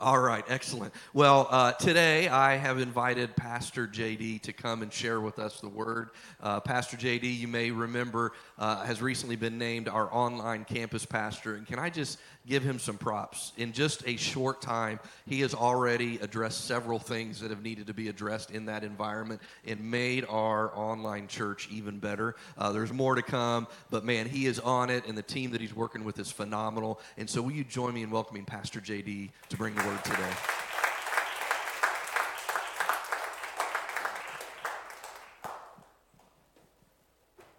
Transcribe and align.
All 0.00 0.20
right, 0.20 0.44
excellent. 0.48 0.94
Well, 1.12 1.48
uh, 1.50 1.72
today 1.72 2.28
I 2.28 2.54
have 2.54 2.78
invited 2.78 3.34
Pastor 3.34 3.88
JD 3.88 4.42
to 4.42 4.52
come 4.52 4.82
and 4.82 4.92
share 4.92 5.20
with 5.20 5.40
us 5.40 5.60
the 5.60 5.68
word. 5.68 6.10
Uh, 6.40 6.60
pastor 6.60 6.96
JD, 6.96 7.36
you 7.36 7.48
may 7.48 7.72
remember, 7.72 8.30
uh, 8.60 8.84
has 8.84 9.02
recently 9.02 9.34
been 9.34 9.58
named 9.58 9.88
our 9.88 10.08
online 10.14 10.64
campus 10.64 11.04
pastor. 11.04 11.56
And 11.56 11.66
can 11.66 11.80
I 11.80 11.90
just 11.90 12.20
give 12.46 12.62
him 12.62 12.78
some 12.78 12.96
props? 12.96 13.52
In 13.56 13.72
just 13.72 14.06
a 14.06 14.16
short 14.16 14.62
time, 14.62 15.00
he 15.26 15.40
has 15.40 15.52
already 15.52 16.18
addressed 16.18 16.66
several 16.66 17.00
things 17.00 17.40
that 17.40 17.50
have 17.50 17.64
needed 17.64 17.88
to 17.88 17.94
be 17.94 18.08
addressed 18.08 18.52
in 18.52 18.66
that 18.66 18.84
environment 18.84 19.42
and 19.66 19.80
made 19.80 20.24
our 20.28 20.70
online 20.76 21.26
church 21.26 21.68
even 21.72 21.98
better. 21.98 22.36
Uh, 22.56 22.70
there's 22.70 22.92
more 22.92 23.16
to 23.16 23.22
come, 23.22 23.66
but 23.90 24.04
man, 24.04 24.28
he 24.28 24.46
is 24.46 24.60
on 24.60 24.90
it, 24.90 25.08
and 25.08 25.18
the 25.18 25.22
team 25.22 25.50
that 25.50 25.60
he's 25.60 25.74
working 25.74 26.04
with 26.04 26.20
is 26.20 26.30
phenomenal. 26.30 27.00
And 27.16 27.28
so, 27.28 27.42
will 27.42 27.50
you 27.50 27.64
join 27.64 27.94
me 27.94 28.02
in 28.02 28.10
welcoming 28.10 28.44
Pastor 28.44 28.80
JD 28.80 29.30
to 29.48 29.56
bring 29.56 29.74
the 29.74 29.87
word 29.88 30.04
today? 30.04 30.30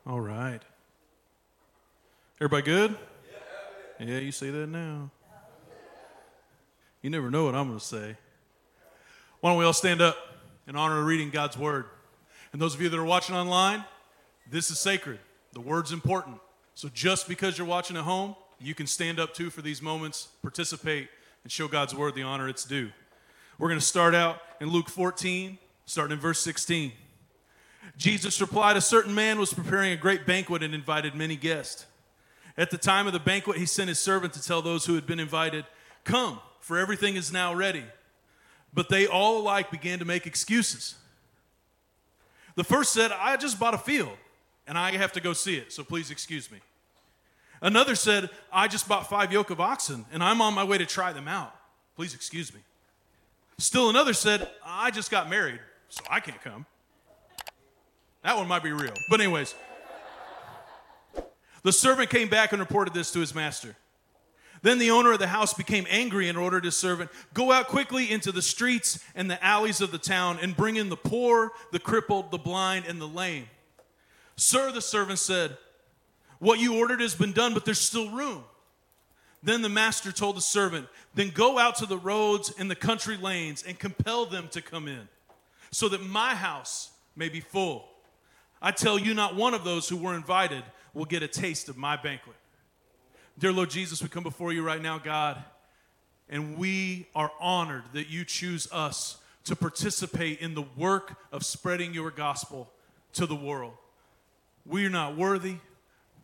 All 0.05 0.19
right. 0.19 0.59
Everybody 2.39 2.63
good? 2.63 2.97
Yeah, 3.99 4.19
you 4.19 4.31
say 4.31 4.49
that 4.51 4.67
now. 4.67 5.09
You 7.01 7.09
never 7.09 7.31
know 7.31 7.45
what 7.45 7.55
I'm 7.55 7.67
going 7.67 7.79
to 7.79 7.85
say. 7.85 8.15
Why 9.39 9.49
don't 9.49 9.59
we 9.59 9.65
all 9.65 9.73
stand 9.73 10.01
up 10.01 10.17
in 10.67 10.75
honor 10.75 10.99
of 10.99 11.05
reading 11.05 11.31
God's 11.31 11.57
word? 11.57 11.85
And 12.53 12.61
those 12.61 12.75
of 12.75 12.81
you 12.81 12.89
that 12.89 12.99
are 12.99 13.03
watching 13.03 13.35
online, 13.35 13.83
this 14.49 14.69
is 14.69 14.79
sacred. 14.79 15.19
The 15.53 15.61
word's 15.61 15.91
important. 15.91 16.37
So 16.75 16.89
just 16.93 17.27
because 17.27 17.57
you're 17.57 17.67
watching 17.67 17.97
at 17.97 18.03
home, 18.03 18.35
you 18.59 18.75
can 18.75 18.85
stand 18.85 19.19
up 19.19 19.33
too 19.33 19.49
for 19.49 19.61
these 19.61 19.81
moments, 19.81 20.27
participate, 20.41 21.09
and 21.43 21.51
show 21.51 21.67
God's 21.67 21.95
word 21.95 22.15
the 22.15 22.23
honor 22.23 22.47
it's 22.47 22.65
due. 22.65 22.91
We're 23.57 23.69
going 23.69 23.79
to 23.79 23.85
start 23.85 24.15
out 24.15 24.41
in 24.61 24.69
Luke 24.69 24.89
14, 24.89 25.57
starting 25.85 26.15
in 26.15 26.19
verse 26.19 26.39
16. 26.39 26.91
Jesus 27.97 28.39
replied, 28.39 28.77
A 28.77 28.81
certain 28.81 29.13
man 29.13 29.39
was 29.39 29.53
preparing 29.53 29.91
a 29.91 29.97
great 29.97 30.25
banquet 30.25 30.63
and 30.63 30.73
invited 30.73 31.15
many 31.15 31.35
guests. 31.35 31.85
At 32.57 32.71
the 32.71 32.77
time 32.77 33.07
of 33.07 33.13
the 33.13 33.19
banquet, 33.19 33.57
he 33.57 33.65
sent 33.65 33.89
his 33.89 33.99
servant 33.99 34.33
to 34.33 34.43
tell 34.43 34.61
those 34.61 34.85
who 34.85 34.95
had 34.95 35.05
been 35.05 35.19
invited, 35.19 35.65
Come, 36.03 36.39
for 36.61 36.77
everything 36.77 37.15
is 37.15 37.31
now 37.31 37.53
ready. 37.53 37.83
But 38.73 38.89
they 38.89 39.07
all 39.07 39.39
alike 39.39 39.71
began 39.71 39.99
to 39.99 40.05
make 40.05 40.27
excuses. 40.27 40.95
The 42.55 42.63
first 42.63 42.93
said, 42.93 43.11
I 43.11 43.37
just 43.37 43.59
bought 43.59 43.73
a 43.73 43.77
field 43.77 44.17
and 44.67 44.77
I 44.77 44.91
have 44.91 45.13
to 45.13 45.21
go 45.21 45.33
see 45.33 45.55
it, 45.55 45.71
so 45.71 45.83
please 45.83 46.11
excuse 46.11 46.51
me. 46.51 46.59
Another 47.61 47.95
said, 47.95 48.29
I 48.51 48.67
just 48.67 48.87
bought 48.87 49.09
five 49.09 49.31
yoke 49.31 49.49
of 49.49 49.59
oxen 49.59 50.05
and 50.11 50.23
I'm 50.23 50.41
on 50.41 50.53
my 50.53 50.63
way 50.63 50.77
to 50.77 50.85
try 50.85 51.11
them 51.13 51.27
out. 51.27 51.53
Please 51.95 52.13
excuse 52.13 52.53
me. 52.53 52.61
Still 53.57 53.89
another 53.89 54.13
said, 54.13 54.49
I 54.65 54.89
just 54.89 55.11
got 55.11 55.29
married, 55.29 55.59
so 55.89 56.01
I 56.09 56.21
can't 56.21 56.41
come. 56.41 56.65
That 58.23 58.37
one 58.37 58.47
might 58.47 58.63
be 58.63 58.71
real. 58.71 58.93
But, 59.09 59.19
anyways, 59.19 59.53
the 61.63 61.71
servant 61.73 62.09
came 62.09 62.29
back 62.29 62.53
and 62.53 62.59
reported 62.61 62.93
this 62.93 63.11
to 63.11 63.19
his 63.19 63.35
master. 63.35 63.75
Then 64.61 64.77
the 64.77 64.91
owner 64.91 65.13
of 65.13 65.19
the 65.19 65.27
house 65.27 65.53
became 65.53 65.85
angry 65.89 66.27
and 66.27 66.37
ordered 66.37 66.65
his 66.65 66.75
servant, 66.75 67.11
Go 67.33 67.51
out 67.51 67.67
quickly 67.67 68.11
into 68.11 68.31
the 68.31 68.41
streets 68.41 69.03
and 69.15 69.29
the 69.29 69.43
alleys 69.43 69.81
of 69.81 69.91
the 69.91 69.97
town 69.97 70.37
and 70.41 70.55
bring 70.55 70.75
in 70.75 70.89
the 70.89 70.97
poor, 70.97 71.51
the 71.71 71.79
crippled, 71.79 72.31
the 72.31 72.37
blind, 72.37 72.85
and 72.85 72.99
the 72.99 73.07
lame. 73.07 73.47
Sir, 74.35 74.71
the 74.71 74.81
servant 74.81 75.19
said, 75.19 75.57
What 76.39 76.59
you 76.59 76.79
ordered 76.79 77.01
has 77.01 77.15
been 77.15 77.33
done, 77.33 77.53
but 77.53 77.65
there's 77.65 77.79
still 77.79 78.09
room. 78.09 78.43
Then 79.43 79.61
the 79.61 79.69
master 79.69 80.11
told 80.11 80.37
the 80.37 80.41
servant, 80.41 80.87
Then 81.13 81.29
go 81.29 81.57
out 81.57 81.77
to 81.77 81.85
the 81.85 81.97
roads 81.97 82.51
and 82.57 82.69
the 82.69 82.75
country 82.75 83.17
lanes 83.17 83.63
and 83.63 83.77
compel 83.77 84.25
them 84.25 84.47
to 84.51 84.61
come 84.61 84.87
in, 84.87 85.07
so 85.71 85.89
that 85.89 86.01
my 86.01 86.35
house 86.35 86.91
may 87.15 87.29
be 87.29 87.39
full. 87.39 87.85
I 88.61 88.71
tell 88.71 88.99
you, 88.99 89.13
not 89.13 89.35
one 89.35 89.53
of 89.53 89.63
those 89.63 89.87
who 89.87 89.97
were 89.97 90.15
invited 90.15 90.63
will 90.93 91.05
get 91.05 91.23
a 91.23 91.27
taste 91.27 91.69
of 91.69 91.77
my 91.77 91.95
banquet. 91.95 92.35
Dear 93.37 93.53
Lord 93.53 93.69
Jesus, 93.69 94.01
we 94.01 94.09
come 94.09 94.23
before 94.23 94.51
you 94.51 94.63
right 94.63 94.81
now, 94.81 94.97
God, 94.97 95.41
and 96.29 96.57
we 96.57 97.07
are 97.15 97.31
honored 97.39 97.83
that 97.93 98.09
you 98.09 98.25
choose 98.25 98.67
us 98.71 99.17
to 99.45 99.55
participate 99.55 100.39
in 100.39 100.55
the 100.55 100.65
work 100.75 101.15
of 101.31 101.45
spreading 101.45 101.93
your 101.93 102.11
gospel 102.11 102.69
to 103.13 103.25
the 103.25 103.35
world. 103.35 103.73
We're 104.65 104.89
not 104.89 105.15
worthy. 105.15 105.55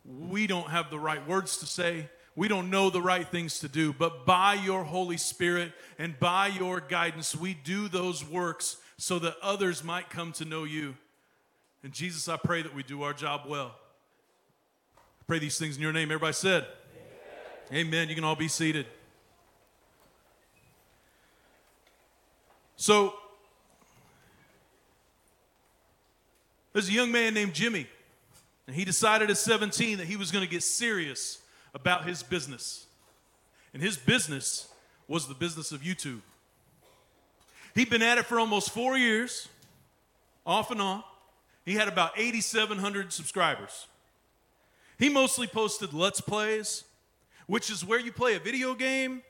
We 0.06 0.48
don't 0.48 0.70
have 0.70 0.90
the 0.90 1.00
right 1.00 1.26
words 1.28 1.58
to 1.58 1.66
say. 1.66 2.10
We 2.36 2.48
don't 2.48 2.70
know 2.70 2.90
the 2.90 3.02
right 3.02 3.28
things 3.28 3.60
to 3.60 3.68
do. 3.68 3.94
But 3.94 4.26
by 4.26 4.56
your 4.56 4.84
Holy 4.84 5.18
Spirit 5.18 5.72
and 5.98 6.20
by 6.20 6.48
your 6.48 6.80
guidance, 6.82 7.36
we 7.36 7.54
do 7.54 7.88
those 7.88 8.24
works 8.28 8.78
so 8.98 9.20
that 9.20 9.36
others 9.42 9.84
might 9.84 10.10
come 10.10 10.32
to 10.34 10.46
know 10.46 10.64
you. 10.64 10.96
And 11.84 11.94
Jesus, 11.94 12.28
I 12.28 12.38
pray 12.38 12.62
that 12.62 12.76
we 12.76 12.84
do 12.84 13.04
our 13.04 13.14
job 13.14 13.42
well. 13.48 13.76
I 14.98 15.24
pray 15.28 15.40
these 15.40 15.58
things 15.58 15.76
in 15.76 15.82
your 15.82 15.94
name. 15.94 16.10
Everybody 16.10 16.34
said, 16.34 16.66
Amen. 17.72 17.88
Amen. 17.88 18.10
You 18.10 18.16
can 18.16 18.24
all 18.24 18.36
be 18.36 18.48
seated. 18.48 18.86
So, 22.76 23.14
there's 26.74 26.90
a 26.90 26.92
young 26.92 27.12
man 27.12 27.34
named 27.34 27.54
Jimmy, 27.54 27.88
and 28.68 28.76
he 28.76 28.86
decided 28.86 29.30
at 29.30 29.38
17 29.38 29.98
that 30.00 30.08
he 30.08 30.16
was 30.16 30.32
going 30.32 30.44
to 30.44 30.50
get 30.50 30.64
serious 30.64 31.40
about 31.74 32.08
his 32.08 32.24
business. 32.24 32.88
And 33.74 33.82
his 33.82 33.98
business 33.98 34.70
was 35.08 35.28
the 35.28 35.34
business 35.34 35.72
of 35.72 35.82
YouTube. 35.82 36.22
He'd 37.76 37.90
been 37.90 38.02
at 38.02 38.18
it 38.18 38.26
for 38.26 38.40
almost 38.40 38.72
four 38.72 38.98
years, 38.98 39.50
off 40.46 40.72
and 40.72 40.82
on. 40.82 41.04
He 41.66 41.74
had 41.74 41.88
about 41.88 42.12
8,700 42.16 43.12
subscribers. 43.12 43.88
He 44.98 45.10
mostly 45.10 45.48
posted 45.48 45.94
Let's 45.94 46.22
Plays, 46.22 46.86
which 47.48 47.70
is 47.70 47.84
where 47.84 48.00
you 48.00 48.12
play 48.12 48.36
a 48.36 48.40
video 48.40 48.74
game 48.74 49.22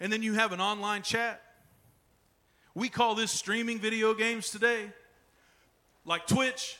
and 0.00 0.12
then 0.12 0.22
you 0.22 0.32
have 0.34 0.52
an 0.52 0.60
online 0.60 1.02
chat. 1.02 1.40
We 2.74 2.88
call 2.88 3.14
this 3.14 3.30
streaming 3.30 3.78
video 3.78 4.14
games 4.14 4.50
today, 4.50 4.90
like 6.04 6.26
Twitch. 6.26 6.78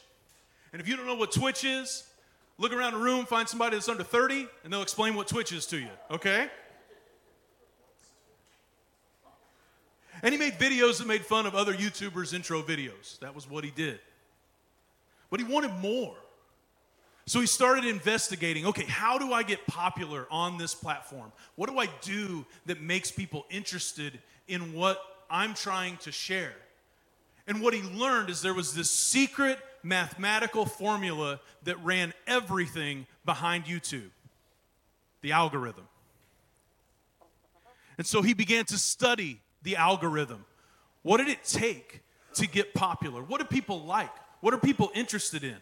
And 0.72 0.81
if 0.81 0.88
you 0.88 0.97
don't 0.97 1.06
know 1.06 1.15
what 1.15 1.33
Twitch 1.33 1.65
is, 1.65 2.05
look 2.59 2.72
around 2.72 2.94
the 2.94 2.99
room, 2.99 3.27
find 3.27 3.49
somebody 3.49 3.77
that's 3.77 3.88
under 3.88 4.05
30, 4.05 4.47
and 4.65 4.72
they'll 4.72 4.83
explain 4.83 5.15
what 5.15 5.28
Twitch 5.28 5.53
is 5.53 5.66
to 5.66 5.78
you, 5.78 5.91
okay? 6.10 6.49
And 10.22 10.33
he 10.33 10.38
made 10.38 10.55
videos 10.55 10.99
that 10.99 11.06
made 11.06 11.27
fun 11.27 11.47
of 11.47 11.55
other 11.55 11.75
YouTubers' 11.75 12.33
intro 12.33 12.62
videos. 12.62 13.19
That 13.19 13.34
was 13.34 13.49
what 13.49 13.65
he 13.65 13.71
did 13.71 13.99
but 15.33 15.41
he 15.41 15.47
wanted 15.47 15.72
more. 15.81 16.15
So 17.27 17.41
he 17.41 17.47
started 17.47 17.87
investigating 17.87 18.66
okay, 18.66 18.84
how 18.84 19.16
do 19.16 19.33
I 19.33 19.43
get 19.43 19.66
popular 19.66 20.27
on 20.31 20.59
this 20.59 20.75
platform? 20.75 21.33
What 21.56 21.71
do 21.71 21.78
I 21.78 21.89
do 22.03 22.44
that 22.66 22.83
makes 22.83 23.10
people 23.10 23.47
interested 23.49 24.21
in 24.47 24.75
what 24.75 25.03
I'm 25.31 25.54
trying 25.54 25.97
to 25.99 26.12
share? 26.12 26.53
And 27.47 27.62
what 27.62 27.72
he 27.72 27.81
learned 27.81 28.28
is 28.28 28.43
there 28.43 28.53
was 28.53 28.75
this 28.75 28.91
secret 28.91 29.59
mathematical 29.82 30.66
formula 30.66 31.41
that 31.65 31.82
ran 31.84 32.12
everything 32.26 33.06
behind 33.25 33.65
YouTube 33.65 34.10
the 35.22 35.32
algorithm. 35.32 35.87
And 37.97 38.06
so 38.06 38.22
he 38.22 38.34
began 38.34 38.65
to 38.66 38.78
study 38.78 39.41
the 39.62 39.76
algorithm. 39.76 40.44
What 41.03 41.19
did 41.19 41.28
it 41.28 41.44
take 41.44 42.03
to 42.34 42.48
get 42.48 42.75
popular? 42.75 43.22
What 43.22 43.41
do 43.41 43.47
people 43.47 43.82
like? 43.82 44.10
What 44.41 44.53
are 44.53 44.59
people 44.59 44.91
interested 44.94 45.44
in? 45.44 45.56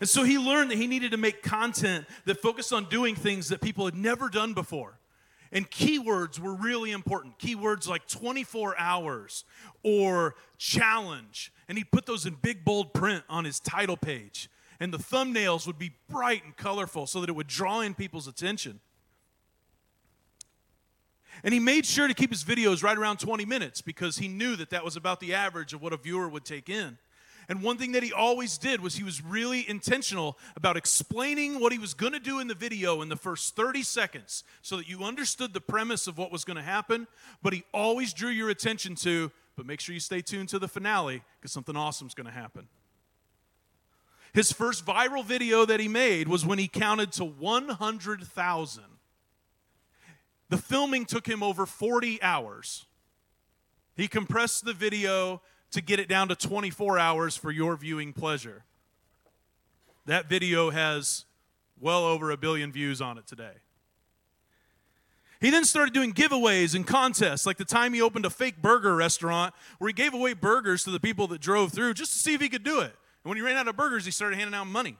And 0.00 0.08
so 0.08 0.24
he 0.24 0.38
learned 0.38 0.70
that 0.70 0.78
he 0.78 0.86
needed 0.86 1.10
to 1.12 1.16
make 1.16 1.42
content 1.42 2.06
that 2.24 2.40
focused 2.40 2.72
on 2.72 2.86
doing 2.86 3.14
things 3.14 3.48
that 3.48 3.60
people 3.60 3.84
had 3.84 3.94
never 3.94 4.28
done 4.28 4.54
before. 4.54 4.98
And 5.52 5.70
keywords 5.70 6.38
were 6.38 6.54
really 6.54 6.92
important. 6.92 7.38
Keywords 7.38 7.88
like 7.88 8.06
24 8.06 8.78
hours 8.78 9.44
or 9.82 10.34
challenge. 10.58 11.52
And 11.68 11.78
he'd 11.78 11.90
put 11.90 12.06
those 12.06 12.26
in 12.26 12.34
big, 12.34 12.64
bold 12.64 12.92
print 12.92 13.24
on 13.28 13.44
his 13.44 13.60
title 13.60 13.96
page. 13.96 14.50
And 14.80 14.92
the 14.92 14.98
thumbnails 14.98 15.66
would 15.66 15.78
be 15.78 15.92
bright 16.08 16.44
and 16.44 16.56
colorful 16.56 17.06
so 17.06 17.20
that 17.20 17.28
it 17.28 17.34
would 17.34 17.46
draw 17.46 17.80
in 17.80 17.94
people's 17.94 18.28
attention. 18.28 18.80
And 21.44 21.52
he 21.52 21.60
made 21.60 21.86
sure 21.86 22.08
to 22.08 22.14
keep 22.14 22.30
his 22.30 22.44
videos 22.44 22.82
right 22.82 22.96
around 22.96 23.18
20 23.18 23.44
minutes 23.44 23.80
because 23.80 24.16
he 24.16 24.28
knew 24.28 24.56
that 24.56 24.70
that 24.70 24.84
was 24.84 24.96
about 24.96 25.20
the 25.20 25.34
average 25.34 25.72
of 25.72 25.82
what 25.82 25.92
a 25.92 25.96
viewer 25.96 26.28
would 26.28 26.44
take 26.44 26.68
in. 26.68 26.98
And 27.48 27.62
one 27.62 27.78
thing 27.78 27.92
that 27.92 28.02
he 28.02 28.12
always 28.12 28.58
did 28.58 28.80
was 28.80 28.96
he 28.96 29.04
was 29.04 29.22
really 29.22 29.68
intentional 29.68 30.36
about 30.56 30.76
explaining 30.76 31.60
what 31.60 31.72
he 31.72 31.78
was 31.78 31.94
going 31.94 32.12
to 32.12 32.18
do 32.18 32.40
in 32.40 32.48
the 32.48 32.54
video 32.54 33.02
in 33.02 33.08
the 33.08 33.16
first 33.16 33.54
30 33.54 33.82
seconds 33.82 34.42
so 34.62 34.76
that 34.76 34.88
you 34.88 35.04
understood 35.04 35.54
the 35.54 35.60
premise 35.60 36.08
of 36.08 36.18
what 36.18 36.32
was 36.32 36.44
going 36.44 36.56
to 36.56 36.62
happen. 36.62 37.06
But 37.42 37.52
he 37.52 37.62
always 37.72 38.12
drew 38.12 38.30
your 38.30 38.50
attention 38.50 38.96
to, 38.96 39.30
but 39.56 39.64
make 39.64 39.80
sure 39.80 39.92
you 39.92 40.00
stay 40.00 40.22
tuned 40.22 40.48
to 40.50 40.58
the 40.58 40.68
finale 40.68 41.22
because 41.40 41.52
something 41.52 41.76
awesome 41.76 42.08
is 42.08 42.14
going 42.14 42.26
to 42.26 42.32
happen. 42.32 42.66
His 44.32 44.52
first 44.52 44.84
viral 44.84 45.24
video 45.24 45.64
that 45.64 45.80
he 45.80 45.88
made 45.88 46.28
was 46.28 46.44
when 46.44 46.58
he 46.58 46.68
counted 46.68 47.12
to 47.12 47.24
100,000. 47.24 48.84
The 50.48 50.56
filming 50.58 51.06
took 51.06 51.26
him 51.26 51.42
over 51.42 51.64
40 51.64 52.22
hours. 52.22 52.86
He 53.96 54.08
compressed 54.08 54.64
the 54.64 54.74
video 54.74 55.40
to 55.76 55.82
get 55.82 56.00
it 56.00 56.08
down 56.08 56.28
to 56.28 56.34
24 56.34 56.98
hours 56.98 57.36
for 57.36 57.50
your 57.50 57.76
viewing 57.76 58.14
pleasure. 58.14 58.64
That 60.06 60.26
video 60.26 60.70
has 60.70 61.26
well 61.78 62.02
over 62.04 62.30
a 62.30 62.38
billion 62.38 62.72
views 62.72 63.02
on 63.02 63.18
it 63.18 63.26
today. 63.26 63.52
He 65.38 65.50
then 65.50 65.66
started 65.66 65.92
doing 65.92 66.14
giveaways 66.14 66.74
and 66.74 66.86
contests, 66.86 67.44
like 67.44 67.58
the 67.58 67.64
time 67.66 67.92
he 67.92 68.00
opened 68.00 68.24
a 68.24 68.30
fake 68.30 68.62
burger 68.62 68.96
restaurant 68.96 69.52
where 69.78 69.88
he 69.88 69.92
gave 69.92 70.14
away 70.14 70.32
burgers 70.32 70.82
to 70.84 70.90
the 70.90 70.98
people 70.98 71.26
that 71.26 71.42
drove 71.42 71.72
through 71.72 71.92
just 71.92 72.14
to 72.14 72.18
see 72.18 72.32
if 72.32 72.40
he 72.40 72.48
could 72.48 72.64
do 72.64 72.80
it. 72.80 72.94
And 73.22 73.28
when 73.28 73.36
he 73.36 73.42
ran 73.42 73.58
out 73.58 73.68
of 73.68 73.76
burgers, 73.76 74.06
he 74.06 74.10
started 74.10 74.38
handing 74.38 74.54
out 74.54 74.66
money. 74.66 74.96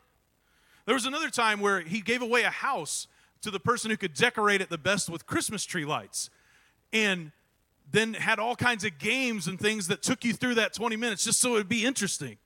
There 0.85 0.95
was 0.95 1.07
another 1.07 1.31
time 1.31 1.61
where 1.61 1.81
he 1.81 2.03
gave 2.03 2.21
away 2.21 2.43
a 2.43 2.51
house 2.51 3.09
to 3.41 3.51
the 3.51 3.61
person 3.61 3.91
who 3.91 3.97
could 3.97 4.13
decorate 4.13 4.61
it 4.61 4.69
the 4.69 4.77
best 4.77 5.09
with 5.09 5.25
Christmas 5.25 5.65
tree 5.65 5.87
lights. 5.87 6.29
And 6.93 7.33
then 7.91 8.15
had 8.15 8.39
all 8.39 8.57
kinds 8.57 8.85
of 8.85 8.99
games 8.99 9.47
and 9.47 9.59
things 9.59 9.89
that 9.89 10.03
took 10.03 10.25
you 10.25 10.33
through 10.33 10.57
that 10.57 10.73
20 10.73 10.97
minutes 10.97 11.25
just 11.25 11.41
so 11.41 11.55
it 11.55 11.59
would 11.59 11.69
be 11.69 11.85
interesting. 11.85 12.37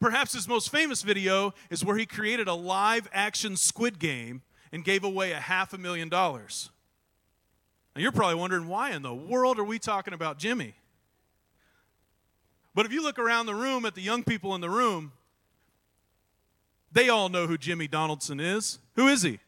Perhaps 0.00 0.32
his 0.32 0.48
most 0.48 0.70
famous 0.70 1.02
video 1.02 1.52
is 1.68 1.84
where 1.84 1.96
he 1.96 2.06
created 2.06 2.48
a 2.48 2.54
live 2.54 3.08
action 3.12 3.56
squid 3.56 3.98
game 3.98 4.42
and 4.72 4.84
gave 4.84 5.04
away 5.04 5.32
a 5.32 5.40
half 5.40 5.72
a 5.72 5.78
million 5.78 6.08
dollars. 6.08 6.70
Now 7.94 8.02
you're 8.02 8.12
probably 8.12 8.36
wondering 8.36 8.68
why 8.68 8.92
in 8.92 9.02
the 9.02 9.14
world 9.14 9.58
are 9.58 9.64
we 9.64 9.78
talking 9.78 10.14
about 10.14 10.38
Jimmy? 10.38 10.74
But 12.74 12.86
if 12.86 12.92
you 12.92 13.02
look 13.02 13.18
around 13.18 13.46
the 13.46 13.54
room 13.54 13.84
at 13.84 13.94
the 13.94 14.00
young 14.00 14.22
people 14.22 14.54
in 14.54 14.60
the 14.60 14.70
room, 14.70 15.12
they 16.92 17.08
all 17.08 17.28
know 17.28 17.46
who 17.46 17.58
Jimmy 17.58 17.88
Donaldson 17.88 18.40
is. 18.40 18.78
Who 18.96 19.08
is 19.08 19.22
he? 19.22 19.38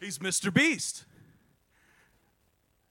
He's 0.00 0.18
Mr. 0.18 0.52
Beast. 0.52 1.04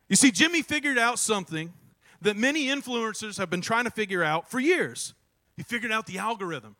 You 0.09 0.15
see, 0.15 0.31
Jimmy 0.31 0.61
figured 0.61 0.97
out 0.97 1.19
something 1.19 1.73
that 2.21 2.37
many 2.37 2.67
influencers 2.67 3.37
have 3.37 3.49
been 3.49 3.61
trying 3.61 3.83
to 3.83 3.91
figure 3.91 4.23
out 4.23 4.49
for 4.49 4.59
years. 4.59 5.13
He 5.55 5.63
figured 5.63 5.91
out 5.91 6.05
the 6.05 6.17
algorithm. 6.17 6.75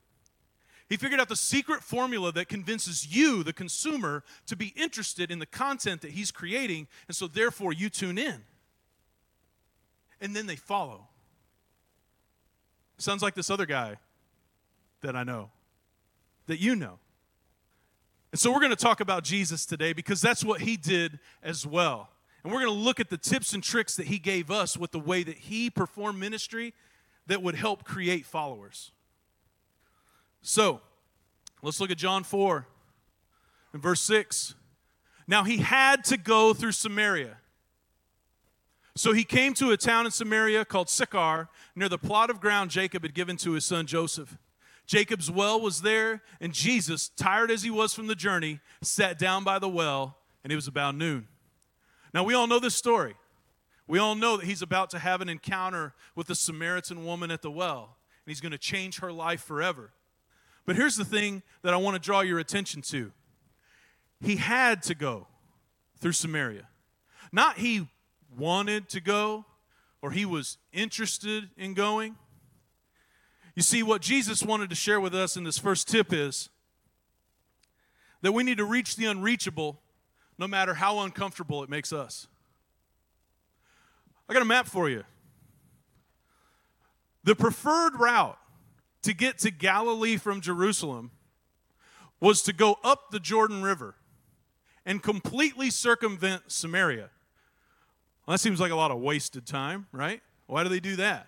He 0.89 0.95
figured 0.95 1.19
out 1.19 1.27
the 1.27 1.35
secret 1.35 1.83
formula 1.83 2.31
that 2.31 2.47
convinces 2.47 3.13
you, 3.13 3.43
the 3.43 3.51
consumer, 3.51 4.23
to 4.45 4.55
be 4.55 4.73
interested 4.77 5.31
in 5.31 5.39
the 5.39 5.45
content 5.45 6.01
that 6.01 6.11
he's 6.11 6.31
creating, 6.31 6.87
and 7.07 7.15
so 7.15 7.27
therefore 7.27 7.73
you 7.73 7.89
tune 7.89 8.17
in. 8.17 8.43
And 10.21 10.35
then 10.35 10.47
they 10.47 10.55
follow. 10.55 11.07
Sounds 12.97 13.21
like 13.21 13.35
this 13.35 13.49
other 13.49 13.65
guy 13.65 13.97
that 15.01 15.15
I 15.15 15.23
know, 15.23 15.51
that 16.47 16.59
you 16.59 16.75
know. 16.75 16.99
And 18.31 18.39
so 18.39 18.51
we're 18.51 18.59
going 18.59 18.71
to 18.71 18.75
talk 18.75 19.01
about 19.01 19.23
Jesus 19.23 19.65
today 19.65 19.93
because 19.93 20.21
that's 20.21 20.43
what 20.43 20.61
he 20.61 20.77
did 20.77 21.19
as 21.43 21.65
well. 21.65 22.09
And 22.43 22.53
we're 22.53 22.61
going 22.61 22.73
to 22.73 22.79
look 22.79 22.99
at 22.99 23.09
the 23.09 23.17
tips 23.17 23.53
and 23.53 23.63
tricks 23.63 23.95
that 23.95 24.07
he 24.07 24.19
gave 24.19 24.49
us 24.51 24.77
with 24.77 24.91
the 24.91 24.99
way 24.99 25.23
that 25.23 25.37
he 25.37 25.69
performed 25.69 26.19
ministry 26.19 26.73
that 27.27 27.41
would 27.41 27.55
help 27.55 27.83
create 27.83 28.25
followers. 28.25 28.91
So, 30.41 30.81
let's 31.61 31.79
look 31.79 31.91
at 31.91 31.97
John 31.97 32.23
4 32.23 32.65
and 33.73 33.81
verse 33.81 34.01
6. 34.01 34.55
Now 35.27 35.43
he 35.43 35.57
had 35.57 36.03
to 36.05 36.17
go 36.17 36.53
through 36.53 36.71
Samaria. 36.71 37.37
So 38.95 39.13
he 39.13 39.23
came 39.23 39.53
to 39.55 39.71
a 39.71 39.77
town 39.77 40.05
in 40.05 40.11
Samaria 40.11 40.65
called 40.65 40.89
Sychar, 40.89 41.49
near 41.75 41.89
the 41.89 41.99
plot 41.99 42.29
of 42.29 42.39
ground 42.39 42.71
Jacob 42.71 43.03
had 43.03 43.13
given 43.13 43.37
to 43.37 43.51
his 43.51 43.63
son 43.63 43.85
Joseph. 43.85 44.37
Jacob's 44.87 45.29
well 45.29 45.59
was 45.59 45.81
there, 45.81 46.23
and 46.39 46.53
Jesus, 46.53 47.09
tired 47.09 47.51
as 47.51 47.61
he 47.61 47.69
was 47.69 47.93
from 47.93 48.07
the 48.07 48.15
journey, 48.15 48.59
sat 48.81 49.19
down 49.19 49.43
by 49.43 49.59
the 49.59 49.69
well, 49.69 50.17
and 50.43 50.51
it 50.51 50.55
was 50.55 50.67
about 50.67 50.95
noon. 50.95 51.27
Now, 52.13 52.23
we 52.23 52.33
all 52.33 52.47
know 52.47 52.59
this 52.59 52.75
story. 52.75 53.15
We 53.87 53.99
all 53.99 54.15
know 54.15 54.37
that 54.37 54.45
he's 54.45 54.61
about 54.61 54.89
to 54.91 54.99
have 54.99 55.21
an 55.21 55.29
encounter 55.29 55.93
with 56.15 56.27
the 56.27 56.35
Samaritan 56.35 57.05
woman 57.05 57.31
at 57.31 57.41
the 57.41 57.51
well, 57.51 57.97
and 58.25 58.31
he's 58.31 58.41
going 58.41 58.51
to 58.51 58.57
change 58.57 58.99
her 58.99 59.11
life 59.11 59.41
forever. 59.41 59.91
But 60.65 60.75
here's 60.75 60.97
the 60.97 61.05
thing 61.05 61.43
that 61.61 61.73
I 61.73 61.77
want 61.77 61.95
to 61.95 61.99
draw 61.99 62.21
your 62.21 62.39
attention 62.39 62.81
to 62.83 63.11
he 64.19 64.37
had 64.37 64.81
to 64.83 64.95
go 64.95 65.27
through 65.99 66.13
Samaria. 66.13 66.67
Not 67.31 67.57
he 67.57 67.87
wanted 68.35 68.89
to 68.89 68.99
go 68.99 69.45
or 70.01 70.11
he 70.11 70.25
was 70.25 70.57
interested 70.73 71.49
in 71.57 71.73
going. 71.73 72.15
You 73.55 73.63
see, 73.63 73.83
what 73.83 74.01
Jesus 74.01 74.43
wanted 74.43 74.69
to 74.69 74.75
share 74.75 74.99
with 74.99 75.15
us 75.15 75.37
in 75.37 75.43
this 75.43 75.57
first 75.57 75.87
tip 75.87 76.13
is 76.13 76.49
that 78.21 78.31
we 78.31 78.43
need 78.43 78.57
to 78.57 78.65
reach 78.65 78.95
the 78.95 79.05
unreachable 79.05 79.81
no 80.37 80.47
matter 80.47 80.75
how 80.75 80.99
uncomfortable 80.99 81.63
it 81.63 81.69
makes 81.69 81.91
us. 81.91 82.27
I 84.29 84.33
got 84.33 84.41
a 84.41 84.45
map 84.45 84.67
for 84.67 84.89
you. 84.89 85.03
The 87.23 87.35
preferred 87.35 87.95
route 87.99 88.37
to 89.03 89.13
get 89.13 89.37
to 89.39 89.51
Galilee 89.51 90.17
from 90.17 90.41
Jerusalem 90.41 91.11
was 92.19 92.41
to 92.43 92.53
go 92.53 92.77
up 92.83 93.11
the 93.11 93.19
Jordan 93.19 93.61
River 93.61 93.95
and 94.85 95.03
completely 95.03 95.69
circumvent 95.69 96.43
Samaria. 96.47 97.09
Well, 98.25 98.33
that 98.33 98.39
seems 98.39 98.59
like 98.59 98.71
a 98.71 98.75
lot 98.75 98.91
of 98.91 98.99
wasted 98.99 99.45
time, 99.45 99.87
right? 99.91 100.21
Why 100.47 100.63
do 100.63 100.69
they 100.69 100.79
do 100.79 100.95
that? 100.97 101.27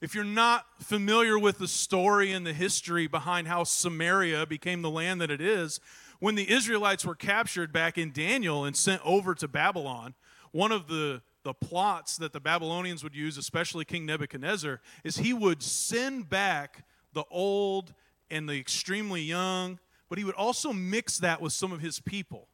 If 0.00 0.14
you're 0.14 0.24
not 0.24 0.66
familiar 0.80 1.38
with 1.38 1.58
the 1.58 1.68
story 1.68 2.32
and 2.32 2.46
the 2.46 2.52
history 2.52 3.06
behind 3.06 3.48
how 3.48 3.64
Samaria 3.64 4.46
became 4.46 4.82
the 4.82 4.90
land 4.90 5.20
that 5.22 5.30
it 5.30 5.40
is, 5.40 5.80
when 6.20 6.34
the 6.34 6.50
Israelites 6.50 7.04
were 7.04 7.14
captured 7.14 7.72
back 7.72 7.98
in 7.98 8.12
Daniel 8.12 8.64
and 8.64 8.76
sent 8.76 9.00
over 9.04 9.34
to 9.34 9.48
Babylon, 9.48 10.14
one 10.52 10.72
of 10.72 10.88
the 10.88 11.22
the 11.46 11.54
plots 11.54 12.16
that 12.16 12.32
the 12.32 12.40
Babylonians 12.40 13.04
would 13.04 13.14
use, 13.14 13.38
especially 13.38 13.84
King 13.84 14.04
Nebuchadnezzar, 14.04 14.80
is 15.04 15.18
he 15.18 15.32
would 15.32 15.62
send 15.62 16.28
back 16.28 16.84
the 17.12 17.22
old 17.30 17.94
and 18.28 18.48
the 18.48 18.58
extremely 18.58 19.22
young, 19.22 19.78
but 20.08 20.18
he 20.18 20.24
would 20.24 20.34
also 20.34 20.72
mix 20.72 21.18
that 21.18 21.40
with 21.40 21.52
some 21.52 21.70
of 21.70 21.80
his 21.80 22.00
people 22.00 22.48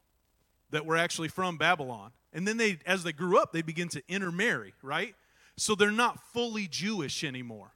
that 0.72 0.84
were 0.84 0.96
actually 0.98 1.28
from 1.28 1.56
Babylon. 1.56 2.10
And 2.34 2.46
then 2.46 2.58
they, 2.58 2.80
as 2.84 3.02
they 3.02 3.12
grew 3.12 3.38
up, 3.38 3.52
they 3.52 3.62
begin 3.62 3.88
to 3.88 4.02
intermarry, 4.08 4.74
right? 4.82 5.14
So 5.56 5.74
they're 5.74 5.90
not 5.90 6.22
fully 6.34 6.68
Jewish 6.68 7.24
anymore. 7.24 7.72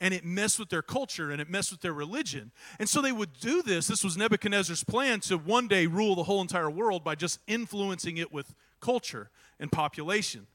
And 0.00 0.12
it 0.12 0.24
messed 0.24 0.58
with 0.58 0.68
their 0.68 0.82
culture 0.82 1.30
and 1.30 1.40
it 1.40 1.48
messed 1.48 1.70
with 1.70 1.80
their 1.80 1.92
religion. 1.92 2.52
And 2.78 2.88
so 2.88 3.00
they 3.00 3.12
would 3.12 3.32
do 3.40 3.62
this. 3.62 3.86
This 3.86 4.04
was 4.04 4.16
Nebuchadnezzar's 4.16 4.84
plan 4.84 5.20
to 5.20 5.38
one 5.38 5.68
day 5.68 5.86
rule 5.86 6.14
the 6.14 6.24
whole 6.24 6.40
entire 6.40 6.70
world 6.70 7.04
by 7.04 7.14
just 7.14 7.38
influencing 7.46 8.16
it 8.16 8.32
with 8.32 8.54
culture 8.80 9.30
and 9.58 9.70
population. 9.70 10.46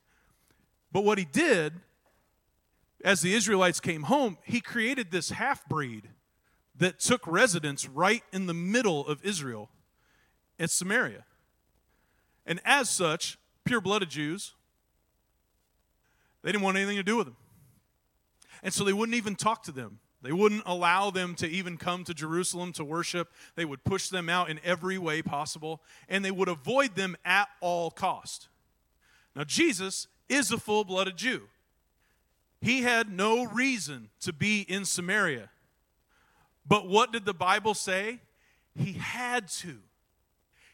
But 0.92 1.04
what 1.04 1.18
he 1.18 1.26
did, 1.26 1.74
as 3.04 3.22
the 3.22 3.34
Israelites 3.34 3.80
came 3.80 4.04
home, 4.04 4.38
he 4.44 4.60
created 4.60 5.12
this 5.12 5.32
half 5.32 5.68
breed 5.68 6.10
that 6.76 7.00
took 7.00 7.26
residence 7.26 7.88
right 7.88 8.24
in 8.32 8.46
the 8.46 8.54
middle 8.54 9.06
of 9.08 9.24
Israel 9.24 9.70
at 10.60 10.70
Samaria. 10.70 11.26
And 12.46 12.60
as 12.66 12.90
such, 12.90 13.38
pure 13.64 13.82
blooded 13.82 14.10
Jews, 14.10 14.54
they 16.42 16.52
didn't 16.52 16.64
want 16.64 16.78
anything 16.78 16.98
to 16.98 17.04
do 17.04 17.18
with 17.18 17.28
them. 17.28 17.36
And 18.64 18.74
so 18.74 18.84
they 18.84 18.94
wouldn't 18.94 19.16
even 19.16 19.36
talk 19.36 19.64
to 19.64 19.72
them. 19.72 20.00
They 20.22 20.34
wouldn't 20.34 20.64
allow 20.66 21.12
them 21.12 21.36
to 21.36 21.48
even 21.48 21.78
come 21.78 22.04
to 22.04 22.14
Jerusalem 22.14 22.74
to 22.74 22.84
worship. 22.84 23.32
They 23.56 23.64
would 23.64 23.84
push 23.84 24.10
them 24.10 24.28
out 24.28 24.50
in 24.50 24.60
every 24.64 24.98
way 24.98 25.22
possible, 25.22 25.82
and 26.10 26.26
they 26.26 26.32
would 26.32 26.50
avoid 26.50 26.96
them 26.96 27.16
at 27.24 27.48
all 27.62 27.90
cost. 27.90 28.50
Now, 29.36 29.46
Jesus 29.46 30.08
is 30.28 30.52
a 30.52 30.58
full 30.58 30.84
blooded 30.84 31.16
Jew. 31.16 31.44
He 32.62 32.82
had 32.82 33.12
no 33.12 33.46
reason 33.46 34.10
to 34.22 34.34
be 34.34 34.62
in 34.62 34.84
Samaria. 34.84 35.50
But 36.68 36.88
what 36.88 37.14
did 37.14 37.26
the 37.26 37.34
Bible 37.34 37.74
say? 37.74 38.20
He 38.76 38.94
had 38.94 39.48
to. 39.48 39.78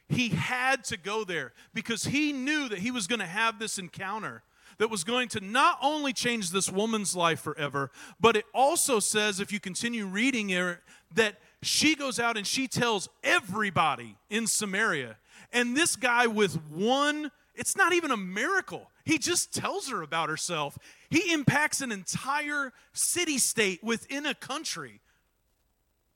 He 0.09 0.29
had 0.29 0.83
to 0.85 0.97
go 0.97 1.23
there 1.23 1.53
because 1.73 2.05
he 2.05 2.33
knew 2.33 2.69
that 2.69 2.79
he 2.79 2.91
was 2.91 3.07
going 3.07 3.19
to 3.19 3.25
have 3.25 3.59
this 3.59 3.77
encounter 3.77 4.43
that 4.77 4.89
was 4.89 5.03
going 5.03 5.27
to 5.29 5.39
not 5.39 5.77
only 5.81 6.13
change 6.13 6.51
this 6.51 6.71
woman's 6.71 7.15
life 7.15 7.39
forever, 7.39 7.91
but 8.19 8.35
it 8.35 8.45
also 8.53 8.99
says, 8.99 9.39
if 9.39 9.51
you 9.51 9.59
continue 9.59 10.05
reading 10.05 10.49
it, 10.49 10.79
that 11.13 11.39
she 11.61 11.95
goes 11.95 12.19
out 12.19 12.37
and 12.37 12.45
she 12.45 12.67
tells 12.67 13.09
everybody 13.23 14.17
in 14.29 14.47
Samaria. 14.47 15.17
And 15.51 15.75
this 15.75 15.95
guy, 15.95 16.27
with 16.27 16.55
one, 16.69 17.31
it's 17.55 17.77
not 17.77 17.93
even 17.93 18.11
a 18.11 18.17
miracle. 18.17 18.91
He 19.03 19.17
just 19.17 19.53
tells 19.53 19.89
her 19.89 20.01
about 20.01 20.29
herself. 20.29 20.77
He 21.09 21.31
impacts 21.33 21.81
an 21.81 21.91
entire 21.91 22.73
city 22.93 23.37
state 23.37 23.83
within 23.83 24.25
a 24.25 24.33
country 24.33 24.99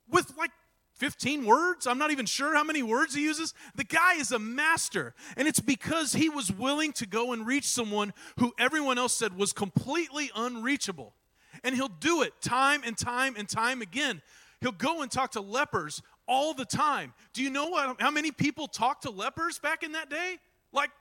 with 0.09 0.33
like 0.37 0.51
15 0.99 1.45
words. 1.45 1.87
I'm 1.87 1.97
not 1.97 2.11
even 2.11 2.25
sure 2.25 2.53
how 2.53 2.63
many 2.63 2.83
words 2.83 3.15
he 3.15 3.21
uses. 3.21 3.53
The 3.75 3.85
guy 3.85 4.15
is 4.15 4.31
a 4.31 4.39
master. 4.39 5.15
And 5.37 5.47
it's 5.47 5.61
because 5.61 6.13
he 6.13 6.29
was 6.29 6.51
willing 6.51 6.91
to 6.93 7.07
go 7.07 7.31
and 7.31 7.47
reach 7.47 7.65
someone 7.65 8.13
who 8.37 8.53
everyone 8.59 8.97
else 8.97 9.15
said 9.15 9.35
was 9.35 9.53
completely 9.53 10.29
unreachable. 10.35 11.13
And 11.63 11.73
he'll 11.73 11.87
do 11.87 12.21
it 12.21 12.33
time 12.41 12.81
and 12.85 12.97
time 12.97 13.35
and 13.37 13.47
time 13.47 13.81
again. 13.81 14.21
He'll 14.61 14.71
go 14.73 15.01
and 15.01 15.09
talk 15.09 15.31
to 15.31 15.41
lepers 15.41 16.01
all 16.27 16.53
the 16.53 16.65
time. 16.65 17.13
Do 17.33 17.43
you 17.43 17.49
know 17.49 17.67
what, 17.67 18.01
how 18.01 18.11
many 18.11 18.31
people 18.31 18.67
talked 18.67 19.03
to 19.03 19.09
lepers 19.09 19.57
back 19.57 19.83
in 19.83 19.93
that 19.93 20.09
day? 20.09 20.37
Like 20.73 20.91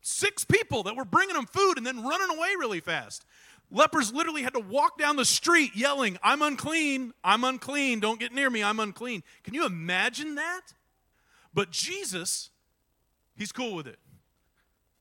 six 0.00 0.44
people 0.44 0.82
that 0.84 0.96
were 0.96 1.04
bringing 1.04 1.34
them 1.34 1.46
food 1.46 1.74
and 1.76 1.86
then 1.86 2.02
running 2.02 2.36
away 2.36 2.50
really 2.58 2.80
fast. 2.80 3.24
Lepers 3.72 4.12
literally 4.12 4.42
had 4.42 4.52
to 4.52 4.60
walk 4.60 4.98
down 4.98 5.16
the 5.16 5.24
street 5.24 5.74
yelling, 5.74 6.18
I'm 6.22 6.42
unclean, 6.42 7.14
I'm 7.24 7.42
unclean, 7.42 8.00
don't 8.00 8.20
get 8.20 8.32
near 8.32 8.50
me, 8.50 8.62
I'm 8.62 8.78
unclean. 8.78 9.22
Can 9.44 9.54
you 9.54 9.64
imagine 9.64 10.34
that? 10.34 10.60
But 11.54 11.70
Jesus, 11.70 12.50
he's 13.34 13.50
cool 13.50 13.74
with 13.74 13.86
it. 13.86 13.98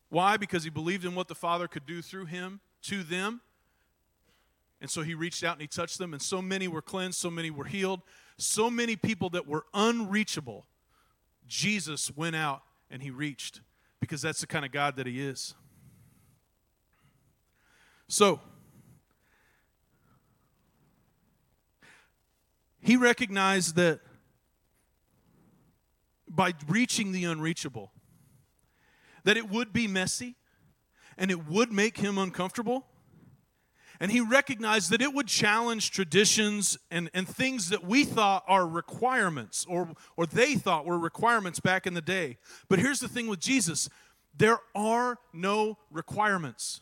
Why? 0.07 0.37
Because 0.37 0.63
he 0.63 0.69
believed 0.69 1.03
in 1.03 1.15
what 1.15 1.27
the 1.27 1.35
Father 1.35 1.67
could 1.67 1.85
do 1.85 2.01
through 2.01 2.25
him 2.25 2.61
to 2.83 3.03
them. 3.03 3.41
And 4.79 4.89
so 4.89 5.01
he 5.01 5.15
reached 5.15 5.43
out 5.43 5.53
and 5.53 5.61
he 5.61 5.67
touched 5.67 5.97
them, 5.97 6.13
and 6.13 6.21
so 6.21 6.41
many 6.41 6.69
were 6.69 6.81
cleansed, 6.81 7.19
so 7.19 7.29
many 7.29 7.51
were 7.51 7.65
healed, 7.65 8.01
so 8.37 8.69
many 8.69 8.95
people 8.95 9.29
that 9.31 9.47
were 9.47 9.65
unreachable. 9.73 10.65
Jesus 11.45 12.09
went 12.15 12.37
out 12.37 12.63
and 12.89 13.03
he 13.03 13.11
reached 13.11 13.59
because 13.99 14.21
that's 14.21 14.39
the 14.39 14.47
kind 14.47 14.63
of 14.63 14.71
God 14.71 14.95
that 14.95 15.07
he 15.07 15.21
is. 15.21 15.55
So, 18.07 18.39
He 22.81 22.97
recognized 22.97 23.75
that 23.75 23.99
by 26.27 26.53
reaching 26.67 27.11
the 27.11 27.25
unreachable, 27.25 27.91
that 29.23 29.37
it 29.37 29.49
would 29.49 29.71
be 29.71 29.87
messy 29.87 30.35
and 31.17 31.29
it 31.29 31.47
would 31.47 31.71
make 31.71 31.97
him 31.97 32.17
uncomfortable. 32.17 32.87
And 33.99 34.11
he 34.11 34.19
recognized 34.19 34.89
that 34.89 35.01
it 35.01 35.13
would 35.13 35.27
challenge 35.27 35.91
traditions 35.91 36.75
and, 36.89 37.11
and 37.13 37.27
things 37.27 37.69
that 37.69 37.83
we 37.83 38.03
thought 38.03 38.43
are 38.47 38.65
requirements 38.65 39.63
or, 39.69 39.89
or 40.17 40.25
they 40.25 40.55
thought 40.55 40.85
were 40.85 40.97
requirements 40.97 41.59
back 41.59 41.85
in 41.85 41.93
the 41.93 42.01
day. 42.01 42.37
But 42.67 42.79
here's 42.79 42.99
the 42.99 43.07
thing 43.07 43.27
with 43.27 43.39
Jesus 43.39 43.89
there 44.35 44.59
are 44.73 45.19
no 45.33 45.77
requirements. 45.91 46.81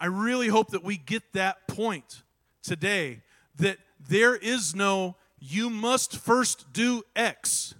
I 0.00 0.06
really 0.06 0.48
hope 0.48 0.70
that 0.72 0.82
we 0.82 0.98
get 0.98 1.22
that 1.32 1.68
point 1.68 2.22
today 2.62 3.22
that 3.56 3.78
there 4.08 4.34
is 4.34 4.74
no, 4.74 5.16
you 5.38 5.70
must 5.70 6.16
first 6.16 6.72
do 6.72 7.02
X 7.16 7.74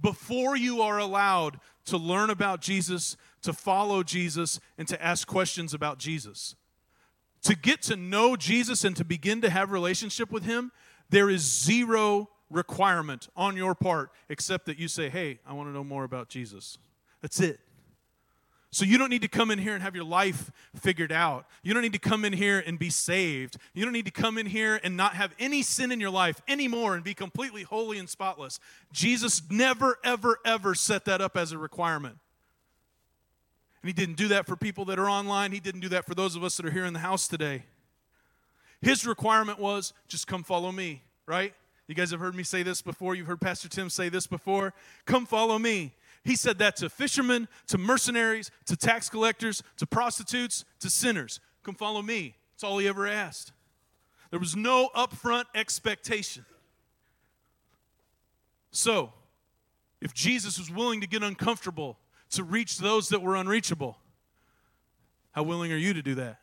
before 0.00 0.56
you 0.56 0.80
are 0.82 0.98
allowed 0.98 1.60
to 1.86 1.96
learn 1.96 2.30
about 2.30 2.60
Jesus, 2.60 3.16
to 3.42 3.52
follow 3.52 4.02
Jesus, 4.02 4.60
and 4.76 4.86
to 4.88 5.02
ask 5.02 5.26
questions 5.26 5.74
about 5.74 5.98
Jesus. 5.98 6.54
To 7.42 7.56
get 7.56 7.82
to 7.82 7.96
know 7.96 8.36
Jesus 8.36 8.84
and 8.84 8.96
to 8.96 9.04
begin 9.04 9.40
to 9.42 9.50
have 9.50 9.70
relationship 9.70 10.30
with 10.30 10.44
him, 10.44 10.72
there 11.08 11.30
is 11.30 11.42
zero 11.42 12.28
requirement 12.50 13.28
on 13.36 13.56
your 13.56 13.74
part 13.74 14.10
except 14.28 14.66
that 14.66 14.78
you 14.78 14.88
say, 14.88 15.08
"Hey, 15.08 15.38
I 15.46 15.52
want 15.52 15.68
to 15.68 15.72
know 15.72 15.84
more 15.84 16.04
about 16.04 16.28
Jesus." 16.28 16.78
That's 17.20 17.40
it. 17.40 17.60
So 18.70 18.84
you 18.84 18.98
don't 18.98 19.08
need 19.08 19.22
to 19.22 19.28
come 19.28 19.50
in 19.50 19.58
here 19.58 19.72
and 19.72 19.82
have 19.82 19.94
your 19.94 20.04
life 20.04 20.50
figured 20.76 21.10
out. 21.10 21.46
You 21.62 21.72
don't 21.72 21.82
need 21.82 21.94
to 21.94 21.98
come 21.98 22.24
in 22.24 22.34
here 22.34 22.62
and 22.66 22.78
be 22.78 22.90
saved. 22.90 23.56
You 23.72 23.84
don't 23.84 23.94
need 23.94 24.04
to 24.04 24.10
come 24.10 24.36
in 24.36 24.44
here 24.44 24.78
and 24.84 24.94
not 24.94 25.14
have 25.14 25.34
any 25.38 25.62
sin 25.62 25.90
in 25.90 26.00
your 26.00 26.10
life 26.10 26.42
anymore 26.46 26.94
and 26.94 27.02
be 27.02 27.14
completely 27.14 27.62
holy 27.62 27.98
and 27.98 28.08
spotless. 28.08 28.60
Jesus 28.92 29.40
never, 29.50 29.98
ever, 30.04 30.38
ever 30.44 30.74
set 30.74 31.06
that 31.06 31.22
up 31.22 31.34
as 31.34 31.52
a 31.52 31.58
requirement. 31.58 32.18
And 33.82 33.88
he 33.88 33.94
didn't 33.94 34.16
do 34.16 34.28
that 34.28 34.46
for 34.46 34.54
people 34.54 34.84
that 34.86 34.98
are 34.98 35.08
online. 35.08 35.52
He 35.52 35.60
didn't 35.60 35.80
do 35.80 35.88
that 35.90 36.04
for 36.04 36.14
those 36.14 36.36
of 36.36 36.44
us 36.44 36.56
that 36.58 36.66
are 36.66 36.70
here 36.70 36.84
in 36.84 36.92
the 36.92 36.98
house 36.98 37.26
today. 37.26 37.64
His 38.82 39.06
requirement 39.06 39.58
was 39.58 39.94
just 40.08 40.26
come 40.26 40.42
follow 40.42 40.72
me, 40.72 41.02
right? 41.26 41.54
You 41.86 41.94
guys 41.94 42.10
have 42.10 42.20
heard 42.20 42.34
me 42.34 42.42
say 42.42 42.62
this 42.62 42.82
before. 42.82 43.14
You've 43.14 43.26
heard 43.26 43.40
Pastor 43.40 43.68
Tim 43.68 43.88
say 43.88 44.10
this 44.10 44.26
before. 44.26 44.74
Come 45.06 45.24
follow 45.24 45.58
me. 45.58 45.94
He 46.24 46.36
said 46.36 46.58
that 46.58 46.76
to 46.76 46.90
fishermen, 46.90 47.48
to 47.68 47.78
mercenaries, 47.78 48.50
to 48.66 48.76
tax 48.76 49.08
collectors, 49.08 49.62
to 49.76 49.86
prostitutes, 49.86 50.64
to 50.80 50.90
sinners. 50.90 51.40
Come 51.62 51.74
follow 51.74 52.02
me. 52.02 52.36
That's 52.52 52.64
all 52.64 52.78
he 52.78 52.88
ever 52.88 53.06
asked. 53.06 53.52
There 54.30 54.40
was 54.40 54.56
no 54.56 54.90
upfront 54.94 55.44
expectation. 55.54 56.44
So, 58.70 59.12
if 60.00 60.12
Jesus 60.12 60.58
was 60.58 60.70
willing 60.70 61.00
to 61.00 61.06
get 61.06 61.22
uncomfortable 61.22 61.98
to 62.30 62.44
reach 62.44 62.78
those 62.78 63.08
that 63.08 63.22
were 63.22 63.36
unreachable, 63.36 63.98
how 65.32 65.42
willing 65.44 65.72
are 65.72 65.76
you 65.76 65.94
to 65.94 66.02
do 66.02 66.14
that? 66.16 66.40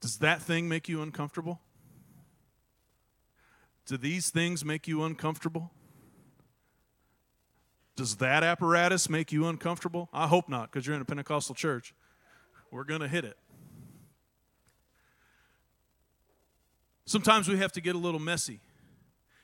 Does 0.00 0.18
that 0.18 0.42
thing 0.42 0.68
make 0.68 0.88
you 0.88 1.02
uncomfortable? 1.02 1.60
Do 3.86 3.96
these 3.96 4.30
things 4.30 4.64
make 4.64 4.88
you 4.88 5.02
uncomfortable? 5.02 5.70
Does 8.02 8.16
that 8.16 8.42
apparatus 8.42 9.08
make 9.08 9.30
you 9.30 9.46
uncomfortable? 9.46 10.08
I 10.12 10.26
hope 10.26 10.48
not, 10.48 10.72
because 10.72 10.84
you're 10.84 10.96
in 10.96 11.02
a 11.02 11.04
Pentecostal 11.04 11.54
church. 11.54 11.94
We're 12.72 12.82
going 12.82 13.00
to 13.00 13.06
hit 13.06 13.24
it. 13.24 13.36
Sometimes 17.04 17.46
we 17.46 17.58
have 17.58 17.70
to 17.70 17.80
get 17.80 17.94
a 17.94 17.98
little 17.98 18.18
messy. 18.18 18.58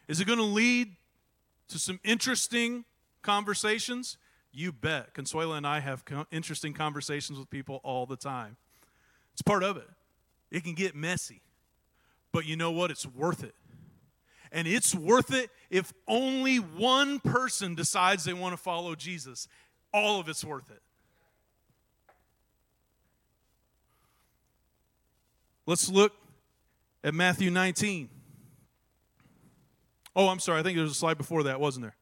Is 0.08 0.20
it 0.20 0.26
going 0.26 0.40
to 0.40 0.44
lead 0.44 0.96
to 1.68 1.78
some 1.78 2.00
interesting 2.02 2.84
conversations? 3.22 4.18
You 4.50 4.72
bet. 4.72 5.14
Consuela 5.14 5.56
and 5.56 5.64
I 5.64 5.78
have 5.78 6.02
interesting 6.32 6.74
conversations 6.74 7.38
with 7.38 7.48
people 7.50 7.80
all 7.84 8.06
the 8.06 8.16
time. 8.16 8.56
It's 9.34 9.42
part 9.42 9.62
of 9.62 9.76
it. 9.76 9.88
It 10.50 10.64
can 10.64 10.74
get 10.74 10.96
messy, 10.96 11.42
but 12.32 12.44
you 12.44 12.56
know 12.56 12.72
what? 12.72 12.90
It's 12.90 13.06
worth 13.06 13.44
it. 13.44 13.54
And 14.52 14.66
it's 14.66 14.94
worth 14.94 15.32
it 15.32 15.50
if 15.70 15.92
only 16.06 16.56
one 16.56 17.20
person 17.20 17.74
decides 17.74 18.24
they 18.24 18.32
want 18.32 18.52
to 18.52 18.56
follow 18.56 18.94
Jesus. 18.94 19.48
All 19.92 20.20
of 20.20 20.28
it's 20.28 20.44
worth 20.44 20.70
it. 20.70 20.82
Let's 25.66 25.88
look 25.88 26.12
at 27.04 27.14
Matthew 27.14 27.50
19. 27.50 28.08
Oh, 30.16 30.28
I'm 30.28 30.40
sorry. 30.40 30.60
I 30.60 30.62
think 30.62 30.76
there 30.76 30.82
was 30.82 30.92
a 30.92 30.96
slide 30.96 31.18
before 31.18 31.42
that, 31.44 31.60
wasn't 31.60 31.84
there? 31.84 31.96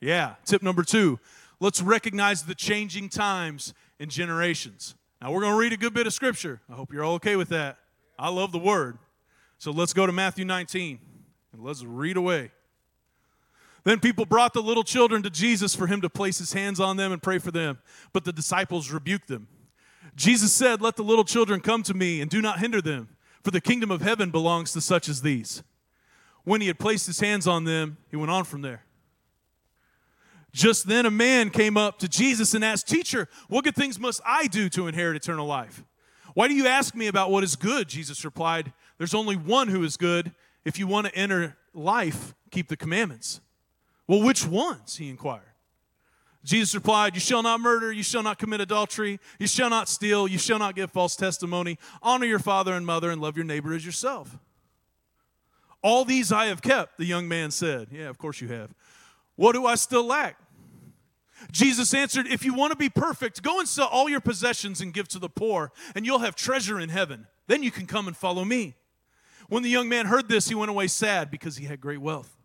Yeah. 0.00 0.34
Tip 0.44 0.62
number 0.62 0.82
two 0.82 1.18
let's 1.58 1.80
recognize 1.80 2.42
the 2.42 2.54
changing 2.54 3.08
times 3.08 3.72
and 3.98 4.10
generations. 4.10 4.94
Now, 5.22 5.32
we're 5.32 5.40
going 5.40 5.54
to 5.54 5.58
read 5.58 5.72
a 5.72 5.78
good 5.78 5.94
bit 5.94 6.06
of 6.06 6.12
scripture. 6.12 6.60
I 6.70 6.74
hope 6.74 6.92
you're 6.92 7.02
all 7.02 7.14
okay 7.14 7.36
with 7.36 7.48
that. 7.48 7.78
I 8.18 8.28
love 8.28 8.52
the 8.52 8.58
word. 8.58 8.98
So 9.58 9.70
let's 9.70 9.94
go 9.94 10.04
to 10.04 10.12
Matthew 10.12 10.44
19 10.44 10.98
and 11.56 11.64
let's 11.64 11.82
read 11.82 12.16
away. 12.16 12.50
Then 13.84 14.00
people 14.00 14.26
brought 14.26 14.52
the 14.52 14.62
little 14.62 14.82
children 14.82 15.22
to 15.22 15.30
Jesus 15.30 15.74
for 15.74 15.86
him 15.86 16.00
to 16.00 16.10
place 16.10 16.38
his 16.38 16.52
hands 16.52 16.80
on 16.80 16.96
them 16.96 17.12
and 17.12 17.22
pray 17.22 17.38
for 17.38 17.50
them. 17.50 17.78
But 18.12 18.24
the 18.24 18.32
disciples 18.32 18.90
rebuked 18.90 19.28
them. 19.28 19.48
Jesus 20.16 20.52
said, 20.52 20.82
Let 20.82 20.96
the 20.96 21.04
little 21.04 21.24
children 21.24 21.60
come 21.60 21.82
to 21.84 21.94
me 21.94 22.20
and 22.20 22.30
do 22.30 22.42
not 22.42 22.58
hinder 22.58 22.82
them, 22.82 23.08
for 23.42 23.50
the 23.50 23.60
kingdom 23.60 23.90
of 23.90 24.02
heaven 24.02 24.30
belongs 24.30 24.72
to 24.72 24.80
such 24.80 25.08
as 25.08 25.22
these. 25.22 25.62
When 26.44 26.60
he 26.60 26.66
had 26.66 26.78
placed 26.78 27.06
his 27.06 27.20
hands 27.20 27.46
on 27.46 27.64
them, 27.64 27.96
he 28.10 28.16
went 28.16 28.30
on 28.30 28.44
from 28.44 28.62
there. 28.62 28.82
Just 30.52 30.88
then 30.88 31.06
a 31.06 31.10
man 31.10 31.50
came 31.50 31.76
up 31.76 31.98
to 31.98 32.08
Jesus 32.08 32.54
and 32.54 32.64
asked, 32.64 32.88
Teacher, 32.88 33.28
what 33.48 33.64
good 33.64 33.76
things 33.76 34.00
must 34.00 34.20
I 34.24 34.46
do 34.46 34.68
to 34.70 34.88
inherit 34.88 35.16
eternal 35.16 35.46
life? 35.46 35.84
Why 36.34 36.48
do 36.48 36.54
you 36.54 36.66
ask 36.66 36.94
me 36.94 37.06
about 37.06 37.30
what 37.30 37.44
is 37.44 37.56
good? 37.56 37.88
Jesus 37.88 38.24
replied, 38.24 38.72
There's 38.98 39.14
only 39.14 39.36
one 39.36 39.68
who 39.68 39.84
is 39.84 39.96
good. 39.96 40.32
If 40.66 40.80
you 40.80 40.88
want 40.88 41.06
to 41.06 41.14
enter 41.14 41.56
life, 41.72 42.34
keep 42.50 42.66
the 42.66 42.76
commandments. 42.76 43.40
Well, 44.08 44.20
which 44.20 44.44
ones? 44.44 44.96
He 44.96 45.08
inquired. 45.08 45.44
Jesus 46.42 46.74
replied, 46.74 47.14
You 47.14 47.20
shall 47.20 47.44
not 47.44 47.60
murder, 47.60 47.92
you 47.92 48.02
shall 48.02 48.24
not 48.24 48.36
commit 48.36 48.60
adultery, 48.60 49.20
you 49.38 49.46
shall 49.46 49.70
not 49.70 49.88
steal, 49.88 50.26
you 50.26 50.38
shall 50.38 50.58
not 50.58 50.74
give 50.74 50.90
false 50.90 51.14
testimony, 51.14 51.78
honor 52.02 52.26
your 52.26 52.40
father 52.40 52.72
and 52.72 52.84
mother, 52.84 53.12
and 53.12 53.20
love 53.20 53.36
your 53.36 53.46
neighbor 53.46 53.74
as 53.74 53.86
yourself. 53.86 54.36
All 55.82 56.04
these 56.04 56.32
I 56.32 56.46
have 56.46 56.62
kept, 56.62 56.98
the 56.98 57.04
young 57.04 57.28
man 57.28 57.52
said. 57.52 57.86
Yeah, 57.92 58.08
of 58.08 58.18
course 58.18 58.40
you 58.40 58.48
have. 58.48 58.74
What 59.36 59.52
do 59.52 59.66
I 59.66 59.76
still 59.76 60.04
lack? 60.04 60.36
Jesus 61.52 61.94
answered, 61.94 62.26
If 62.26 62.44
you 62.44 62.54
want 62.54 62.72
to 62.72 62.76
be 62.76 62.88
perfect, 62.88 63.40
go 63.40 63.60
and 63.60 63.68
sell 63.68 63.86
all 63.86 64.08
your 64.08 64.20
possessions 64.20 64.80
and 64.80 64.92
give 64.92 65.06
to 65.08 65.20
the 65.20 65.28
poor, 65.28 65.70
and 65.94 66.04
you'll 66.04 66.18
have 66.18 66.34
treasure 66.34 66.80
in 66.80 66.88
heaven. 66.88 67.28
Then 67.46 67.62
you 67.62 67.70
can 67.70 67.86
come 67.86 68.08
and 68.08 68.16
follow 68.16 68.44
me. 68.44 68.74
When 69.48 69.62
the 69.62 69.70
young 69.70 69.88
man 69.88 70.06
heard 70.06 70.28
this, 70.28 70.48
he 70.48 70.54
went 70.54 70.70
away 70.70 70.88
sad 70.88 71.30
because 71.30 71.56
he 71.56 71.66
had 71.66 71.80
great 71.80 72.00
wealth. 72.00 72.36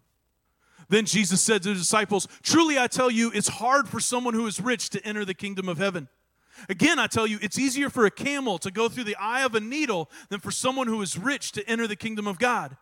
Then 0.89 1.05
Jesus 1.05 1.41
said 1.41 1.63
to 1.63 1.69
the 1.69 1.75
disciples, 1.75 2.27
Truly 2.43 2.77
I 2.77 2.87
tell 2.87 3.09
you, 3.09 3.31
it's 3.33 3.47
hard 3.47 3.87
for 3.87 3.99
someone 3.99 4.33
who 4.33 4.45
is 4.45 4.59
rich 4.59 4.89
to 4.91 5.05
enter 5.05 5.23
the 5.23 5.33
kingdom 5.33 5.69
of 5.69 5.77
heaven. 5.77 6.09
Again, 6.69 6.99
I 6.99 7.07
tell 7.07 7.25
you, 7.25 7.39
it's 7.41 7.57
easier 7.57 7.89
for 7.89 8.05
a 8.05 8.11
camel 8.11 8.57
to 8.59 8.69
go 8.69 8.89
through 8.89 9.05
the 9.05 9.15
eye 9.15 9.43
of 9.43 9.55
a 9.55 9.59
needle 9.59 10.11
than 10.29 10.39
for 10.39 10.51
someone 10.51 10.87
who 10.87 11.01
is 11.01 11.17
rich 11.17 11.53
to 11.53 11.67
enter 11.67 11.87
the 11.87 11.95
kingdom 11.95 12.27
of 12.27 12.37
God. 12.37 12.77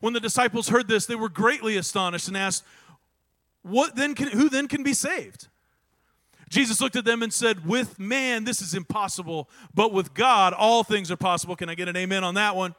When 0.00 0.12
the 0.12 0.20
disciples 0.20 0.68
heard 0.68 0.88
this, 0.88 1.06
they 1.06 1.14
were 1.14 1.28
greatly 1.28 1.76
astonished 1.76 2.28
and 2.28 2.36
asked, 2.36 2.64
what 3.66 3.96
then 3.96 4.14
can, 4.14 4.28
who 4.28 4.48
then 4.48 4.68
can 4.68 4.84
be 4.84 4.92
saved? 4.92 5.48
Jesus 6.48 6.80
looked 6.80 6.94
at 6.94 7.04
them 7.04 7.24
and 7.24 7.32
said, 7.32 7.66
With 7.66 7.98
man, 7.98 8.44
this 8.44 8.62
is 8.62 8.74
impossible, 8.74 9.50
but 9.74 9.92
with 9.92 10.14
God, 10.14 10.52
all 10.52 10.84
things 10.84 11.10
are 11.10 11.16
possible. 11.16 11.56
Can 11.56 11.68
I 11.68 11.74
get 11.74 11.88
an 11.88 11.96
amen 11.96 12.22
on 12.22 12.34
that 12.34 12.54
one? 12.54 12.76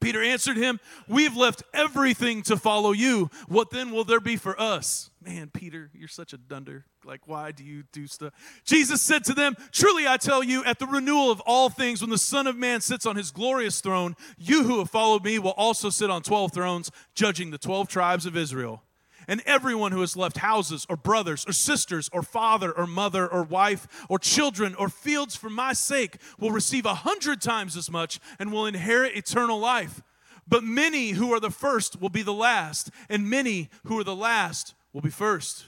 Peter 0.00 0.22
answered 0.22 0.56
him, 0.56 0.80
We've 1.08 1.36
left 1.36 1.62
everything 1.72 2.42
to 2.42 2.56
follow 2.56 2.92
you. 2.92 3.30
What 3.48 3.70
then 3.70 3.90
will 3.90 4.04
there 4.04 4.20
be 4.20 4.36
for 4.36 4.60
us? 4.60 5.10
Man, 5.24 5.50
Peter, 5.52 5.90
you're 5.94 6.08
such 6.08 6.32
a 6.32 6.38
dunder. 6.38 6.84
Like, 7.04 7.26
why 7.26 7.52
do 7.52 7.64
you 7.64 7.84
do 7.92 8.06
stuff? 8.06 8.32
Jesus 8.64 9.00
said 9.00 9.24
to 9.24 9.34
them, 9.34 9.56
Truly 9.72 10.06
I 10.06 10.16
tell 10.16 10.42
you, 10.42 10.64
at 10.64 10.78
the 10.78 10.86
renewal 10.86 11.30
of 11.30 11.40
all 11.40 11.70
things, 11.70 12.00
when 12.00 12.10
the 12.10 12.18
Son 12.18 12.46
of 12.46 12.56
Man 12.56 12.80
sits 12.80 13.06
on 13.06 13.16
his 13.16 13.30
glorious 13.30 13.80
throne, 13.80 14.16
you 14.36 14.64
who 14.64 14.78
have 14.78 14.90
followed 14.90 15.24
me 15.24 15.38
will 15.38 15.52
also 15.52 15.90
sit 15.90 16.10
on 16.10 16.22
12 16.22 16.52
thrones, 16.52 16.90
judging 17.14 17.50
the 17.50 17.58
12 17.58 17.88
tribes 17.88 18.26
of 18.26 18.36
Israel. 18.36 18.82
And 19.26 19.42
everyone 19.46 19.92
who 19.92 20.00
has 20.00 20.16
left 20.16 20.38
houses 20.38 20.86
or 20.88 20.96
brothers 20.96 21.44
or 21.46 21.52
sisters 21.52 22.10
or 22.12 22.22
father 22.22 22.72
or 22.72 22.86
mother 22.86 23.26
or 23.26 23.42
wife 23.42 24.06
or 24.08 24.18
children 24.18 24.74
or 24.74 24.88
fields 24.88 25.36
for 25.36 25.50
my 25.50 25.72
sake 25.72 26.18
will 26.38 26.50
receive 26.50 26.86
a 26.86 26.94
hundred 26.94 27.40
times 27.40 27.76
as 27.76 27.90
much 27.90 28.20
and 28.38 28.52
will 28.52 28.66
inherit 28.66 29.16
eternal 29.16 29.58
life. 29.58 30.02
But 30.46 30.62
many 30.62 31.10
who 31.10 31.32
are 31.32 31.40
the 31.40 31.50
first 31.50 32.00
will 32.00 32.10
be 32.10 32.22
the 32.22 32.32
last, 32.32 32.90
and 33.08 33.30
many 33.30 33.70
who 33.84 33.98
are 33.98 34.04
the 34.04 34.14
last 34.14 34.74
will 34.92 35.00
be 35.00 35.10
first. 35.10 35.66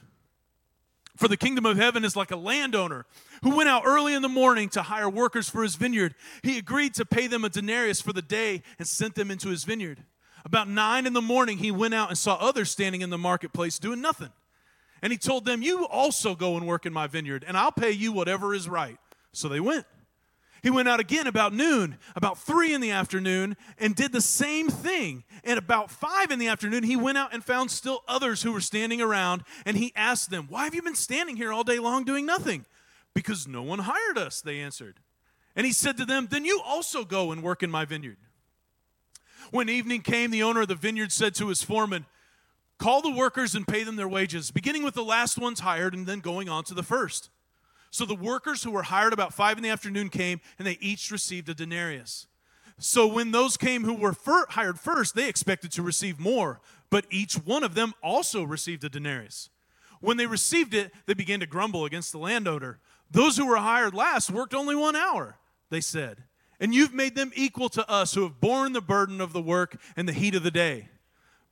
For 1.16 1.28
the 1.28 1.36
kingdom 1.36 1.64
of 1.64 1.78
heaven 1.78 2.04
is 2.04 2.14
like 2.14 2.30
a 2.30 2.36
landowner 2.36 3.06
who 3.42 3.56
went 3.56 3.70
out 3.70 3.84
early 3.86 4.12
in 4.12 4.20
the 4.20 4.28
morning 4.28 4.68
to 4.70 4.82
hire 4.82 5.08
workers 5.08 5.48
for 5.48 5.62
his 5.62 5.76
vineyard. 5.76 6.14
He 6.42 6.58
agreed 6.58 6.94
to 6.94 7.06
pay 7.06 7.26
them 7.26 7.42
a 7.44 7.48
denarius 7.48 8.02
for 8.02 8.12
the 8.12 8.22
day 8.22 8.62
and 8.78 8.86
sent 8.86 9.14
them 9.14 9.30
into 9.30 9.48
his 9.48 9.64
vineyard. 9.64 10.04
About 10.46 10.68
nine 10.68 11.06
in 11.06 11.12
the 11.12 11.20
morning, 11.20 11.58
he 11.58 11.72
went 11.72 11.92
out 11.92 12.08
and 12.08 12.16
saw 12.16 12.36
others 12.36 12.70
standing 12.70 13.00
in 13.00 13.10
the 13.10 13.18
marketplace 13.18 13.80
doing 13.80 14.00
nothing. 14.00 14.30
And 15.02 15.12
he 15.12 15.18
told 15.18 15.44
them, 15.44 15.60
You 15.60 15.88
also 15.88 16.36
go 16.36 16.56
and 16.56 16.68
work 16.68 16.86
in 16.86 16.92
my 16.92 17.08
vineyard, 17.08 17.44
and 17.46 17.56
I'll 17.56 17.72
pay 17.72 17.90
you 17.90 18.12
whatever 18.12 18.54
is 18.54 18.68
right. 18.68 18.96
So 19.32 19.48
they 19.48 19.58
went. 19.58 19.86
He 20.62 20.70
went 20.70 20.88
out 20.88 21.00
again 21.00 21.26
about 21.26 21.52
noon, 21.52 21.98
about 22.14 22.38
three 22.38 22.72
in 22.72 22.80
the 22.80 22.92
afternoon, 22.92 23.56
and 23.76 23.96
did 23.96 24.12
the 24.12 24.20
same 24.20 24.68
thing. 24.68 25.24
And 25.42 25.58
about 25.58 25.90
five 25.90 26.30
in 26.30 26.38
the 26.38 26.46
afternoon, 26.46 26.84
he 26.84 26.94
went 26.94 27.18
out 27.18 27.34
and 27.34 27.44
found 27.44 27.72
still 27.72 28.04
others 28.06 28.42
who 28.42 28.52
were 28.52 28.60
standing 28.60 29.02
around, 29.02 29.42
and 29.64 29.76
he 29.76 29.92
asked 29.96 30.30
them, 30.30 30.46
Why 30.48 30.62
have 30.62 30.76
you 30.76 30.82
been 30.82 30.94
standing 30.94 31.34
here 31.34 31.52
all 31.52 31.64
day 31.64 31.80
long 31.80 32.04
doing 32.04 32.24
nothing? 32.24 32.66
Because 33.14 33.48
no 33.48 33.64
one 33.64 33.80
hired 33.80 34.16
us, 34.16 34.40
they 34.40 34.60
answered. 34.60 35.00
And 35.56 35.66
he 35.66 35.72
said 35.72 35.96
to 35.96 36.04
them, 36.04 36.28
Then 36.30 36.44
you 36.44 36.60
also 36.64 37.04
go 37.04 37.32
and 37.32 37.42
work 37.42 37.64
in 37.64 37.70
my 37.70 37.84
vineyard. 37.84 38.18
When 39.50 39.68
evening 39.68 40.02
came, 40.02 40.30
the 40.30 40.42
owner 40.42 40.62
of 40.62 40.68
the 40.68 40.74
vineyard 40.74 41.12
said 41.12 41.34
to 41.36 41.48
his 41.48 41.62
foreman, 41.62 42.06
Call 42.78 43.00
the 43.00 43.10
workers 43.10 43.54
and 43.54 43.66
pay 43.66 43.84
them 43.84 43.96
their 43.96 44.08
wages, 44.08 44.50
beginning 44.50 44.82
with 44.82 44.94
the 44.94 45.04
last 45.04 45.38
ones 45.38 45.60
hired 45.60 45.94
and 45.94 46.06
then 46.06 46.20
going 46.20 46.48
on 46.48 46.64
to 46.64 46.74
the 46.74 46.82
first. 46.82 47.30
So 47.90 48.04
the 48.04 48.14
workers 48.14 48.62
who 48.62 48.70
were 48.70 48.82
hired 48.82 49.14
about 49.14 49.32
five 49.32 49.56
in 49.56 49.62
the 49.62 49.70
afternoon 49.70 50.10
came, 50.10 50.40
and 50.58 50.66
they 50.66 50.76
each 50.80 51.10
received 51.10 51.48
a 51.48 51.54
denarius. 51.54 52.26
So 52.78 53.06
when 53.06 53.30
those 53.30 53.56
came 53.56 53.84
who 53.84 53.94
were 53.94 54.12
fir- 54.12 54.46
hired 54.50 54.78
first, 54.78 55.14
they 55.14 55.28
expected 55.28 55.72
to 55.72 55.82
receive 55.82 56.20
more, 56.20 56.60
but 56.90 57.06
each 57.10 57.34
one 57.34 57.64
of 57.64 57.74
them 57.74 57.94
also 58.02 58.42
received 58.42 58.84
a 58.84 58.90
denarius. 58.90 59.48
When 60.00 60.18
they 60.18 60.26
received 60.26 60.74
it, 60.74 60.92
they 61.06 61.14
began 61.14 61.40
to 61.40 61.46
grumble 61.46 61.86
against 61.86 62.12
the 62.12 62.18
landowner. 62.18 62.78
Those 63.10 63.38
who 63.38 63.46
were 63.46 63.56
hired 63.56 63.94
last 63.94 64.30
worked 64.30 64.54
only 64.54 64.76
one 64.76 64.94
hour, 64.94 65.36
they 65.70 65.80
said 65.80 66.24
and 66.60 66.74
you've 66.74 66.94
made 66.94 67.14
them 67.14 67.32
equal 67.34 67.68
to 67.70 67.88
us 67.90 68.14
who 68.14 68.22
have 68.22 68.40
borne 68.40 68.72
the 68.72 68.80
burden 68.80 69.20
of 69.20 69.32
the 69.32 69.42
work 69.42 69.80
and 69.96 70.08
the 70.08 70.12
heat 70.12 70.34
of 70.34 70.42
the 70.42 70.50
day. 70.50 70.88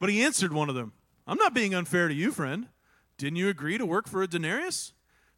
But 0.00 0.10
he 0.10 0.22
answered 0.22 0.52
one 0.52 0.68
of 0.68 0.74
them, 0.74 0.92
I'm 1.26 1.38
not 1.38 1.54
being 1.54 1.74
unfair 1.74 2.08
to 2.08 2.14
you, 2.14 2.32
friend. 2.32 2.68
Didn't 3.16 3.36
you 3.36 3.48
agree 3.48 3.78
to 3.78 3.86
work 3.86 4.08
for 4.08 4.22
a 4.22 4.26
denarius? 4.26 4.92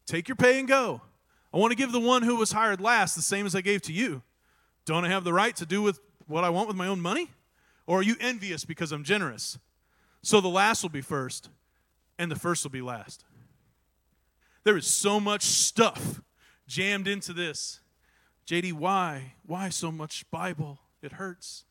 Take 0.07 0.29
your 0.29 0.37
pay 0.37 0.59
and 0.59 0.69
go. 0.69 1.03
I 1.53 1.59
want 1.59 1.73
to 1.73 1.77
give 1.77 1.93
the 1.93 2.01
one 2.01 2.23
who 2.23 2.37
was 2.37 2.53
hired 2.53 2.81
last 2.81 3.15
the 3.15 3.23
same 3.23 3.47
as 3.47 3.55
I 3.55 3.61
gave 3.61 3.83
to 3.83 3.93
you. 3.93 4.23
Don't 4.85 5.05
I 5.05 5.09
have 5.09 5.25
the 5.25 5.33
right 5.33 5.55
to 5.57 5.67
do 5.67 5.83
with 5.83 6.01
what 6.27 6.45
I 6.45 6.51
want 6.51 6.69
with 6.69 6.77
my 6.77 6.87
own 6.87 7.01
money? 7.01 7.31
Or 7.87 8.01
are 8.01 8.03
you 8.03 8.17
envious 8.21 8.65
because 8.65 8.93
I'm 8.93 9.05
generous? 9.05 9.59
So 10.23 10.41
the 10.41 10.49
last 10.49 10.83
will 10.83 10.91
be 10.91 11.03
first, 11.03 11.51
and 12.19 12.31
the 12.31 12.37
first 12.37 12.65
will 12.65 12.71
be 12.71 12.83
last. 12.83 13.25
There 14.65 14.77
is 14.77 14.87
so 14.87 15.21
much 15.21 15.43
stuff 15.43 16.21
jammed 16.67 17.07
into 17.07 17.33
this. 17.33 17.81
JD, 18.47 18.75
why? 18.75 19.35
Why 19.45 19.69
so 19.71 19.91
much 19.91 20.31
Bible? 20.31 20.79
It 21.03 21.13
hurts. 21.13 21.65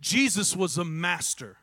Jesus 0.00 0.56
was 0.56 0.76
a 0.78 0.84
master 0.84 1.56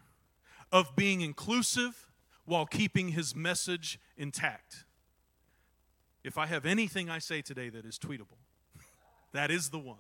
of 0.71 0.95
being 0.95 1.21
inclusive 1.21 2.07
while 2.45 2.65
keeping 2.65 3.09
his 3.09 3.35
message 3.35 3.99
intact. 4.17 4.85
If 6.23 6.37
I 6.37 6.45
have 6.47 6.65
anything 6.65 7.09
I 7.09 7.19
say 7.19 7.41
today 7.41 7.69
that 7.69 7.85
is 7.85 7.99
tweetable, 7.99 8.39
that 9.33 9.51
is 9.51 9.69
the 9.69 9.79
one. 9.79 9.97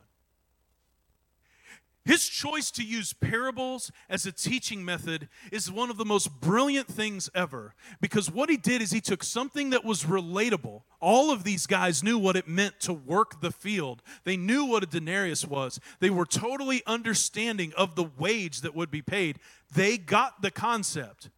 His 2.05 2.27
choice 2.29 2.69
to 2.71 2.83
use 2.83 3.13
parables 3.13 3.91
as 4.09 4.27
a 4.27 4.31
teaching 4.31 4.85
method 4.85 5.27
is 5.51 5.71
one 5.71 5.89
of 5.89 5.97
the 5.97 6.05
most 6.05 6.39
brilliant 6.39 6.87
things 6.87 7.31
ever 7.33 7.73
because 7.99 8.29
what 8.29 8.47
he 8.47 8.57
did 8.57 8.83
is 8.83 8.91
he 8.91 9.01
took 9.01 9.23
something 9.23 9.71
that 9.71 9.83
was 9.83 10.03
relatable. 10.03 10.83
All 11.01 11.31
of 11.31 11.43
these 11.43 11.65
guys 11.65 12.03
knew 12.03 12.19
what 12.19 12.35
it 12.35 12.47
meant 12.47 12.79
to 12.81 12.93
work 12.93 13.41
the 13.41 13.51
field, 13.51 14.03
they 14.23 14.37
knew 14.37 14.65
what 14.65 14.83
a 14.83 14.85
denarius 14.85 15.45
was, 15.45 15.79
they 15.99 16.11
were 16.11 16.27
totally 16.27 16.83
understanding 16.85 17.73
of 17.75 17.95
the 17.95 18.09
wage 18.19 18.61
that 18.61 18.75
would 18.75 18.91
be 18.91 19.01
paid. 19.01 19.39
They 19.73 19.97
got 19.97 20.43
the 20.43 20.51
concept. 20.51 21.31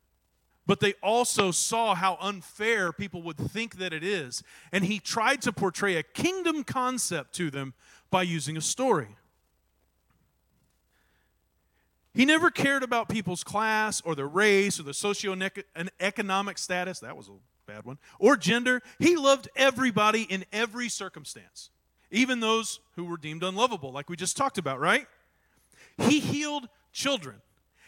But 0.66 0.82
they 0.82 0.96
also 1.02 1.52
saw 1.52 1.96
how 1.96 2.18
unfair 2.20 2.92
people 2.92 3.22
would 3.24 3.38
think 3.38 3.78
that 3.78 3.94
it 3.94 4.04
is. 4.04 4.44
And 4.74 4.84
he 4.84 5.00
tried 5.00 5.42
to 5.44 5.54
portray 5.54 5.96
a 5.96 6.04
kingdom 6.04 6.66
concept 6.66 7.34
to 7.36 7.50
them 7.50 7.74
by 8.12 8.24
using 8.24 8.58
a 8.58 8.62
story. 8.62 9.16
He 12.18 12.26
never 12.26 12.50
cared 12.50 12.82
about 12.82 13.10
people's 13.10 13.44
class 13.44 14.02
or 14.02 14.16
their 14.16 14.28
race 14.28 14.80
or 14.80 14.84
their 14.84 14.92
socioeconomic 14.92 16.58
status. 16.58 17.00
That 17.02 17.16
was 17.16 17.28
a 17.28 17.34
bad 17.72 17.86
one. 17.86 18.00
Or 18.18 18.36
gender. 18.36 18.82
He 18.98 19.16
loved 19.16 19.50
everybody 19.56 20.24
in 20.24 20.44
every 20.52 20.90
circumstance, 20.90 21.70
even 22.10 22.40
those 22.40 22.80
who 22.96 23.06
were 23.06 23.18
deemed 23.18 23.44
unlovable, 23.44 23.92
like 23.92 24.10
we 24.10 24.16
just 24.16 24.36
talked 24.36 24.58
about, 24.58 24.80
right? 24.80 25.06
He 26.00 26.20
healed 26.20 26.70
children. 26.92 27.36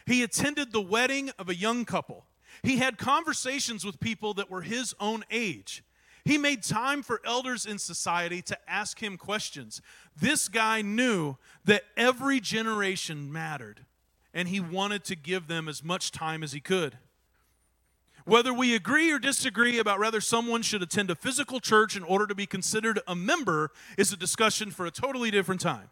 He 0.05 0.21
attended 0.21 0.73
the 0.73 0.79
wedding 0.79 1.31
of 1.39 1.49
a 1.49 1.55
young 1.55 1.83
couple. 1.83 2.25
He 2.61 2.77
had 2.77 2.99
conversations 2.99 3.83
with 3.83 3.99
people 3.99 4.35
that 4.35 4.51
were 4.51 4.61
his 4.61 4.93
own 4.99 5.25
age. 5.31 5.83
He 6.23 6.37
made 6.37 6.61
time 6.61 7.01
for 7.01 7.19
elders 7.25 7.65
in 7.65 7.79
society 7.79 8.43
to 8.43 8.57
ask 8.69 9.01
him 9.01 9.17
questions. 9.17 9.81
This 10.15 10.49
guy 10.49 10.83
knew 10.83 11.37
that 11.65 11.81
every 11.97 12.39
generation 12.39 13.33
mattered 13.33 13.85
and 14.33 14.47
he 14.47 14.59
wanted 14.59 15.03
to 15.05 15.15
give 15.15 15.47
them 15.47 15.67
as 15.67 15.83
much 15.83 16.11
time 16.11 16.43
as 16.43 16.51
he 16.51 16.59
could. 16.59 16.97
Whether 18.25 18.53
we 18.53 18.75
agree 18.75 19.11
or 19.11 19.19
disagree 19.19 19.79
about 19.79 19.99
whether 19.99 20.21
someone 20.21 20.61
should 20.61 20.83
attend 20.83 21.09
a 21.09 21.15
physical 21.15 21.59
church 21.59 21.95
in 21.95 22.03
order 22.03 22.27
to 22.27 22.35
be 22.35 22.45
considered 22.45 22.99
a 23.07 23.15
member 23.15 23.71
is 23.97 24.13
a 24.13 24.17
discussion 24.17 24.69
for 24.71 24.85
a 24.85 24.91
totally 24.91 25.31
different 25.31 25.61
time. 25.61 25.89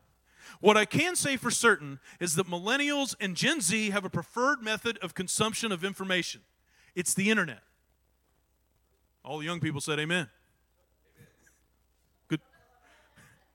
What 0.59 0.77
I 0.77 0.85
can 0.85 1.15
say 1.15 1.37
for 1.37 1.51
certain 1.51 1.99
is 2.19 2.35
that 2.35 2.47
millennials 2.47 3.15
and 3.19 3.35
Gen 3.35 3.61
Z 3.61 3.89
have 3.89 4.05
a 4.05 4.09
preferred 4.09 4.61
method 4.61 4.97
of 4.99 5.15
consumption 5.15 5.71
of 5.71 5.83
information 5.83 6.41
it's 6.97 7.13
the 7.13 7.29
internet. 7.29 7.59
All 9.23 9.37
the 9.37 9.45
young 9.45 9.59
people 9.59 9.79
said 9.79 9.99
amen. 9.99 10.27
Good, 12.27 12.41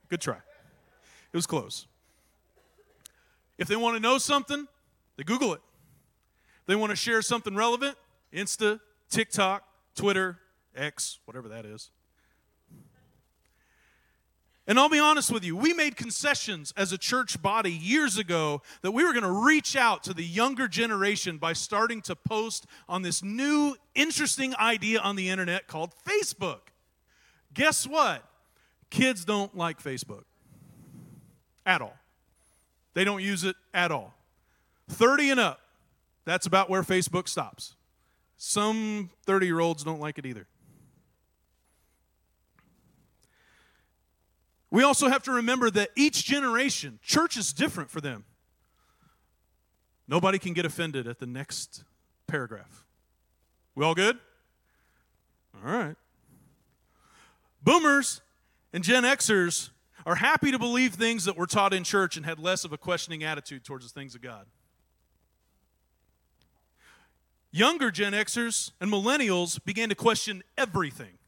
good 0.08 0.20
try. 0.20 0.36
It 0.36 1.36
was 1.36 1.44
close. 1.44 1.88
If 3.58 3.66
they 3.66 3.74
want 3.74 3.96
to 3.96 4.00
know 4.00 4.18
something, 4.18 4.68
they 5.16 5.24
Google 5.24 5.54
it. 5.54 5.60
They 6.66 6.76
want 6.76 6.90
to 6.90 6.96
share 6.96 7.22
something 7.22 7.54
relevant, 7.54 7.96
Insta, 8.32 8.80
TikTok, 9.10 9.64
Twitter, 9.94 10.38
X, 10.74 11.18
whatever 11.24 11.48
that 11.48 11.64
is. 11.66 11.90
And 14.66 14.78
I'll 14.78 14.88
be 14.88 15.00
honest 15.00 15.32
with 15.32 15.44
you, 15.44 15.56
we 15.56 15.72
made 15.72 15.96
concessions 15.96 16.72
as 16.76 16.92
a 16.92 16.98
church 16.98 17.42
body 17.42 17.72
years 17.72 18.16
ago 18.16 18.62
that 18.82 18.92
we 18.92 19.04
were 19.04 19.12
going 19.12 19.24
to 19.24 19.44
reach 19.44 19.74
out 19.74 20.04
to 20.04 20.14
the 20.14 20.24
younger 20.24 20.68
generation 20.68 21.36
by 21.36 21.52
starting 21.52 22.00
to 22.02 22.14
post 22.14 22.66
on 22.88 23.02
this 23.02 23.24
new 23.24 23.74
interesting 23.96 24.54
idea 24.56 25.00
on 25.00 25.16
the 25.16 25.28
internet 25.28 25.66
called 25.66 25.92
Facebook. 26.06 26.60
Guess 27.52 27.88
what? 27.88 28.24
Kids 28.88 29.24
don't 29.24 29.56
like 29.56 29.82
Facebook 29.82 30.24
at 31.66 31.82
all. 31.82 31.96
They 32.94 33.04
don't 33.04 33.22
use 33.22 33.42
it 33.42 33.56
at 33.74 33.90
all. 33.90 34.14
30 34.92 35.30
and 35.30 35.40
up, 35.40 35.60
that's 36.24 36.46
about 36.46 36.70
where 36.70 36.82
Facebook 36.82 37.28
stops. 37.28 37.74
Some 38.36 39.10
30 39.26 39.46
year 39.46 39.60
olds 39.60 39.84
don't 39.84 40.00
like 40.00 40.18
it 40.18 40.26
either. 40.26 40.46
We 44.70 44.82
also 44.82 45.08
have 45.08 45.22
to 45.24 45.32
remember 45.32 45.70
that 45.70 45.90
each 45.96 46.24
generation, 46.24 46.98
church 47.02 47.36
is 47.36 47.52
different 47.52 47.90
for 47.90 48.00
them. 48.00 48.24
Nobody 50.08 50.38
can 50.38 50.54
get 50.54 50.64
offended 50.64 51.06
at 51.06 51.18
the 51.18 51.26
next 51.26 51.84
paragraph. 52.26 52.84
We 53.74 53.84
all 53.84 53.94
good? 53.94 54.18
All 55.64 55.70
right. 55.70 55.96
Boomers 57.62 58.22
and 58.72 58.82
Gen 58.82 59.04
Xers 59.04 59.70
are 60.04 60.16
happy 60.16 60.50
to 60.50 60.58
believe 60.58 60.94
things 60.94 61.26
that 61.26 61.36
were 61.36 61.46
taught 61.46 61.72
in 61.72 61.84
church 61.84 62.16
and 62.16 62.26
had 62.26 62.38
less 62.38 62.64
of 62.64 62.72
a 62.72 62.78
questioning 62.78 63.22
attitude 63.22 63.64
towards 63.64 63.84
the 63.84 64.00
things 64.00 64.14
of 64.14 64.22
God. 64.22 64.46
Younger 67.52 67.90
Gen 67.90 68.14
Xers 68.14 68.72
and 68.80 68.90
millennials 68.90 69.62
began 69.62 69.90
to 69.90 69.94
question 69.94 70.42
everything. 70.56 71.18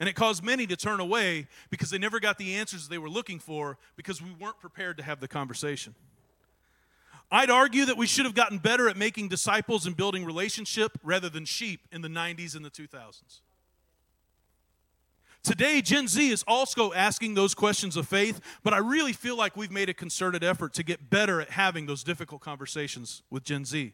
And 0.00 0.08
it 0.08 0.14
caused 0.14 0.42
many 0.42 0.66
to 0.66 0.76
turn 0.76 1.00
away 1.00 1.46
because 1.70 1.90
they 1.90 1.98
never 1.98 2.20
got 2.20 2.38
the 2.38 2.54
answers 2.54 2.88
they 2.88 2.98
were 2.98 3.10
looking 3.10 3.38
for 3.38 3.78
because 3.96 4.22
we 4.22 4.30
weren't 4.32 4.58
prepared 4.60 4.96
to 4.96 5.02
have 5.02 5.20
the 5.20 5.28
conversation. 5.28 5.94
I'd 7.30 7.50
argue 7.50 7.84
that 7.84 7.98
we 7.98 8.06
should 8.06 8.24
have 8.24 8.34
gotten 8.34 8.58
better 8.58 8.88
at 8.88 8.96
making 8.96 9.28
disciples 9.28 9.86
and 9.86 9.94
building 9.94 10.24
relationship 10.24 10.98
rather 11.02 11.28
than 11.28 11.44
sheep 11.44 11.80
in 11.92 12.00
the 12.00 12.08
90s 12.08 12.56
and 12.56 12.64
the 12.64 12.70
2000s. 12.70 13.40
Today, 15.42 15.82
Gen 15.82 16.08
Z 16.08 16.30
is 16.30 16.42
also 16.48 16.92
asking 16.92 17.34
those 17.34 17.54
questions 17.54 17.96
of 17.96 18.08
faith, 18.08 18.40
but 18.62 18.72
I 18.72 18.78
really 18.78 19.12
feel 19.12 19.36
like 19.36 19.56
we've 19.56 19.70
made 19.70 19.88
a 19.88 19.94
concerted 19.94 20.42
effort 20.42 20.72
to 20.74 20.82
get 20.82 21.10
better 21.10 21.40
at 21.40 21.50
having 21.50 21.86
those 21.86 22.02
difficult 22.02 22.40
conversations 22.40 23.22
with 23.30 23.44
Gen 23.44 23.64
Z. 23.64 23.92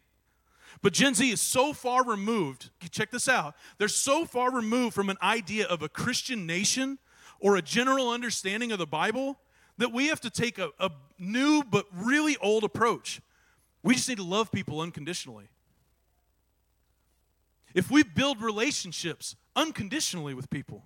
But 0.82 0.92
Gen 0.92 1.14
Z 1.14 1.28
is 1.30 1.40
so 1.40 1.72
far 1.72 2.04
removed, 2.04 2.70
check 2.90 3.10
this 3.10 3.28
out, 3.28 3.54
they're 3.78 3.88
so 3.88 4.24
far 4.24 4.52
removed 4.52 4.94
from 4.94 5.08
an 5.08 5.16
idea 5.22 5.66
of 5.66 5.82
a 5.82 5.88
Christian 5.88 6.46
nation 6.46 6.98
or 7.40 7.56
a 7.56 7.62
general 7.62 8.10
understanding 8.10 8.72
of 8.72 8.78
the 8.78 8.86
Bible 8.86 9.38
that 9.78 9.92
we 9.92 10.08
have 10.08 10.20
to 10.20 10.30
take 10.30 10.58
a, 10.58 10.70
a 10.78 10.90
new 11.18 11.62
but 11.62 11.86
really 11.92 12.36
old 12.38 12.64
approach. 12.64 13.20
We 13.82 13.94
just 13.94 14.08
need 14.08 14.18
to 14.18 14.24
love 14.24 14.50
people 14.50 14.80
unconditionally. 14.80 15.48
If 17.74 17.90
we 17.90 18.02
build 18.02 18.40
relationships 18.40 19.36
unconditionally 19.56 20.32
with 20.32 20.48
people, 20.48 20.84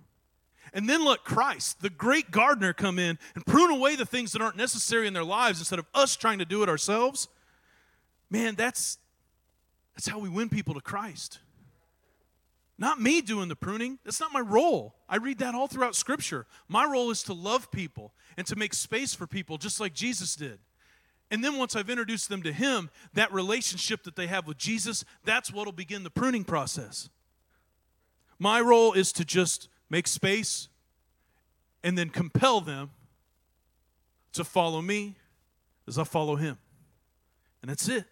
and 0.73 0.87
then 0.87 1.05
let 1.05 1.23
Christ, 1.23 1.81
the 1.81 1.89
great 1.89 2.31
gardener, 2.31 2.73
come 2.73 2.99
in 2.99 3.17
and 3.35 3.45
prune 3.45 3.71
away 3.71 3.95
the 3.95 4.05
things 4.05 4.33
that 4.33 4.41
aren't 4.41 4.57
necessary 4.57 5.07
in 5.07 5.13
their 5.13 5.23
lives 5.23 5.59
instead 5.59 5.79
of 5.79 5.85
us 5.93 6.15
trying 6.15 6.39
to 6.39 6.45
do 6.45 6.61
it 6.61 6.69
ourselves, 6.69 7.27
man, 8.29 8.55
that's, 8.55 8.97
that's 9.99 10.07
how 10.07 10.19
we 10.19 10.29
win 10.29 10.47
people 10.47 10.75
to 10.75 10.79
Christ. 10.79 11.39
Not 12.77 13.01
me 13.01 13.19
doing 13.19 13.49
the 13.49 13.55
pruning. 13.57 13.99
That's 14.05 14.21
not 14.21 14.31
my 14.31 14.39
role. 14.39 14.95
I 15.09 15.17
read 15.17 15.39
that 15.39 15.53
all 15.53 15.67
throughout 15.67 15.93
Scripture. 15.93 16.45
My 16.69 16.85
role 16.85 17.11
is 17.11 17.21
to 17.23 17.33
love 17.33 17.69
people 17.69 18.13
and 18.37 18.47
to 18.47 18.55
make 18.55 18.73
space 18.73 19.13
for 19.13 19.27
people 19.27 19.57
just 19.57 19.81
like 19.81 19.93
Jesus 19.93 20.37
did. 20.37 20.59
And 21.29 21.43
then 21.43 21.57
once 21.57 21.75
I've 21.75 21.89
introduced 21.89 22.29
them 22.29 22.41
to 22.43 22.53
Him, 22.53 22.89
that 23.13 23.33
relationship 23.33 24.03
that 24.03 24.15
they 24.15 24.27
have 24.27 24.47
with 24.47 24.57
Jesus, 24.57 25.03
that's 25.25 25.51
what 25.51 25.65
will 25.65 25.73
begin 25.73 26.03
the 26.03 26.09
pruning 26.09 26.45
process. 26.45 27.09
My 28.39 28.61
role 28.61 28.93
is 28.93 29.11
to 29.11 29.25
just 29.25 29.67
make 29.89 30.07
space, 30.07 30.69
and 31.83 31.97
then 31.97 32.09
compel 32.09 32.61
them 32.61 32.91
to 34.31 34.45
follow 34.45 34.81
me 34.81 35.17
as 35.89 35.99
I 35.99 36.05
follow 36.05 36.37
him. 36.37 36.57
And 37.61 37.69
that's 37.69 37.89
it. 37.89 38.05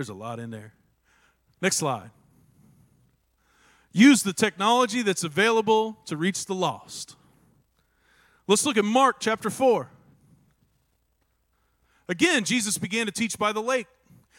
There's 0.00 0.08
a 0.08 0.14
lot 0.14 0.40
in 0.40 0.48
there. 0.48 0.72
Next 1.60 1.76
slide. 1.76 2.10
Use 3.92 4.22
the 4.22 4.32
technology 4.32 5.02
that's 5.02 5.24
available 5.24 5.98
to 6.06 6.16
reach 6.16 6.46
the 6.46 6.54
lost. 6.54 7.16
Let's 8.46 8.64
look 8.64 8.78
at 8.78 8.84
Mark 8.86 9.16
chapter 9.20 9.50
4. 9.50 9.90
Again, 12.08 12.44
Jesus 12.44 12.78
began 12.78 13.04
to 13.04 13.12
teach 13.12 13.38
by 13.38 13.52
the 13.52 13.60
lake. 13.60 13.88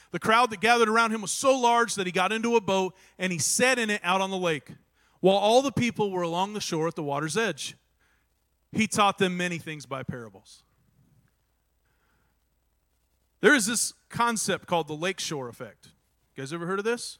The 0.10 0.18
crowd 0.18 0.50
that 0.50 0.62
gathered 0.62 0.90
around 0.90 1.12
him 1.12 1.22
was 1.22 1.30
so 1.30 1.56
large 1.56 1.94
that 1.94 2.08
he 2.08 2.12
got 2.12 2.32
into 2.32 2.56
a 2.56 2.62
boat 2.62 2.96
and 3.20 3.32
he 3.32 3.38
sat 3.38 3.78
in 3.78 3.92
it 3.92 4.02
out 4.04 4.20
on 4.20 4.32
the 4.32 4.40
lake, 4.40 4.72
while 5.20 5.38
all 5.38 5.62
the 5.62 5.72
people 5.72 6.10
were 6.10 6.24
along 6.24 6.54
the 6.54 6.60
shore 6.60 6.88
at 6.88 6.96
the 6.96 7.04
water's 7.04 7.38
edge. 7.38 7.76
He 8.72 8.88
taught 8.88 9.20
them 9.20 9.38
many 9.38 9.60
things 9.60 9.86
by 9.86 10.02
parables. 10.02 10.64
There 13.42 13.54
is 13.54 13.68
this 13.68 13.94
concept 14.12 14.68
called 14.68 14.88
the 14.88 14.96
lakeshore 14.96 15.50
effect. 15.50 15.90
You 16.36 16.44
guys 16.44 16.54
ever 16.54 16.66
heard 16.66 16.80
of 16.80 16.86
this? 16.86 17.18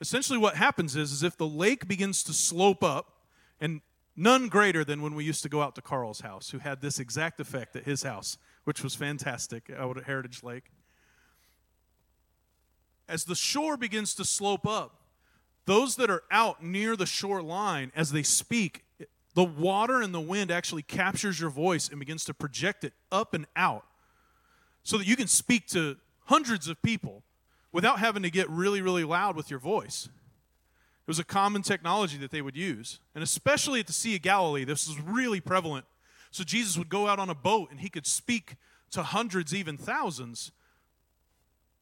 Essentially, 0.00 0.38
what 0.38 0.56
happens 0.56 0.96
is, 0.96 1.12
is 1.12 1.22
if 1.22 1.36
the 1.36 1.46
lake 1.46 1.88
begins 1.88 2.22
to 2.24 2.32
slope 2.32 2.82
up, 2.82 3.12
and 3.60 3.80
none 4.14 4.48
greater 4.48 4.84
than 4.84 5.00
when 5.00 5.14
we 5.14 5.24
used 5.24 5.42
to 5.42 5.48
go 5.48 5.62
out 5.62 5.74
to 5.74 5.82
Carl's 5.82 6.20
house, 6.20 6.50
who 6.50 6.58
had 6.58 6.80
this 6.80 6.98
exact 6.98 7.40
effect 7.40 7.76
at 7.76 7.84
his 7.84 8.02
house, 8.02 8.36
which 8.64 8.82
was 8.82 8.94
fantastic 8.94 9.70
out 9.76 9.96
at 9.96 10.04
Heritage 10.04 10.42
Lake 10.42 10.70
as 13.08 13.24
the 13.24 13.34
shore 13.34 13.76
begins 13.76 14.14
to 14.14 14.24
slope 14.24 14.66
up, 14.66 15.00
those 15.64 15.96
that 15.96 16.10
are 16.10 16.22
out 16.30 16.62
near 16.62 16.96
the 16.96 17.06
shoreline, 17.06 17.92
as 17.94 18.12
they 18.12 18.22
speak, 18.22 18.84
the 19.34 19.44
water 19.44 20.00
and 20.00 20.14
the 20.14 20.20
wind 20.20 20.50
actually 20.50 20.82
captures 20.82 21.40
your 21.40 21.50
voice 21.50 21.88
and 21.88 21.98
begins 21.98 22.24
to 22.24 22.34
project 22.34 22.84
it 22.84 22.92
up 23.12 23.34
and 23.34 23.46
out 23.56 23.84
so 24.82 24.96
that 24.96 25.06
you 25.06 25.16
can 25.16 25.26
speak 25.26 25.66
to 25.68 25.96
hundreds 26.26 26.68
of 26.68 26.80
people 26.82 27.22
without 27.72 27.98
having 27.98 28.22
to 28.22 28.30
get 28.30 28.48
really, 28.48 28.80
really 28.80 29.04
loud 29.04 29.36
with 29.36 29.50
your 29.50 29.58
voice. 29.58 30.06
It 30.06 31.10
was 31.10 31.18
a 31.18 31.24
common 31.24 31.62
technology 31.62 32.16
that 32.18 32.30
they 32.30 32.42
would 32.42 32.56
use. 32.56 33.00
And 33.14 33.22
especially 33.22 33.80
at 33.80 33.86
the 33.86 33.92
Sea 33.92 34.16
of 34.16 34.22
Galilee, 34.22 34.64
this 34.64 34.88
was 34.88 35.00
really 35.00 35.40
prevalent. 35.40 35.86
So 36.30 36.42
Jesus 36.42 36.76
would 36.76 36.88
go 36.88 37.06
out 37.06 37.18
on 37.18 37.30
a 37.30 37.34
boat 37.34 37.70
and 37.70 37.80
he 37.80 37.88
could 37.88 38.06
speak 38.06 38.56
to 38.90 39.02
hundreds, 39.02 39.54
even 39.54 39.76
thousands, 39.76 40.52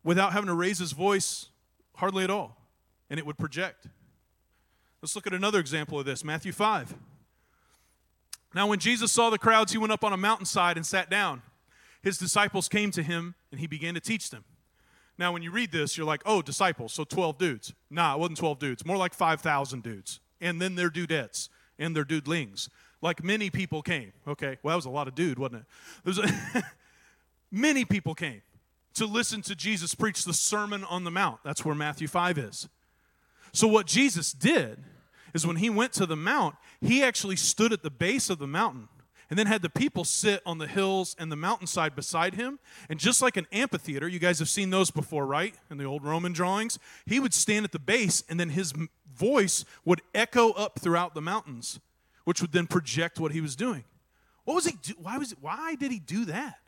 without 0.02 0.32
having 0.32 0.48
to 0.48 0.54
raise 0.54 0.78
his 0.78 0.92
voice 0.92 1.48
hardly 1.96 2.24
at 2.24 2.30
all, 2.30 2.58
and 3.08 3.18
it 3.18 3.26
would 3.26 3.38
project. 3.38 3.86
Let's 5.00 5.14
look 5.14 5.26
at 5.26 5.32
another 5.32 5.58
example 5.58 5.98
of 5.98 6.06
this 6.06 6.24
Matthew 6.24 6.52
5. 6.52 6.94
Now, 8.54 8.66
when 8.66 8.78
Jesus 8.78 9.10
saw 9.10 9.30
the 9.30 9.38
crowds, 9.38 9.72
he 9.72 9.78
went 9.78 9.92
up 9.92 10.04
on 10.04 10.12
a 10.12 10.16
mountainside 10.16 10.76
and 10.76 10.86
sat 10.86 11.10
down. 11.10 11.42
His 12.04 12.18
disciples 12.18 12.68
came 12.68 12.90
to 12.92 13.02
him, 13.02 13.34
and 13.50 13.58
he 13.58 13.66
began 13.66 13.94
to 13.94 14.00
teach 14.00 14.28
them. 14.28 14.44
Now, 15.16 15.32
when 15.32 15.42
you 15.42 15.50
read 15.50 15.72
this, 15.72 15.96
you're 15.96 16.06
like, 16.06 16.20
oh, 16.26 16.42
disciples, 16.42 16.92
so 16.92 17.04
12 17.04 17.38
dudes. 17.38 17.72
Nah, 17.90 18.14
it 18.14 18.20
wasn't 18.20 18.38
12 18.38 18.58
dudes, 18.58 18.84
more 18.84 18.98
like 18.98 19.14
5,000 19.14 19.82
dudes. 19.82 20.20
And 20.38 20.60
then 20.60 20.74
their 20.74 20.90
dudettes 20.90 21.48
and 21.78 21.96
their 21.96 22.04
dudelings. 22.04 22.68
Like 23.00 23.24
many 23.24 23.48
people 23.48 23.80
came. 23.80 24.12
Okay, 24.28 24.58
well, 24.62 24.72
that 24.72 24.76
was 24.76 24.84
a 24.84 24.90
lot 24.90 25.08
of 25.08 25.14
dude, 25.14 25.38
wasn't 25.38 25.62
it? 25.62 25.66
There's 26.04 26.20
many 27.50 27.84
people 27.86 28.14
came 28.14 28.42
to 28.94 29.06
listen 29.06 29.40
to 29.42 29.54
Jesus 29.54 29.94
preach 29.94 30.24
the 30.24 30.34
Sermon 30.34 30.84
on 30.84 31.04
the 31.04 31.10
Mount. 31.10 31.40
That's 31.42 31.64
where 31.64 31.74
Matthew 31.74 32.06
5 32.06 32.38
is. 32.38 32.68
So, 33.52 33.66
what 33.66 33.86
Jesus 33.86 34.32
did 34.32 34.84
is 35.32 35.46
when 35.46 35.56
he 35.56 35.70
went 35.70 35.92
to 35.94 36.06
the 36.06 36.16
mount, 36.16 36.56
he 36.80 37.02
actually 37.02 37.36
stood 37.36 37.72
at 37.72 37.82
the 37.82 37.90
base 37.90 38.30
of 38.30 38.38
the 38.38 38.46
mountain 38.46 38.88
and 39.34 39.38
then 39.40 39.48
had 39.48 39.62
the 39.62 39.68
people 39.68 40.04
sit 40.04 40.40
on 40.46 40.58
the 40.58 40.66
hills 40.68 41.16
and 41.18 41.32
the 41.32 41.34
mountainside 41.34 41.96
beside 41.96 42.36
him. 42.36 42.60
And 42.88 43.00
just 43.00 43.20
like 43.20 43.36
an 43.36 43.48
amphitheater, 43.50 44.06
you 44.06 44.20
guys 44.20 44.38
have 44.38 44.48
seen 44.48 44.70
those 44.70 44.92
before, 44.92 45.26
right? 45.26 45.56
In 45.72 45.76
the 45.76 45.82
old 45.82 46.04
Roman 46.04 46.32
drawings, 46.32 46.78
he 47.04 47.18
would 47.18 47.34
stand 47.34 47.64
at 47.64 47.72
the 47.72 47.80
base 47.80 48.22
and 48.28 48.38
then 48.38 48.50
his 48.50 48.72
voice 49.12 49.64
would 49.84 50.02
echo 50.14 50.52
up 50.52 50.78
throughout 50.78 51.14
the 51.14 51.20
mountains, 51.20 51.80
which 52.22 52.40
would 52.40 52.52
then 52.52 52.68
project 52.68 53.18
what 53.18 53.32
he 53.32 53.40
was 53.40 53.56
doing. 53.56 53.82
What 54.44 54.54
was 54.54 54.66
he 54.66 54.76
do? 54.80 54.94
Why 55.02 55.18
was 55.18 55.34
why 55.40 55.74
did 55.74 55.90
he 55.90 55.98
do 55.98 56.26
that? 56.26 56.60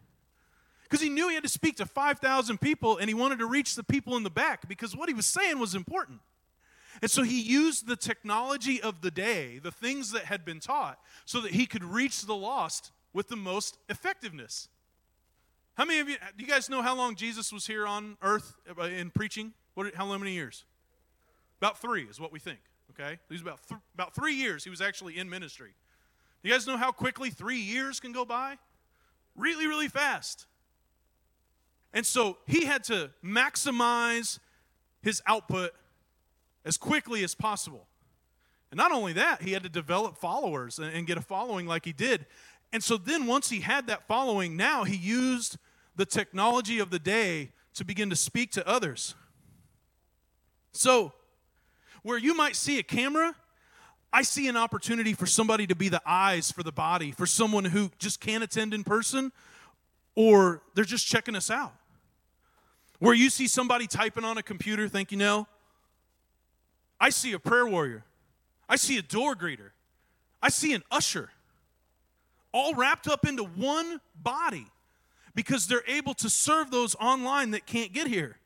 because 0.83 1.01
he 1.01 1.09
knew 1.09 1.29
he 1.29 1.35
had 1.35 1.45
to 1.45 1.49
speak 1.49 1.77
to 1.77 1.87
5,000 1.87 2.61
people 2.61 2.99
and 2.99 3.09
he 3.09 3.15
wanted 3.15 3.39
to 3.39 3.47
reach 3.47 3.75
the 3.77 3.83
people 3.85 4.17
in 4.17 4.25
the 4.25 4.31
back 4.31 4.69
because 4.69 4.97
what 4.97 5.09
he 5.09 5.15
was 5.15 5.27
saying 5.27 5.61
was 5.61 5.77
important. 5.77 6.21
And 7.03 7.11
so 7.11 7.23
he 7.23 7.41
used 7.41 7.87
the 7.87 7.97
technology 7.97 8.81
of 8.81 9.03
the 9.03 9.11
day, 9.11 9.59
the 9.59 9.71
things 9.71 10.13
that 10.13 10.25
had 10.25 10.45
been 10.45 10.61
taught, 10.61 10.99
so 11.25 11.41
that 11.41 11.53
he 11.53 11.67
could 11.67 11.85
reach 11.85 12.23
the 12.23 12.35
lost 12.35 12.93
with 13.13 13.29
the 13.29 13.37
most 13.37 13.79
effectiveness. 13.89 14.69
How 15.75 15.85
many 15.85 16.01
of 16.01 16.09
you, 16.09 16.17
do 16.37 16.45
you 16.45 16.49
guys 16.49 16.71
know 16.71 16.81
how 16.81 16.97
long 16.97 17.17
Jesus 17.17 17.53
was 17.53 17.67
here 17.67 17.87
on 17.87 18.17
earth 18.23 18.57
uh, 18.79 18.85
in 18.85 19.11
preaching? 19.11 19.53
What, 19.75 19.95
how 19.95 20.07
many 20.17 20.33
years? 20.33 20.65
About 21.61 21.79
three 21.79 22.05
is 22.05 22.19
what 22.19 22.33
we 22.33 22.39
think, 22.39 22.61
okay? 22.93 23.19
He 23.29 23.35
was 23.35 23.43
about, 23.43 23.61
th- 23.69 23.81
about 23.95 24.15
three 24.15 24.35
years 24.35 24.65
he 24.65 24.71
was 24.71 24.81
actually 24.81 25.19
in 25.19 25.29
ministry. 25.29 25.75
Do 26.43 26.49
you 26.49 26.55
guys 26.55 26.67
know 26.67 26.77
how 26.77 26.93
quickly 26.93 27.29
three 27.31 27.59
years 27.59 28.01
can 28.01 28.13
go 28.13 28.25
by? 28.25 28.57
Really, 29.35 29.67
really 29.67 29.89
fast. 29.89 30.47
And 31.93 32.07
so 32.07 32.39
he 32.47 32.65
had 32.65 32.85
to 32.85 33.11
maximize 33.25 34.39
his 35.03 35.23
output 35.27 35.73
as 36.67 36.77
quickly 36.77 37.25
as 37.25 37.35
possible. 37.35 37.87
And 38.71 38.77
not 38.77 38.93
only 38.93 39.15
that, 39.15 39.41
he 39.41 39.53
had 39.53 39.63
to 39.63 39.69
develop 39.69 40.19
followers 40.19 40.79
and, 40.79 41.07
get 41.07 41.17
a 41.17 41.23
following 41.23 41.67
like 41.67 41.85
he 41.85 41.93
did. 41.93 42.27
And 42.73 42.83
so 42.83 42.97
then, 42.97 43.27
once 43.27 43.49
he 43.49 43.61
had 43.61 43.87
that 43.87 44.07
following, 44.09 44.57
now 44.57 44.85
he 44.85 44.97
used 44.97 45.57
the 45.95 46.05
technology 46.05 46.81
of 46.81 46.91
the 46.91 46.99
day 46.99 47.53
to 47.75 47.85
begin 47.85 48.11
to 48.11 48.17
speak 48.17 48.51
to 48.53 48.69
others. 48.69 49.15
So, 50.73 51.13
where 52.03 52.19
you 52.19 52.35
might 52.35 52.57
see 52.57 52.79
a 52.79 52.83
camera, 52.83 53.35
I 54.13 54.23
see 54.23 54.49
an 54.49 54.57
opportunity 54.57 55.15
for 55.15 55.27
somebody 55.27 55.67
to 55.69 55.77
be 55.77 55.89
the 55.89 56.03
eyes 56.05 56.51
for 56.51 56.63
the 56.63 56.73
body, 56.73 57.13
for 57.13 57.27
someone 57.27 57.65
who 57.65 57.91
just 57.99 58.21
can't 58.21 58.43
attend 58.43 58.75
in 58.75 58.83
person 58.83 59.33
or 60.15 60.63
they're 60.75 60.85
just 60.85 61.07
checking 61.07 61.37
us 61.37 61.51
out. 61.51 61.75
Where 62.99 63.15
you 63.15 63.31
see 63.31 63.47
somebody 63.47 63.87
typing 63.87 64.25
on 64.25 64.39
a 64.39 64.43
computer, 64.43 64.89
think 64.89 65.13
you 65.13 65.19
know, 65.19 65.47
I 67.01 67.11
see 67.11 67.33
a 67.33 67.39
prayer 67.39 67.67
warrior. 67.67 68.05
I 68.69 68.77
see 68.77 68.99
a 68.99 69.03
door 69.03 69.35
greeter. 69.35 69.71
I 70.43 70.49
see 70.49 70.73
an 70.75 70.83
usher. 70.91 71.31
All 72.53 72.75
wrapped 72.75 73.07
up 73.07 73.27
into 73.27 73.45
one 73.45 74.01
body 74.23 74.67
because 75.35 75.67
they're 75.67 75.85
able 75.87 76.15
to 76.15 76.31
serve 76.31 76.71
those 76.71 76.95
online 76.97 77.51
that 77.51 77.67
can't 77.67 77.93
get 77.93 78.07
here. 78.07 78.39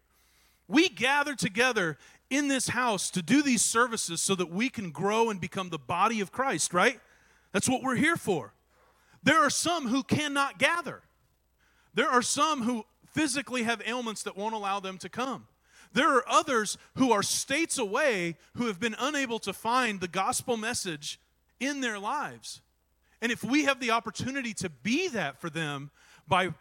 We 0.68 0.88
gather 0.88 1.34
together 1.34 1.96
in 2.28 2.48
this 2.48 2.68
house 2.68 3.10
to 3.10 3.22
do 3.22 3.42
these 3.42 3.64
services 3.64 4.20
so 4.20 4.34
that 4.36 4.50
we 4.50 4.68
can 4.68 4.90
grow 4.90 5.30
and 5.30 5.40
become 5.40 5.70
the 5.70 5.78
body 5.78 6.20
of 6.20 6.32
Christ, 6.32 6.72
right? 6.74 7.00
That's 7.52 7.68
what 7.68 7.82
we're 7.82 7.96
here 7.96 8.16
for. 8.16 8.52
There 9.22 9.38
are 9.38 9.50
some 9.50 9.88
who 9.88 10.02
cannot 10.02 10.58
gather. 10.58 11.02
There 11.94 12.08
are 12.08 12.22
some 12.22 12.62
who 12.62 12.84
physically 13.12 13.64
have 13.64 13.82
ailments 13.84 14.22
that 14.22 14.36
won't 14.36 14.54
allow 14.54 14.80
them 14.80 14.98
to 14.98 15.08
come. 15.08 15.46
There 15.92 16.16
are 16.16 16.28
others 16.28 16.78
who 16.94 17.10
are 17.12 17.22
states 17.22 17.78
away 17.78 18.36
who 18.54 18.66
have 18.66 18.78
been 18.78 18.96
unable 18.98 19.38
to 19.40 19.52
find 19.52 20.00
the 20.00 20.08
gospel 20.08 20.56
message 20.56 21.18
in 21.58 21.80
their 21.80 21.98
lives. 21.98 22.62
And 23.20 23.30
if 23.30 23.44
we 23.44 23.64
have 23.64 23.80
the 23.80 23.90
opportunity 23.90 24.54
to 24.54 24.70
be 24.70 25.08
that 25.08 25.40
for 25.40 25.50
them 25.50 25.90
by 26.26 26.54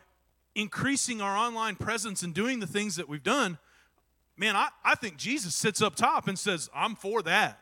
increasing 0.55 1.21
our 1.21 1.37
online 1.37 1.75
presence 1.75 2.21
and 2.23 2.33
doing 2.33 2.59
the 2.59 2.67
things 2.67 2.95
that 2.97 3.07
we've 3.07 3.23
done, 3.23 3.57
man, 4.35 4.55
I, 4.55 4.69
I 4.83 4.95
think 4.95 5.17
Jesus 5.17 5.55
sits 5.55 5.81
up 5.81 5.95
top 5.95 6.27
and 6.27 6.37
says, 6.37 6.69
I'm 6.75 6.95
for 6.95 7.21
that. 7.21 7.59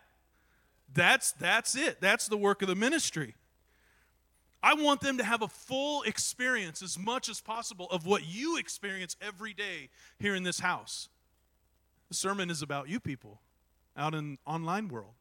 That's, 0.94 1.34
that's 1.34 1.76
it. 1.76 2.00
That's 2.02 2.28
the 2.28 2.38
work 2.38 2.62
of 2.62 2.70
the 2.70 2.76
ministry. 2.76 3.36
I 4.64 4.74
want 4.74 5.02
them 5.02 5.18
to 5.18 5.24
have 5.24 5.42
a 5.42 5.48
full 5.48 6.02
experience 6.04 6.82
as 6.82 6.98
much 6.98 7.30
as 7.30 7.40
possible 7.40 7.88
of 7.92 8.06
what 8.06 8.26
you 8.26 8.58
experience 8.58 9.16
every 9.22 9.54
day 9.54 9.90
here 10.18 10.34
in 10.34 10.44
this 10.44 10.60
house. 10.60 11.10
The 12.10 12.16
sermon 12.16 12.50
is 12.50 12.62
about 12.62 12.90
you 12.90 13.00
people 13.00 13.42
out 13.96 14.14
in 14.14 14.38
online 14.46 14.88
world. 14.88 15.14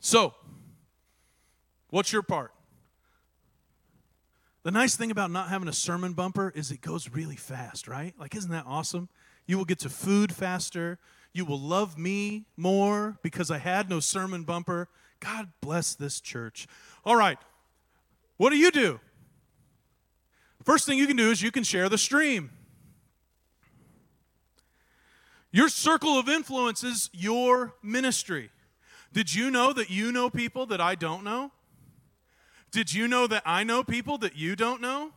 So, 0.00 0.34
what's 1.90 2.12
your 2.12 2.22
part? 2.22 2.52
The 4.64 4.70
nice 4.70 4.96
thing 4.96 5.10
about 5.10 5.30
not 5.30 5.48
having 5.48 5.68
a 5.68 5.72
sermon 5.72 6.12
bumper 6.14 6.52
is 6.54 6.70
it 6.70 6.80
goes 6.80 7.10
really 7.10 7.36
fast, 7.36 7.86
right? 7.86 8.14
Like, 8.18 8.34
isn't 8.34 8.50
that 8.50 8.64
awesome? 8.66 9.08
You 9.46 9.58
will 9.58 9.64
get 9.64 9.78
to 9.80 9.90
food 9.90 10.34
faster. 10.34 10.98
You 11.32 11.44
will 11.44 11.60
love 11.60 11.98
me 11.98 12.46
more 12.56 13.18
because 13.22 13.50
I 13.50 13.58
had 13.58 13.90
no 13.90 14.00
sermon 14.00 14.44
bumper. 14.44 14.88
God 15.20 15.50
bless 15.60 15.94
this 15.94 16.20
church. 16.20 16.66
All 17.04 17.16
right, 17.16 17.38
what 18.36 18.50
do 18.50 18.56
you 18.56 18.70
do? 18.70 19.00
First 20.64 20.86
thing 20.86 20.98
you 20.98 21.06
can 21.06 21.16
do 21.16 21.30
is 21.30 21.42
you 21.42 21.50
can 21.50 21.62
share 21.62 21.88
the 21.90 21.98
stream. 21.98 22.50
Your 25.54 25.68
circle 25.68 26.18
of 26.18 26.28
influence 26.28 26.82
is 26.82 27.10
your 27.12 27.74
ministry. 27.80 28.50
Did 29.12 29.32
you 29.32 29.52
know 29.52 29.72
that 29.72 29.88
you 29.88 30.10
know 30.10 30.28
people 30.28 30.66
that 30.66 30.80
I 30.80 30.96
don't 30.96 31.22
know? 31.22 31.52
Did 32.72 32.92
you 32.92 33.06
know 33.06 33.28
that 33.28 33.44
I 33.46 33.62
know 33.62 33.84
people 33.84 34.18
that 34.18 34.36
you 34.36 34.56
don't 34.56 34.80
know? 34.80 35.12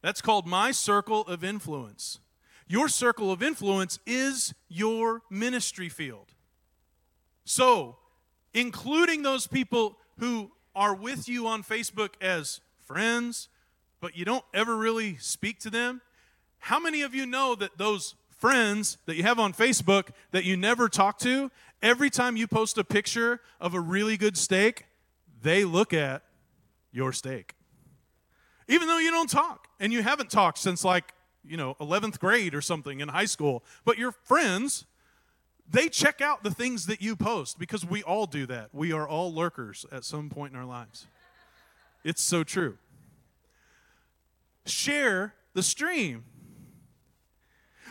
That's 0.00 0.22
called 0.22 0.46
my 0.46 0.70
circle 0.70 1.20
of 1.26 1.44
influence. 1.44 2.18
Your 2.66 2.88
circle 2.88 3.30
of 3.30 3.42
influence 3.42 3.98
is 4.06 4.54
your 4.70 5.20
ministry 5.28 5.90
field. 5.90 6.32
So, 7.44 7.98
including 8.54 9.22
those 9.22 9.46
people 9.46 9.98
who 10.18 10.50
are 10.74 10.94
with 10.94 11.28
you 11.28 11.46
on 11.46 11.62
Facebook 11.62 12.14
as 12.22 12.62
friends, 12.86 13.50
but 14.00 14.16
you 14.16 14.24
don't 14.24 14.46
ever 14.54 14.74
really 14.74 15.18
speak 15.18 15.58
to 15.60 15.68
them, 15.68 16.00
how 16.56 16.80
many 16.80 17.02
of 17.02 17.14
you 17.14 17.26
know 17.26 17.54
that 17.54 17.76
those 17.76 18.14
friends 18.38 18.98
that 19.06 19.16
you 19.16 19.24
have 19.24 19.38
on 19.38 19.52
Facebook 19.52 20.08
that 20.30 20.44
you 20.44 20.56
never 20.56 20.88
talk 20.88 21.18
to, 21.18 21.50
every 21.82 22.08
time 22.08 22.36
you 22.36 22.46
post 22.46 22.78
a 22.78 22.84
picture 22.84 23.40
of 23.60 23.74
a 23.74 23.80
really 23.80 24.16
good 24.16 24.36
steak, 24.36 24.86
they 25.42 25.64
look 25.64 25.92
at 25.92 26.22
your 26.92 27.12
steak. 27.12 27.54
Even 28.68 28.86
though 28.86 28.98
you 28.98 29.10
don't 29.10 29.30
talk 29.30 29.68
and 29.80 29.92
you 29.92 30.02
haven't 30.02 30.30
talked 30.30 30.58
since 30.58 30.84
like, 30.84 31.12
you 31.44 31.56
know, 31.56 31.74
11th 31.80 32.18
grade 32.18 32.54
or 32.54 32.60
something 32.60 33.00
in 33.00 33.08
high 33.08 33.24
school, 33.24 33.64
but 33.84 33.98
your 33.98 34.12
friends, 34.12 34.84
they 35.68 35.88
check 35.88 36.20
out 36.20 36.42
the 36.42 36.50
things 36.50 36.86
that 36.86 37.02
you 37.02 37.16
post 37.16 37.58
because 37.58 37.84
we 37.84 38.02
all 38.02 38.26
do 38.26 38.46
that. 38.46 38.68
We 38.72 38.92
are 38.92 39.08
all 39.08 39.32
lurkers 39.32 39.84
at 39.90 40.04
some 40.04 40.28
point 40.28 40.52
in 40.52 40.58
our 40.58 40.66
lives. 40.66 41.06
It's 42.04 42.22
so 42.22 42.44
true. 42.44 42.78
Share 44.66 45.34
the 45.54 45.62
stream. 45.62 46.24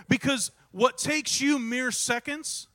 Because 0.08 0.52
what 0.72 0.98
takes 0.98 1.42
you 1.42 1.60
mere 1.60 1.92
seconds 1.92 2.68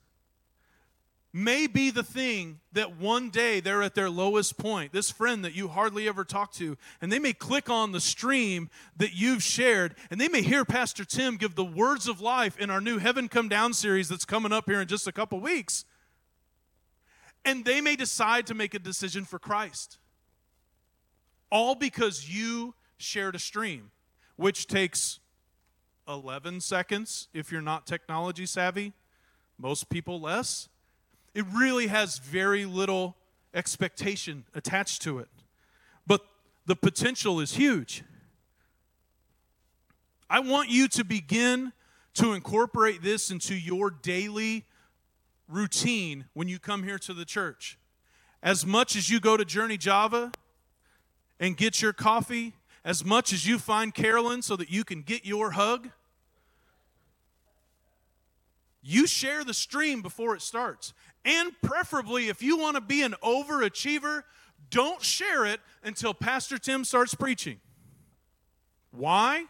may 1.33 1.67
be 1.67 1.91
the 1.91 2.03
thing 2.03 2.61
that 2.73 2.99
one 2.99 3.31
day 3.31 3.61
they're 3.61 3.83
at 3.83 3.95
their 3.95 4.11
lowest 4.11 4.59
point. 4.59 4.93
This 4.93 5.11
friend 5.11 5.45
that 5.45 5.55
you 5.55 5.69
hardly 5.69 6.07
ever 6.07 6.25
talk 6.25 6.53
to, 6.55 6.77
and 7.01 7.11
they 7.11 7.19
may 7.19 7.33
click 7.33 7.71
on 7.71 7.93
the 7.93 8.01
stream 8.01 8.69
that 8.97 9.15
you've 9.15 9.43
shared, 9.43 9.95
and 10.11 10.21
they 10.21 10.29
may 10.29 10.43
hear 10.43 10.65
Pastor 10.65 11.05
Tim 11.05 11.37
give 11.37 11.55
the 11.55 11.65
words 11.65 12.07
of 12.07 12.21
life 12.21 12.59
in 12.59 12.69
our 12.69 12.81
new 12.81 12.99
Heaven 12.99 13.29
Come 13.29 13.49
Down 13.49 13.73
series 13.73 14.09
that's 14.09 14.27
coming 14.27 14.53
up 14.53 14.67
here 14.67 14.83
in 14.83 14.89
just 14.89 15.07
a 15.07 15.13
couple 15.13 15.41
weeks. 15.41 15.87
And 17.45 17.65
they 17.65 17.81
may 17.81 17.97
decide 17.97 18.47
to 18.49 18.55
make 18.55 18.75
a 18.75 18.79
decision 18.79 19.25
for 19.25 19.39
Christ. 19.39 19.99
All 21.51 21.75
because 21.75 22.29
you 22.29 22.75
shared 22.99 23.35
a 23.35 23.39
stream, 23.39 23.91
which 24.37 24.67
takes 24.67 25.19
11 26.09 26.61
seconds 26.61 27.29
if 27.33 27.53
you're 27.53 27.61
not 27.61 27.87
technology 27.87 28.47
savvy, 28.47 28.93
most 29.59 29.89
people 29.89 30.21
less. 30.21 30.69
It 31.35 31.45
really 31.53 31.87
has 31.87 32.19
very 32.19 32.65
little 32.65 33.17
expectation 33.55 34.45
attached 34.55 35.03
to 35.03 35.19
it. 35.19 35.29
But 36.07 36.23
the 36.67 36.77
potential 36.77 37.41
is 37.41 37.55
huge. 37.55 38.03
I 40.29 40.41
want 40.41 40.71
you 40.71 40.89
to 40.89 41.05
begin 41.05 41.73
to 42.15 42.33
incorporate 42.33 43.03
this 43.03 43.31
into 43.31 43.55
your 43.55 43.91
daily 43.91 44.65
routine 45.49 46.27
when 46.33 46.49
you 46.49 46.59
come 46.59 46.83
here 46.83 46.99
to 46.99 47.15
the 47.15 47.25
church. 47.25 47.79
As 48.43 48.67
much 48.67 48.97
as 48.97 49.09
you 49.09 49.21
go 49.21 49.37
to 49.37 49.45
Journey 49.45 49.77
Java 49.77 50.33
and 51.39 51.57
get 51.57 51.81
your 51.81 51.93
coffee, 51.93 52.55
as 52.85 53.05
much 53.05 53.33
as 53.33 53.47
you 53.47 53.59
find 53.59 53.95
Carolyn 53.95 54.43
so 54.43 54.57
that 54.57 54.71
you 54.71 54.85
can 54.85 55.03
get 55.03 55.25
your 55.25 55.53
hug, 55.53 55.91
you 58.83 59.07
share 59.07 59.45
the 59.45 59.55
stream 59.55 60.03
before 60.03 60.35
it 60.35 60.43
starts. 60.43 60.93
And 61.25 61.53
preferably, 61.63 62.29
if 62.29 62.43
you 62.43 62.59
want 62.59 62.75
to 62.75 62.81
be 62.81 63.03
an 63.03 63.15
overachiever, 63.23 64.25
don't 64.71 65.03
share 65.03 65.47
it 65.47 65.61
until 65.85 66.13
Pastor 66.13 66.59
Tim 66.59 66.85
starts 66.85 67.15
preaching. 67.15 67.61
Why? 68.91 69.45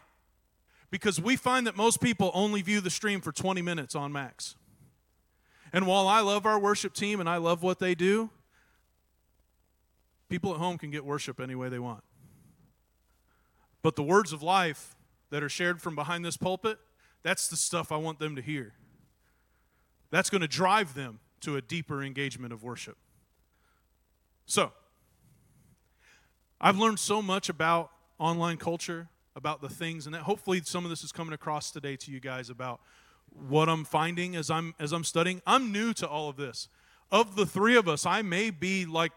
Because 0.91 1.19
we 1.19 1.35
find 1.35 1.65
that 1.65 1.75
most 1.75 1.99
people 1.99 2.29
only 2.35 2.61
view 2.61 2.79
the 2.81 2.91
stream 2.91 3.21
for 3.21 3.31
20 3.31 3.63
minutes 3.63 3.95
on 3.95 4.11
max. 4.11 4.55
And 5.71 5.87
while 5.87 6.07
I 6.07 6.19
love 6.19 6.45
our 6.45 6.59
worship 6.59 6.93
team 6.93 7.19
and 7.19 7.27
I 7.27 7.37
love 7.37 7.63
what 7.63 7.79
they 7.79 7.95
do, 7.95 8.29
people 10.29 10.53
at 10.53 10.59
home 10.59 10.77
can 10.77 10.91
get 10.91 11.03
worship 11.03 11.39
any 11.39 11.55
way 11.55 11.69
they 11.69 11.79
want. 11.79 12.03
But 13.83 13.95
the 13.95 14.03
words 14.03 14.33
of 14.33 14.41
life 14.41 14.95
that 15.29 15.43
are 15.43 15.49
shared 15.49 15.81
from 15.81 15.93
behind 15.93 16.25
this 16.25 16.37
pulpit, 16.37 16.79
that's 17.21 17.47
the 17.47 17.57
stuff 17.57 17.91
I 17.91 17.97
want 17.97 18.17
them 18.17 18.35
to 18.35 18.41
hear. 18.41 18.73
That's 20.09 20.29
going 20.29 20.41
to 20.41 20.47
drive 20.47 20.95
them 20.95 21.19
to 21.41 21.57
a 21.57 21.61
deeper 21.61 22.01
engagement 22.01 22.53
of 22.53 22.63
worship. 22.63 22.97
So, 24.45 24.71
I've 26.59 26.77
learned 26.77 26.99
so 26.99 27.21
much 27.21 27.49
about 27.49 27.91
online 28.19 28.57
culture, 28.57 29.09
about 29.35 29.61
the 29.61 29.69
things, 29.69 30.05
and 30.05 30.15
that 30.15 30.21
hopefully 30.21 30.61
some 30.63 30.85
of 30.85 30.89
this 30.89 31.03
is 31.03 31.11
coming 31.11 31.33
across 31.33 31.71
today 31.71 31.97
to 31.97 32.11
you 32.11 32.21
guys 32.21 32.49
about 32.49 32.79
what 33.31 33.67
I'm 33.67 33.83
finding 33.83 34.35
as 34.35 34.49
I'm 34.49 34.73
as 34.79 34.93
I'm 34.93 35.03
studying. 35.03 35.41
I'm 35.45 35.71
new 35.71 35.93
to 35.95 36.07
all 36.07 36.29
of 36.29 36.37
this. 36.37 36.69
Of 37.11 37.35
the 37.35 37.45
three 37.45 37.75
of 37.75 37.87
us, 37.89 38.05
I 38.05 38.21
may 38.21 38.49
be 38.49 38.85
like 38.85 39.11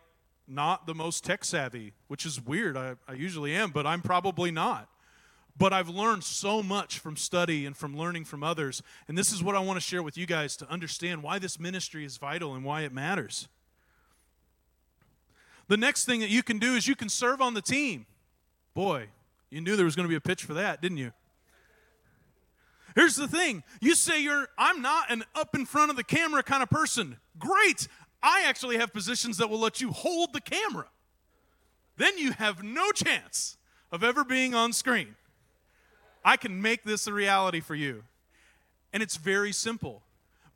not 0.49 0.87
the 0.87 0.95
most 0.95 1.25
tech 1.25 1.45
savvy, 1.45 1.93
which 2.09 2.25
is 2.25 2.45
weird. 2.45 2.77
I, 2.77 2.95
I 3.09 3.15
usually 3.15 3.55
am, 3.55 3.71
but 3.71 3.87
I'm 3.87 4.03
probably 4.03 4.51
not. 4.51 4.89
But 5.59 5.73
I've 5.73 5.89
learned 5.89 6.23
so 6.23 6.63
much 6.63 6.99
from 6.99 7.17
study 7.17 7.65
and 7.65 7.77
from 7.77 7.97
learning 7.97 8.27
from 8.27 8.43
others. 8.43 8.83
And 9.09 9.17
this 9.17 9.33
is 9.33 9.43
what 9.43 9.57
I 9.57 9.61
want 9.61 9.79
to 9.79 9.81
share 9.81 10.03
with 10.03 10.19
you 10.19 10.27
guys 10.27 10.57
to 10.59 10.71
understand 10.71 11.23
why 11.23 11.39
this 11.39 11.59
ministry 11.59 12.05
is 12.05 12.19
vital 12.19 12.55
and 12.55 12.65
why 12.65 12.83
it 12.83 12.93
matters. 12.93 13.49
The 15.69 15.77
next 15.77 16.05
thing 16.05 16.21
that 16.21 16.31
you 16.31 16.43
can 16.43 16.59
do 16.59 16.75
is 16.75 16.87
you 16.87 16.95
can 16.95 17.09
serve 17.09 17.41
on 17.41 17.55
the 17.55 17.63
team. 17.63 18.07
Boy, 18.75 19.09
you 19.51 19.61
knew 19.61 19.77
there 19.77 19.87
was 19.87 19.97
going 19.97 20.05
to 20.05 20.11
be 20.11 20.17
a 20.17 20.21
pitch 20.21 20.45
for 20.45 20.55
that, 20.55 20.83
didn't 20.83 20.99
you? 20.99 21.13
Here's 22.95 23.17
the 23.17 23.29
thing. 23.29 23.63
You 23.81 23.95
say 23.95 24.23
you're 24.23 24.49
I'm 24.57 24.81
not 24.81 25.11
an 25.11 25.25
up 25.35 25.55
in 25.55 25.67
front 25.67 25.91
of 25.91 25.97
the 25.97 26.05
camera 26.05 26.43
kind 26.43 26.63
of 26.63 26.71
person. 26.71 27.19
Great. 27.39 27.89
I 28.27 28.43
actually 28.47 28.77
have 28.79 28.93
positions 28.93 29.39
that 29.39 29.49
will 29.49 29.61
let 29.61 29.81
you 29.81 29.93
hold 29.93 30.33
the 30.33 30.41
camera. 30.41 30.87
Then 31.97 32.19
you 32.19 32.33
have 32.33 32.61
no 32.65 32.91
chance 32.91 33.57
of 33.93 34.03
ever 34.03 34.25
being 34.25 34.53
on 34.53 34.73
screen. 34.73 35.15
I 36.25 36.37
can 36.37 36.61
make 36.61 36.83
this 36.83 37.07
a 37.07 37.13
reality 37.13 37.61
for 37.61 37.77
you. 37.77 38.03
And 38.93 39.01
it's 39.01 39.17
very 39.17 39.53
simple. 39.53 40.03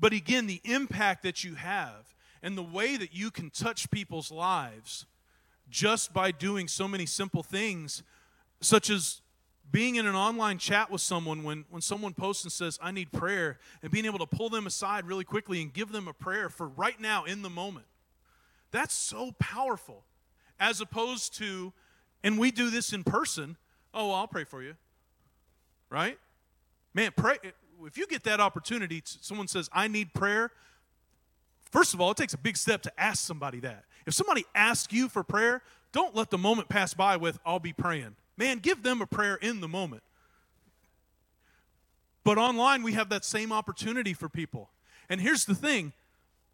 But 0.00 0.12
again, 0.12 0.48
the 0.48 0.61
impact 0.64 1.22
that 1.22 1.44
you 1.44 1.54
have 1.54 2.12
and 2.42 2.59
the 2.59 2.62
way 2.62 2.96
that 2.96 3.14
you 3.14 3.30
can 3.30 3.50
touch 3.50 3.88
people's 3.92 4.33
lives 4.33 5.06
just 5.70 6.12
by 6.12 6.33
doing 6.33 6.66
so 6.66 6.88
many 6.88 7.06
simple 7.06 7.44
things, 7.44 8.02
such 8.61 8.90
as 8.90 9.20
being 9.70 9.96
in 9.96 10.06
an 10.06 10.14
online 10.14 10.59
chat 10.59 10.90
with 10.90 11.00
someone 11.00 11.44
when, 11.44 11.64
when 11.70 11.83
someone 11.83 12.12
posts 12.12 12.44
and 12.44 12.52
says, 12.52 12.78
I 12.83 12.90
need 12.90 13.12
prayer, 13.12 13.59
and 13.83 13.90
being 13.92 14.06
able 14.06 14.18
to 14.18 14.26
pull 14.26 14.48
them 14.48 14.66
aside 14.66 15.06
really 15.06 15.24
quickly 15.24 15.62
and 15.62 15.72
give 15.72 15.92
them 15.92 16.09
a 16.09 16.12
prayer 16.12 16.48
for 16.48 16.68
right 16.68 17.00
now 17.00 17.24
in 17.24 17.42
the 17.42 17.50
moment. 17.50 17.87
That's 18.72 18.94
so 18.94 19.33
powerful. 19.38 20.04
As 20.59 20.80
opposed 20.80 21.35
to, 21.38 21.72
and 22.22 22.38
we 22.38 22.50
do 22.50 22.70
this 22.70 22.92
in 22.92 23.04
person, 23.04 23.56
oh, 23.94 24.09
well, 24.09 24.16
I'll 24.16 24.28
pray 24.28 24.44
for 24.44 24.62
you. 24.62 24.74
Right? 25.88 26.18
Man, 26.94 27.12
pray. 27.16 27.37
If 27.85 27.96
you 27.96 28.06
get 28.06 28.24
that 28.24 28.40
opportunity, 28.40 29.02
someone 29.04 29.48
says, 29.48 29.68
I 29.72 29.88
need 29.88 30.12
prayer, 30.12 30.50
first 31.70 31.94
of 31.94 32.00
all, 32.00 32.11
it 32.11 32.16
takes 32.16 32.35
a 32.35 32.38
big 32.38 32.56
step 32.56 32.83
to 32.83 33.00
ask 33.00 33.24
somebody 33.24 33.61
that. 33.61 33.85
If 34.06 34.14
somebody 34.14 34.44
asks 34.54 34.92
you 34.92 35.09
for 35.09 35.22
prayer, 35.22 35.62
don't 35.92 36.14
let 36.14 36.30
the 36.30 36.38
moment 36.38 36.68
pass 36.68 36.94
by 36.94 37.16
with, 37.16 37.38
I'll 37.44 37.59
be 37.59 37.72
praying. 37.72 38.16
Man, 38.40 38.61
give 38.61 38.83
them 38.83 39.03
a 39.03 39.07
prayer 39.07 39.35
in 39.35 39.61
the 39.61 39.68
moment. 39.68 40.03
But 42.24 42.38
online, 42.38 42.83
we 42.83 42.94
have 42.94 43.11
that 43.11 43.22
same 43.22 43.53
opportunity 43.53 44.14
for 44.14 44.31
people. 44.31 44.70
And 45.11 45.20
here's 45.20 45.44
the 45.44 45.55
thing 45.55 45.92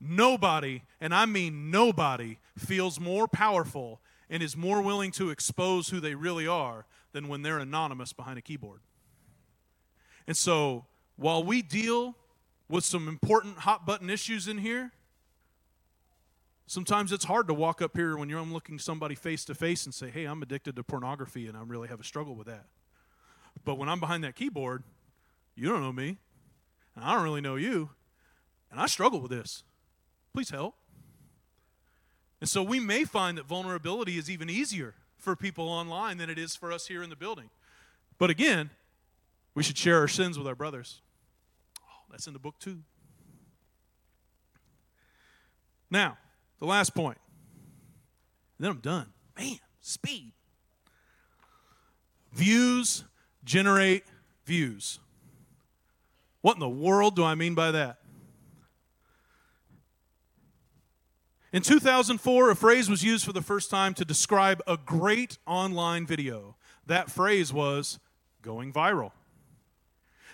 nobody, 0.01 0.83
and 1.01 1.15
I 1.15 1.27
mean 1.27 1.71
nobody, 1.71 2.39
feels 2.59 2.99
more 2.99 3.29
powerful 3.29 4.01
and 4.29 4.43
is 4.43 4.57
more 4.57 4.83
willing 4.83 5.13
to 5.13 5.31
expose 5.31 5.91
who 5.91 6.01
they 6.01 6.17
really 6.17 6.49
are 6.49 6.87
than 7.13 7.29
when 7.29 7.43
they're 7.43 7.61
anonymous 7.61 8.13
behind 8.13 8.37
a 8.37 8.43
keyboard. 8.43 8.81
And 10.27 10.37
so, 10.37 10.87
while 11.15 11.45
we 11.45 11.63
deal 11.63 12.17
with 12.69 12.85
some 12.85 13.07
important 13.07 13.59
hot 13.59 13.87
button 13.87 14.11
issues 14.11 14.49
in 14.49 14.59
here, 14.59 14.91
Sometimes 16.67 17.13
it's 17.13 17.25
hard 17.25 17.47
to 17.47 17.55
walk 17.55 17.81
up 17.81 17.97
here 17.97 18.17
when 18.17 18.29
you're 18.29 18.43
looking 18.43 18.79
somebody 18.79 19.15
face 19.15 19.45
to 19.45 19.55
face 19.55 19.85
and 19.85 19.95
say, 19.95 20.11
hey, 20.11 20.25
I'm 20.25 20.43
addicted 20.43 20.75
to 20.77 20.83
pornography 20.83 21.47
and 21.47 21.57
I 21.57 21.63
really 21.63 21.89
have 21.89 22.01
a 22.01 22.05
struggle 22.05 22.35
with 22.35 22.49
that. 22.49 22.67
But 23.65 23.77
when 23.77 23.89
I'm 23.89 24.01
behind 24.01 24.25
that 24.25 24.35
keyboard, 24.35 24.83
you 25.55 25.69
don't 25.69 25.81
know 25.81 25.93
me, 25.93 26.19
and 26.95 27.05
I 27.05 27.15
don't 27.15 27.25
really 27.25 27.41
know 27.41 27.57
you, 27.57 27.91
and 28.71 28.81
I 28.81 28.87
struggle 28.87 29.21
with 29.21 29.31
this. 29.31 29.63
Please 30.35 30.51
help. 30.51 30.75
And 32.41 32.51
so 32.51 32.63
we 32.63 32.81
may 32.81 33.05
find 33.05 33.39
that 33.39 33.47
vulnerability 33.47 34.19
is 34.19 34.29
even 34.29 34.51
easier 34.51 34.95
for 35.17 35.35
people 35.35 35.69
online 35.69 36.19
than 36.19 36.29
it 36.29 36.39
is 36.39 36.55
for 36.55 36.71
us 36.71 36.89
here 36.89 37.03
in 37.03 37.09
the 37.09 37.17
building. 37.17 37.49
But 38.19 38.29
again, 38.29 38.71
we 39.55 39.63
should 39.63 39.79
share 39.79 39.99
our 40.01 40.09
sins 40.09 40.37
with 40.37 40.47
our 40.47 40.55
brothers. 40.55 41.01
Oh, 41.81 42.05
that's 42.11 42.27
in 42.27 42.35
the 42.35 42.39
book 42.39 42.59
too. 42.59 42.81
Now, 45.91 46.19
the 46.59 46.67
last 46.67 46.95
point. 46.95 47.19
then 48.59 48.71
I'm 48.71 48.79
done. 48.79 49.07
Man, 49.39 49.59
speed. 49.81 50.33
Views 52.33 53.05
generate 53.45 54.05
views. 54.45 54.99
What 56.43 56.55
in 56.55 56.61
the 56.61 56.69
world 56.69 57.17
do 57.17 57.25
I 57.25 57.35
mean 57.35 57.55
by 57.55 57.71
that? 57.73 57.99
In 61.53 61.63
2004, 61.63 62.51
a 62.51 62.57
phrase 62.57 62.91
was 62.91 63.03
used 63.03 63.25
for 63.25 63.33
the 63.33 63.41
first 63.41 63.71
time 63.71 63.95
to 63.95 64.05
describe 64.05 64.61
a 64.67 64.77
great 64.77 65.39
online 65.47 66.07
video. 66.07 66.57
That 66.87 67.11
phrase 67.11 67.53
was 67.53 67.99
going 68.43 68.73
viral. 68.73 69.13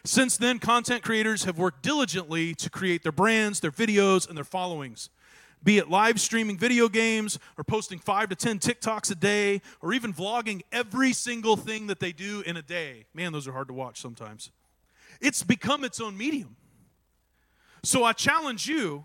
Since 0.05 0.37
then, 0.37 0.59
content 0.59 1.03
creators 1.03 1.45
have 1.45 1.59
worked 1.59 1.83
diligently 1.83 2.55
to 2.57 2.69
create 2.69 3.05
their 3.05 3.13
brands, 3.13 3.61
their 3.61 3.71
videos, 3.71 4.27
and 4.27 4.37
their 4.37 4.45
followings 4.45 5.11
be 5.65 5.79
it 5.79 5.89
live 5.89 6.21
streaming 6.21 6.59
video 6.59 6.89
games 6.89 7.39
or 7.57 7.65
posting 7.65 7.99
five 7.99 8.29
to 8.31 8.35
10 8.35 8.59
TikToks 8.59 9.11
a 9.11 9.15
day 9.15 9.63
or 9.81 9.93
even 9.93 10.13
vlogging 10.13 10.63
every 10.73 11.13
single 11.13 11.57
thing 11.57 11.87
that 11.87 12.01
they 12.01 12.13
do 12.13 12.43
in 12.43 12.57
a 12.57 12.63
day. 12.63 13.07
Man, 13.15 13.33
those 13.33 13.47
are 13.47 13.53
hard 13.53 13.69
to 13.69 13.75
watch 13.75 14.01
sometimes. 14.01 14.51
It's 15.21 15.43
become 15.43 15.85
its 15.85 16.01
own 16.01 16.17
medium. 16.17 16.57
So 17.85 18.05
I 18.05 18.13
challenge 18.13 18.67
you 18.67 19.05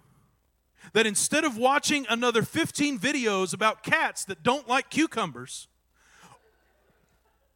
that 0.94 1.06
instead 1.06 1.44
of 1.44 1.58
watching 1.58 2.06
another 2.10 2.44
15 2.44 3.00
videos 3.00 3.54
about 3.54 3.84
cats 3.84 4.26
that 4.26 4.44
don't 4.44 4.68
like 4.68 4.90
cucumbers, 4.90 5.68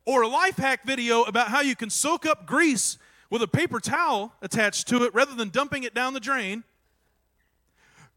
or 0.05 0.23
a 0.23 0.27
life 0.27 0.57
hack 0.57 0.85
video 0.85 1.23
about 1.23 1.49
how 1.49 1.61
you 1.61 1.75
can 1.75 1.89
soak 1.89 2.25
up 2.25 2.45
grease 2.45 2.97
with 3.29 3.41
a 3.41 3.47
paper 3.47 3.79
towel 3.79 4.33
attached 4.41 4.87
to 4.87 5.03
it 5.03 5.13
rather 5.13 5.35
than 5.35 5.49
dumping 5.49 5.83
it 5.83 5.93
down 5.93 6.13
the 6.13 6.19
drain, 6.19 6.63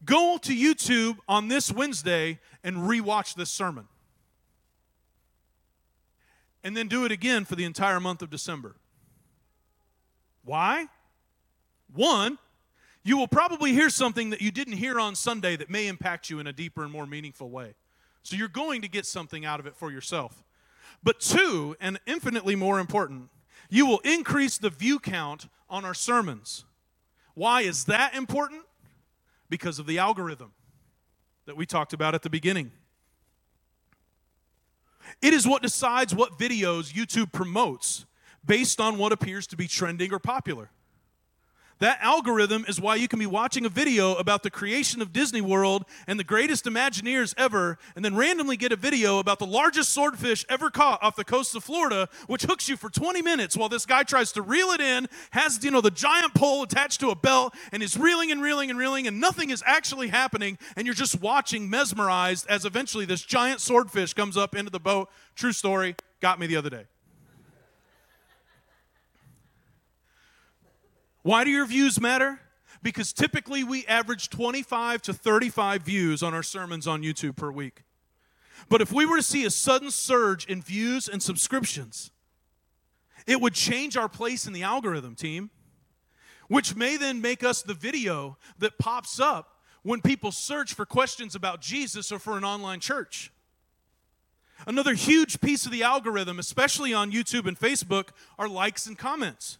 Go 0.05 0.37
to 0.37 0.55
YouTube 0.55 1.17
on 1.27 1.47
this 1.47 1.71
Wednesday 1.71 2.39
and 2.63 2.77
rewatch 2.77 3.35
this 3.35 3.49
sermon. 3.49 3.87
And 6.63 6.75
then 6.77 6.87
do 6.87 7.05
it 7.05 7.11
again 7.11 7.45
for 7.45 7.55
the 7.55 7.65
entire 7.65 7.99
month 7.99 8.21
of 8.21 8.29
December. 8.29 8.75
Why? 10.43 10.87
One, 11.93 12.37
you 13.03 13.17
will 13.17 13.27
probably 13.27 13.71
hear 13.71 13.89
something 13.89 14.31
that 14.31 14.41
you 14.41 14.51
didn't 14.51 14.73
hear 14.73 14.99
on 14.99 15.15
Sunday 15.15 15.55
that 15.55 15.69
may 15.69 15.87
impact 15.87 16.29
you 16.29 16.39
in 16.39 16.47
a 16.47 16.53
deeper 16.53 16.83
and 16.83 16.91
more 16.91 17.05
meaningful 17.05 17.49
way. 17.49 17.75
So 18.23 18.35
you're 18.35 18.47
going 18.47 18.81
to 18.81 18.87
get 18.87 19.05
something 19.05 19.45
out 19.45 19.59
of 19.59 19.67
it 19.67 19.75
for 19.75 19.91
yourself. 19.91 20.43
But 21.03 21.19
two, 21.19 21.75
and 21.79 21.99
infinitely 22.07 22.55
more 22.55 22.79
important, 22.79 23.29
you 23.69 23.85
will 23.85 23.99
increase 23.99 24.57
the 24.57 24.71
view 24.71 24.99
count 24.99 25.47
on 25.69 25.85
our 25.85 25.93
sermons. 25.93 26.65
Why 27.35 27.61
is 27.61 27.85
that 27.85 28.15
important? 28.15 28.63
Because 29.49 29.79
of 29.79 29.85
the 29.85 29.99
algorithm 29.99 30.51
that 31.45 31.55
we 31.55 31.65
talked 31.65 31.93
about 31.93 32.15
at 32.15 32.21
the 32.21 32.29
beginning. 32.29 32.71
It 35.21 35.33
is 35.33 35.47
what 35.47 35.61
decides 35.61 36.13
what 36.15 36.39
videos 36.39 36.93
YouTube 36.93 37.31
promotes 37.31 38.05
based 38.45 38.79
on 38.79 38.97
what 38.97 39.11
appears 39.11 39.47
to 39.47 39.55
be 39.55 39.67
trending 39.67 40.13
or 40.13 40.19
popular. 40.19 40.69
That 41.79 41.99
algorithm 42.01 42.63
is 42.69 42.79
why 42.79 42.95
you 42.95 43.09
can 43.09 43.19
be 43.19 43.25
watching 43.25 43.65
a 43.65 43.69
video 43.69 44.15
about 44.15 44.43
the 44.43 44.49
creation 44.49 45.01
of 45.01 45.11
Disney 45.11 45.41
World 45.41 45.83
and 46.07 46.17
the 46.17 46.23
greatest 46.23 46.63
Imagineers 46.63 47.33
ever, 47.37 47.77
and 47.97 48.05
then 48.05 48.15
randomly 48.15 48.55
get 48.55 48.71
a 48.71 48.77
video 48.77 49.19
about 49.19 49.39
the 49.39 49.45
largest 49.45 49.93
swordfish 49.93 50.45
ever 50.47 50.69
caught 50.69 51.03
off 51.03 51.17
the 51.17 51.25
coast 51.25 51.53
of 51.53 51.65
Florida, 51.65 52.07
which 52.27 52.43
hooks 52.43 52.69
you 52.69 52.77
for 52.77 52.89
20 52.89 53.21
minutes 53.21 53.57
while 53.57 53.67
this 53.67 53.85
guy 53.85 54.03
tries 54.03 54.31
to 54.31 54.41
reel 54.41 54.69
it 54.69 54.79
in, 54.79 55.09
has 55.31 55.61
you 55.65 55.71
know 55.71 55.81
the 55.81 55.91
giant 55.91 56.33
pole 56.33 56.63
attached 56.63 57.01
to 57.01 57.09
a 57.09 57.15
belt, 57.15 57.53
and 57.73 57.83
is 57.83 57.97
reeling 57.97 58.31
and 58.31 58.41
reeling 58.41 58.69
and 58.69 58.79
reeling, 58.79 59.05
and 59.05 59.19
nothing 59.19 59.49
is 59.49 59.61
actually 59.65 60.07
happening, 60.07 60.57
and 60.77 60.87
you're 60.87 60.95
just 60.95 61.19
watching, 61.19 61.69
mesmerized, 61.69 62.47
as 62.47 62.63
eventually 62.63 63.03
this 63.03 63.21
giant 63.21 63.59
swordfish 63.59 64.13
comes 64.13 64.37
up 64.37 64.55
into 64.55 64.71
the 64.71 64.79
boat. 64.79 65.09
True 65.35 65.51
story, 65.51 65.95
got 66.21 66.39
me 66.39 66.47
the 66.47 66.55
other 66.55 66.69
day. 66.69 66.85
Why 71.25 71.43
do 71.43 71.49
your 71.49 71.65
views 71.65 71.99
matter? 71.99 72.39
Because 72.83 73.11
typically 73.11 73.63
we 73.63 73.83
average 73.87 74.29
25 74.29 75.01
to 75.01 75.11
35 75.11 75.81
views 75.81 76.21
on 76.21 76.35
our 76.35 76.43
sermons 76.43 76.85
on 76.85 77.01
YouTube 77.01 77.35
per 77.35 77.49
week. 77.49 77.81
But 78.69 78.79
if 78.79 78.93
we 78.93 79.07
were 79.07 79.17
to 79.17 79.23
see 79.23 79.43
a 79.43 79.49
sudden 79.49 79.89
surge 79.89 80.45
in 80.45 80.61
views 80.61 81.07
and 81.07 81.23
subscriptions, 81.23 82.11
it 83.25 83.41
would 83.41 83.55
change 83.55 83.97
our 83.97 84.07
place 84.07 84.45
in 84.45 84.53
the 84.53 84.61
algorithm, 84.61 85.15
team, 85.15 85.49
which 86.47 86.75
may 86.75 86.95
then 86.95 87.21
make 87.21 87.43
us 87.43 87.63
the 87.63 87.73
video 87.73 88.37
that 88.59 88.77
pops 88.77 89.19
up 89.19 89.63
when 89.81 90.01
people 90.01 90.31
search 90.31 90.75
for 90.75 90.85
questions 90.85 91.33
about 91.33 91.59
Jesus 91.59 92.11
or 92.11 92.19
for 92.19 92.37
an 92.37 92.43
online 92.43 92.79
church. 92.79 93.31
Another 94.67 94.93
huge 94.93 95.41
piece 95.41 95.65
of 95.65 95.71
the 95.71 95.81
algorithm, 95.81 96.37
especially 96.37 96.93
on 96.93 97.11
YouTube 97.11 97.47
and 97.47 97.59
Facebook, 97.59 98.09
are 98.37 98.47
likes 98.47 98.85
and 98.85 98.95
comments. 98.95 99.57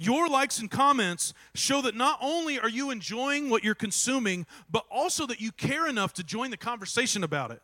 Your 0.00 0.28
likes 0.28 0.60
and 0.60 0.70
comments 0.70 1.34
show 1.54 1.82
that 1.82 1.96
not 1.96 2.18
only 2.22 2.58
are 2.58 2.68
you 2.68 2.90
enjoying 2.90 3.50
what 3.50 3.64
you're 3.64 3.74
consuming, 3.74 4.46
but 4.70 4.84
also 4.90 5.26
that 5.26 5.40
you 5.40 5.50
care 5.50 5.88
enough 5.88 6.12
to 6.14 6.22
join 6.22 6.52
the 6.52 6.56
conversation 6.56 7.24
about 7.24 7.50
it. 7.50 7.60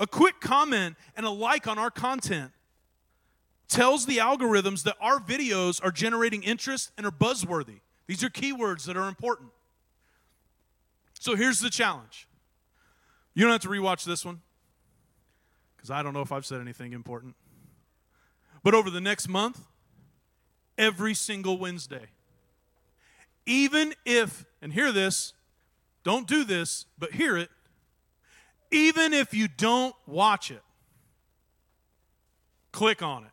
A 0.00 0.08
quick 0.08 0.40
comment 0.40 0.96
and 1.16 1.24
a 1.24 1.30
like 1.30 1.68
on 1.68 1.78
our 1.78 1.90
content 1.90 2.50
tells 3.68 4.06
the 4.06 4.16
algorithms 4.16 4.82
that 4.82 4.96
our 5.00 5.20
videos 5.20 5.82
are 5.84 5.92
generating 5.92 6.42
interest 6.42 6.90
and 6.98 7.06
are 7.06 7.12
buzzworthy. 7.12 7.80
These 8.08 8.24
are 8.24 8.28
keywords 8.28 8.84
that 8.86 8.96
are 8.96 9.06
important. 9.06 9.50
So 11.20 11.36
here's 11.36 11.60
the 11.60 11.70
challenge. 11.70 12.26
You 13.34 13.44
don't 13.44 13.52
have 13.52 13.62
to 13.62 13.68
rewatch 13.68 14.04
this 14.04 14.24
one 14.24 14.40
because 15.76 15.92
I 15.92 16.02
don't 16.02 16.12
know 16.12 16.22
if 16.22 16.32
I've 16.32 16.44
said 16.44 16.60
anything 16.60 16.92
important. 16.92 17.36
But 18.64 18.74
over 18.74 18.90
the 18.90 19.00
next 19.00 19.28
month, 19.28 19.60
every 20.76 21.14
single 21.14 21.58
Wednesday. 21.58 22.06
Even 23.46 23.94
if, 24.04 24.44
and 24.62 24.72
hear 24.72 24.92
this, 24.92 25.32
don't 26.04 26.26
do 26.26 26.44
this, 26.44 26.86
but 26.98 27.12
hear 27.12 27.36
it. 27.36 27.50
Even 28.70 29.12
if 29.12 29.34
you 29.34 29.48
don't 29.48 29.94
watch 30.06 30.50
it, 30.50 30.62
click 32.72 33.02
on 33.02 33.24
it. 33.24 33.30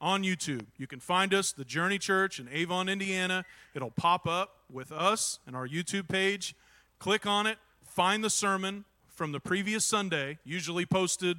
on 0.00 0.22
YouTube. 0.22 0.66
You 0.78 0.86
can 0.86 1.00
find 1.00 1.34
us, 1.34 1.52
The 1.52 1.64
Journey 1.64 1.98
Church 1.98 2.38
in 2.40 2.48
Avon, 2.48 2.88
Indiana. 2.88 3.44
It'll 3.74 3.90
pop 3.90 4.26
up 4.26 4.56
with 4.70 4.92
us 4.92 5.38
and 5.46 5.54
our 5.54 5.68
YouTube 5.68 6.08
page. 6.08 6.54
Click 6.98 7.26
on 7.26 7.46
it, 7.46 7.58
find 7.84 8.24
the 8.24 8.30
sermon 8.30 8.84
from 9.08 9.32
the 9.32 9.40
previous 9.40 9.84
Sunday, 9.84 10.38
usually 10.44 10.86
posted, 10.86 11.36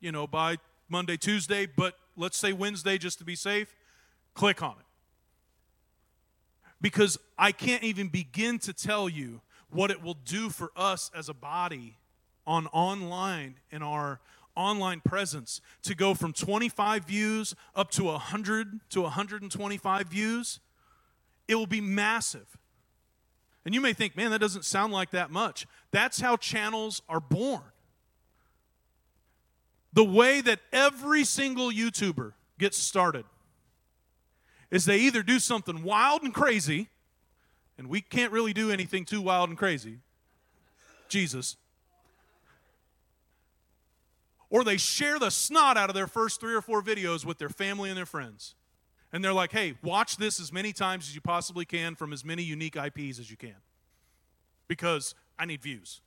you 0.00 0.10
know, 0.10 0.26
by 0.26 0.56
Monday, 0.88 1.16
Tuesday, 1.16 1.66
but 1.66 1.94
let's 2.16 2.36
say 2.36 2.52
Wednesday 2.52 2.98
just 2.98 3.18
to 3.18 3.24
be 3.24 3.36
safe. 3.36 3.76
Click 4.38 4.62
on 4.62 4.76
it. 4.78 4.86
Because 6.80 7.18
I 7.36 7.50
can't 7.50 7.82
even 7.82 8.06
begin 8.06 8.60
to 8.60 8.72
tell 8.72 9.08
you 9.08 9.40
what 9.68 9.90
it 9.90 10.00
will 10.00 10.14
do 10.14 10.48
for 10.48 10.70
us 10.76 11.10
as 11.12 11.28
a 11.28 11.34
body 11.34 11.96
on 12.46 12.68
online 12.68 13.56
in 13.72 13.82
our 13.82 14.20
online 14.54 15.00
presence 15.00 15.60
to 15.82 15.96
go 15.96 16.14
from 16.14 16.32
25 16.32 17.04
views 17.04 17.56
up 17.74 17.90
to 17.90 18.04
100 18.04 18.78
to 18.90 19.00
125 19.00 20.06
views, 20.06 20.60
it 21.48 21.56
will 21.56 21.66
be 21.66 21.80
massive. 21.80 22.56
And 23.64 23.74
you 23.74 23.80
may 23.80 23.92
think, 23.92 24.16
man, 24.16 24.30
that 24.30 24.40
doesn't 24.40 24.64
sound 24.64 24.92
like 24.92 25.10
that 25.10 25.32
much. 25.32 25.66
That's 25.90 26.20
how 26.20 26.36
channels 26.36 27.02
are 27.08 27.18
born. 27.18 27.72
The 29.92 30.04
way 30.04 30.40
that 30.42 30.60
every 30.72 31.24
single 31.24 31.72
YouTuber 31.72 32.34
gets 32.56 32.78
started 32.78 33.24
is 34.70 34.84
they 34.84 34.98
either 34.98 35.22
do 35.22 35.38
something 35.38 35.82
wild 35.82 36.22
and 36.22 36.34
crazy, 36.34 36.88
and 37.76 37.88
we 37.88 38.00
can't 38.00 38.32
really 38.32 38.52
do 38.52 38.70
anything 38.70 39.04
too 39.04 39.20
wild 39.20 39.48
and 39.48 39.58
crazy. 39.58 39.98
Jesus 41.08 41.56
or 44.50 44.64
they 44.64 44.76
share 44.76 45.18
the 45.18 45.30
snot 45.30 45.76
out 45.76 45.90
of 45.90 45.94
their 45.94 46.06
first 46.06 46.40
three 46.40 46.54
or 46.54 46.62
four 46.62 46.82
videos 46.82 47.24
with 47.24 47.38
their 47.38 47.48
family 47.48 47.90
and 47.90 47.98
their 47.98 48.06
friends. 48.06 48.54
And 49.12 49.24
they're 49.24 49.32
like, 49.32 49.52
hey, 49.52 49.74
watch 49.82 50.16
this 50.16 50.40
as 50.40 50.52
many 50.52 50.72
times 50.72 51.08
as 51.08 51.14
you 51.14 51.20
possibly 51.20 51.64
can 51.64 51.94
from 51.94 52.12
as 52.12 52.24
many 52.24 52.42
unique 52.42 52.76
IPs 52.76 53.18
as 53.18 53.30
you 53.30 53.36
can. 53.36 53.56
Because 54.66 55.14
I 55.38 55.46
need 55.46 55.62
views 55.62 56.00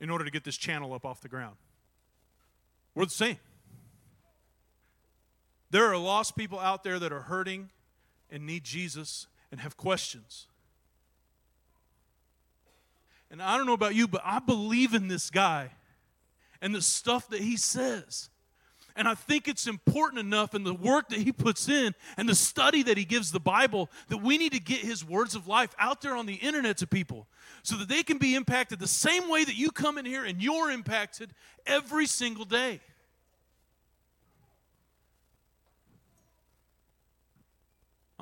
in 0.00 0.10
order 0.10 0.24
to 0.24 0.30
get 0.30 0.44
this 0.44 0.56
channel 0.56 0.92
up 0.92 1.04
off 1.04 1.20
the 1.20 1.28
ground. 1.28 1.56
We're 2.94 3.06
the 3.06 3.10
same. 3.10 3.38
There 5.70 5.90
are 5.90 5.96
lost 5.96 6.36
people 6.36 6.60
out 6.60 6.84
there 6.84 6.98
that 6.98 7.12
are 7.12 7.22
hurting 7.22 7.70
and 8.30 8.46
need 8.46 8.64
Jesus 8.64 9.26
and 9.50 9.60
have 9.60 9.76
questions. 9.76 10.46
And 13.30 13.42
I 13.42 13.56
don't 13.56 13.66
know 13.66 13.72
about 13.72 13.94
you, 13.94 14.06
but 14.06 14.22
I 14.24 14.38
believe 14.38 14.94
in 14.94 15.08
this 15.08 15.30
guy 15.30 15.70
and 16.60 16.74
the 16.74 16.82
stuff 16.82 17.28
that 17.30 17.40
he 17.40 17.56
says. 17.56 18.30
And 18.96 19.08
I 19.08 19.14
think 19.14 19.48
it's 19.48 19.66
important 19.66 20.20
enough 20.20 20.54
in 20.54 20.62
the 20.62 20.72
work 20.72 21.08
that 21.08 21.18
he 21.18 21.32
puts 21.32 21.68
in 21.68 21.94
and 22.16 22.28
the 22.28 22.34
study 22.34 22.84
that 22.84 22.96
he 22.96 23.04
gives 23.04 23.32
the 23.32 23.40
Bible 23.40 23.90
that 24.08 24.18
we 24.18 24.38
need 24.38 24.52
to 24.52 24.60
get 24.60 24.78
his 24.78 25.04
words 25.04 25.34
of 25.34 25.48
life 25.48 25.74
out 25.80 26.00
there 26.00 26.14
on 26.14 26.26
the 26.26 26.34
internet 26.34 26.76
to 26.78 26.86
people 26.86 27.26
so 27.64 27.76
that 27.76 27.88
they 27.88 28.04
can 28.04 28.18
be 28.18 28.36
impacted 28.36 28.78
the 28.78 28.86
same 28.86 29.28
way 29.28 29.44
that 29.44 29.56
you 29.56 29.72
come 29.72 29.98
in 29.98 30.04
here 30.04 30.24
and 30.24 30.40
you're 30.40 30.70
impacted 30.70 31.34
every 31.66 32.06
single 32.06 32.44
day. 32.44 32.80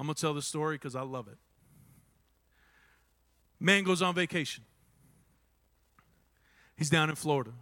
I'm 0.03 0.09
going 0.09 0.17
to 0.17 0.21
tell 0.21 0.35
the 0.35 0.43
story 0.43 0.75
because 0.75 0.97
I 0.97 1.03
love 1.03 1.29
it. 1.29 1.39
Man 3.61 3.85
goes 3.85 4.03
on 4.03 4.17
vacation. 4.17 4.65
He's 6.77 6.91
down 6.91 7.09
in 7.09 7.15
Florida 7.15 7.53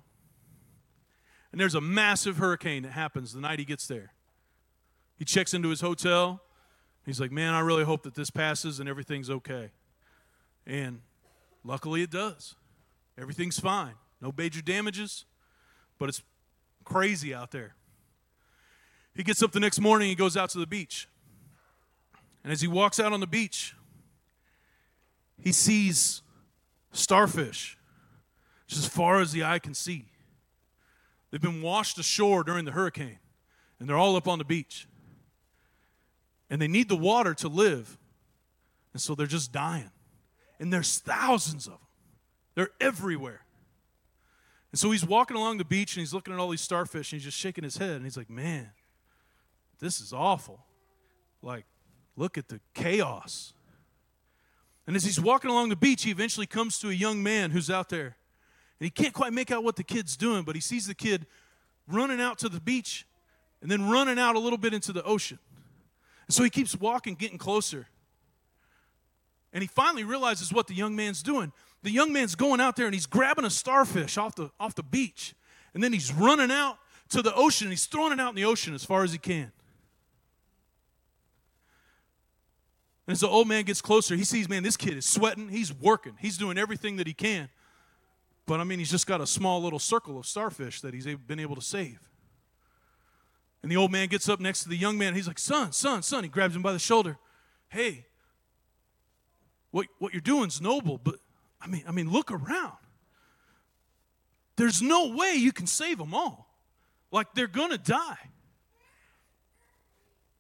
and 1.53 1.61
there's 1.61 1.75
a 1.75 1.83
massive 1.83 2.39
hurricane 2.39 2.85
that 2.85 2.93
happens 2.93 3.35
the 3.35 3.43
night 3.43 3.59
he 3.59 3.67
gets 3.67 3.87
there. 3.87 4.15
He 5.19 5.27
checks 5.27 5.53
into 5.53 5.69
his 5.69 5.83
hotel. 5.83 6.41
He's 7.05 7.21
like, 7.21 7.31
Man, 7.31 7.53
I 7.53 7.61
really 7.61 7.85
hope 7.85 8.05
that 8.05 8.15
this 8.15 8.31
passes 8.31 8.81
and 8.81 8.89
everything's 8.89 9.29
okay. 9.29 9.73
And 10.67 11.03
luckily 11.63 12.01
it 12.01 12.11
does. 12.11 12.55
Everything's 13.19 13.61
fine. 13.61 13.97
No 14.23 14.33
major 14.35 14.63
damages, 14.63 15.27
but 15.99 16.09
it's 16.09 16.23
crazy 16.85 17.35
out 17.35 17.51
there. 17.51 17.75
He 19.15 19.25
gets 19.25 19.43
up 19.43 19.53
the 19.53 19.61
next 19.61 19.79
morning, 19.79 20.09
he 20.09 20.15
goes 20.15 20.39
out 20.39 20.49
to 20.51 20.59
the 20.59 20.67
beach. 20.67 21.07
And 22.43 22.53
as 22.53 22.61
he 22.61 22.69
walks 22.69 22.99
out 22.99 23.13
on 23.13 23.21
the 23.21 23.27
beach, 23.27 23.75
he 25.39 25.53
sees 25.53 26.23
starfish 26.93 27.79
just 28.67 28.85
as 28.85 28.89
far 28.89 29.21
as 29.21 29.33
the 29.33 29.45
eye 29.45 29.59
can 29.59 29.75
see. 29.75 30.07
They've 31.31 31.41
been 31.41 31.63
washed 31.63 31.99
ashore 31.99 32.45
during 32.45 32.65
the 32.65 32.73
hurricane, 32.73 33.19
and 33.79 33.89
they're 33.89 33.97
all 33.97 34.17
up 34.17 34.29
on 34.29 34.39
the 34.39 34.45
beach. 34.45 34.87
And 36.49 36.61
they 36.61 36.69
need 36.69 36.89
the 36.89 36.97
water 36.97 37.35
to 37.35 37.49
live, 37.49 37.99
and 38.93 39.01
so 39.01 39.15
they're 39.15 39.27
just 39.27 39.53
dying. 39.53 39.91
And 40.59 40.73
there's 40.73 40.99
thousands 40.99 41.67
of 41.67 41.75
them, 41.75 41.89
they're 42.55 42.71
everywhere. 42.81 43.45
And 44.73 44.79
so 44.79 44.91
he's 44.91 45.05
walking 45.05 45.37
along 45.37 45.59
the 45.59 45.65
beach 45.65 45.97
and 45.97 46.01
he's 46.01 46.15
looking 46.15 46.33
at 46.33 46.39
all 46.39 46.49
these 46.49 46.61
starfish 46.61 47.13
and 47.13 47.21
he's 47.21 47.25
just 47.25 47.39
shaking 47.39 47.65
his 47.65 47.77
head 47.77 47.97
and 47.97 48.05
he's 48.05 48.17
like, 48.17 48.31
man, 48.31 48.71
this 49.81 50.01
is 50.01 50.13
awful. 50.13 50.65
Like, 51.43 51.65
look 52.21 52.37
at 52.37 52.49
the 52.49 52.61
chaos. 52.75 53.55
And 54.87 54.95
as 54.95 55.05
he's 55.05 55.19
walking 55.19 55.51
along 55.51 55.71
the 55.71 55.77
beach, 55.77 56.03
he 56.03 56.11
eventually 56.11 56.47
comes 56.47 56.79
to 56.81 56.91
a 56.91 56.93
young 56.93 57.23
man 57.23 57.51
who's 57.51 57.71
out 57.71 57.89
there 57.89 58.17
and 58.79 58.87
he 58.87 58.91
can't 58.91 59.15
quite 59.15 59.33
make 59.33 59.51
out 59.51 59.65
what 59.65 59.77
the 59.77 59.83
kid's 59.83 60.17
doing, 60.17 60.43
but 60.43 60.55
he 60.55 60.61
sees 60.61 60.87
the 60.87 60.95
kid 60.95 61.27
running 61.89 62.21
out 62.21 62.39
to 62.39 62.49
the 62.49 62.61
beach 62.61 63.07
and 63.63 63.71
then 63.71 63.89
running 63.89 64.19
out 64.19 64.37
a 64.37 64.39
little 64.39 64.59
bit 64.59 64.75
into 64.75 64.93
the 64.93 65.03
ocean. 65.03 65.39
And 66.27 66.35
so 66.35 66.43
he 66.45 66.51
keeps 66.51 66.77
walking, 66.77 67.15
getting 67.15 67.39
closer. 67.39 67.89
And 69.53 69.63
he 69.63 69.69
finally 69.69 70.05
realizes 70.05 70.53
what 70.53 70.67
the 70.67 70.75
young 70.75 70.95
man's 70.95 71.23
doing. 71.23 71.53
The 71.83 71.91
young 71.91 72.13
man's 72.13 72.35
going 72.35 72.61
out 72.61 72.77
there 72.77 72.87
and 72.87 72.95
he's 72.95 73.07
grabbing 73.07 73.45
a 73.45 73.51
starfish 73.51 74.19
off 74.19 74.35
the, 74.35 74.51
off 74.61 74.75
the 74.75 74.83
beach. 74.83 75.35
And 75.73 75.83
then 75.83 75.93
he's 75.93 76.13
running 76.13 76.51
out 76.51 76.79
to 77.09 77.23
the 77.23 77.35
ocean 77.35 77.71
he's 77.71 77.87
throwing 77.87 78.13
it 78.13 78.21
out 78.21 78.31
in 78.31 78.35
the 78.37 78.45
ocean 78.45 78.75
as 78.75 78.85
far 78.85 79.05
as 79.05 79.13
he 79.13 79.19
can. 79.19 79.53
And 83.07 83.13
as 83.13 83.21
the 83.21 83.29
old 83.29 83.49
man 83.49 83.65
gets 83.65 83.81
closer, 83.81 84.15
he 84.15 84.25
sees, 84.25 84.49
man, 84.49 84.63
this 84.63 84.77
kid 84.77 84.97
is 84.97 85.07
sweating. 85.07 85.49
He's 85.49 85.73
working. 85.73 86.15
He's 86.21 86.37
doing 86.37 86.59
everything 86.59 86.97
that 86.97 87.07
he 87.07 87.15
can. 87.15 87.49
But 88.47 88.61
I 88.61 88.65
mean, 88.65 88.79
he's 88.79 88.91
just 88.91 89.07
got 89.07 89.21
a 89.21 89.27
small 89.27 89.63
little 89.63 89.79
circle 89.79 90.19
of 90.19 90.27
starfish 90.27 90.81
that 90.81 90.95
he's 90.95 91.07
been 91.07 91.41
able 91.41 91.57
to 91.57 91.63
save. 91.63 91.99
And 93.63 93.71
the 93.71 93.77
old 93.77 93.93
man 93.93 94.09
gets 94.09 94.29
up 94.29 94.41
next 94.41 94.63
to 94.63 94.69
the 94.69 94.77
young 94.77 94.97
man. 94.97 95.15
He's 95.15 95.27
like, 95.27 95.39
Son, 95.39 95.73
son, 95.73 96.03
son. 96.03 96.25
He 96.25 96.31
grabs 96.31 96.57
him 96.57 96.63
by 96.63 96.73
the 96.73 96.79
shoulder. 96.79 97.19
Hey, 97.69 98.07
what, 99.71 99.87
what 99.99 100.13
you're 100.13 100.21
doing 100.21 100.49
is 100.49 100.61
noble, 100.61 100.99
but 100.99 101.17
I 101.61 101.67
mean, 101.67 101.85
I 101.87 101.93
mean, 101.93 102.11
look 102.11 102.31
around. 102.31 102.77
There's 104.57 104.83
no 104.83 105.15
way 105.15 105.35
you 105.35 105.53
can 105.53 105.67
save 105.67 105.99
them 105.99 106.15
all. 106.15 106.49
Like 107.13 107.35
they're 107.35 107.47
gonna 107.47 107.79
die. 107.79 108.19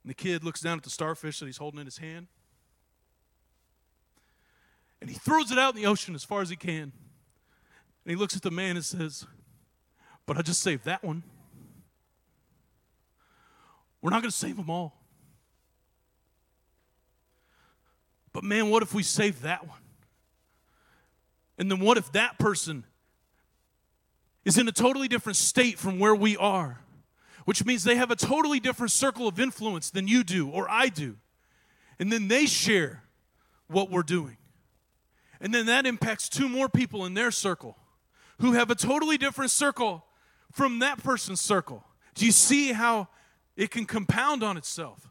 And 0.02 0.10
the 0.10 0.14
kid 0.14 0.44
looks 0.44 0.60
down 0.60 0.78
at 0.78 0.84
the 0.84 0.90
starfish 0.90 1.38
that 1.40 1.46
he's 1.46 1.58
holding 1.58 1.80
in 1.80 1.86
his 1.86 1.98
hand. 1.98 2.26
And 5.00 5.08
he 5.08 5.16
throws 5.16 5.50
it 5.50 5.58
out 5.58 5.74
in 5.74 5.82
the 5.82 5.88
ocean 5.88 6.14
as 6.14 6.24
far 6.24 6.42
as 6.42 6.50
he 6.50 6.56
can. 6.56 6.82
And 6.82 6.92
he 8.06 8.16
looks 8.16 8.36
at 8.36 8.42
the 8.42 8.50
man 8.50 8.76
and 8.76 8.84
says, 8.84 9.26
But 10.26 10.36
I 10.36 10.42
just 10.42 10.60
saved 10.60 10.84
that 10.84 11.02
one. 11.02 11.22
We're 14.02 14.10
not 14.10 14.22
going 14.22 14.30
to 14.30 14.36
save 14.36 14.56
them 14.56 14.70
all. 14.70 14.96
But 18.32 18.44
man, 18.44 18.70
what 18.70 18.82
if 18.82 18.94
we 18.94 19.02
save 19.02 19.42
that 19.42 19.66
one? 19.66 19.78
And 21.58 21.70
then 21.70 21.80
what 21.80 21.98
if 21.98 22.10
that 22.12 22.38
person 22.38 22.84
is 24.44 24.56
in 24.56 24.66
a 24.66 24.72
totally 24.72 25.08
different 25.08 25.36
state 25.36 25.78
from 25.78 25.98
where 25.98 26.14
we 26.14 26.36
are? 26.36 26.80
Which 27.44 27.64
means 27.64 27.84
they 27.84 27.96
have 27.96 28.10
a 28.10 28.16
totally 28.16 28.60
different 28.60 28.92
circle 28.92 29.28
of 29.28 29.38
influence 29.38 29.90
than 29.90 30.08
you 30.08 30.24
do 30.24 30.48
or 30.48 30.70
I 30.70 30.88
do. 30.88 31.16
And 31.98 32.10
then 32.10 32.28
they 32.28 32.46
share 32.46 33.02
what 33.66 33.90
we're 33.90 34.02
doing. 34.02 34.38
And 35.40 35.54
then 35.54 35.66
that 35.66 35.86
impacts 35.86 36.28
two 36.28 36.48
more 36.48 36.68
people 36.68 37.06
in 37.06 37.14
their 37.14 37.30
circle 37.30 37.76
who 38.40 38.52
have 38.52 38.70
a 38.70 38.74
totally 38.74 39.16
different 39.16 39.50
circle 39.50 40.04
from 40.52 40.80
that 40.80 41.02
person's 41.02 41.40
circle. 41.40 41.84
Do 42.14 42.26
you 42.26 42.32
see 42.32 42.72
how 42.72 43.08
it 43.56 43.70
can 43.70 43.86
compound 43.86 44.42
on 44.42 44.56
itself? 44.56 45.10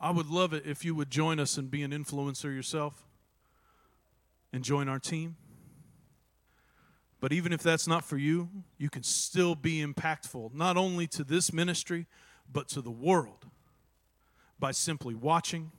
I 0.00 0.10
would 0.10 0.28
love 0.28 0.52
it 0.52 0.64
if 0.64 0.84
you 0.84 0.94
would 0.94 1.10
join 1.10 1.40
us 1.40 1.56
and 1.56 1.70
be 1.70 1.82
an 1.82 1.90
influencer 1.90 2.54
yourself 2.54 3.06
and 4.52 4.62
join 4.62 4.88
our 4.88 5.00
team. 5.00 5.36
But 7.20 7.32
even 7.32 7.52
if 7.52 7.62
that's 7.62 7.88
not 7.88 8.04
for 8.04 8.16
you, 8.16 8.48
you 8.78 8.88
can 8.90 9.02
still 9.02 9.56
be 9.56 9.84
impactful, 9.84 10.54
not 10.54 10.76
only 10.76 11.08
to 11.08 11.24
this 11.24 11.52
ministry, 11.52 12.06
but 12.50 12.68
to 12.68 12.80
the 12.80 12.90
world 12.90 13.46
by 14.58 14.72
simply 14.72 15.14
watching 15.14 15.70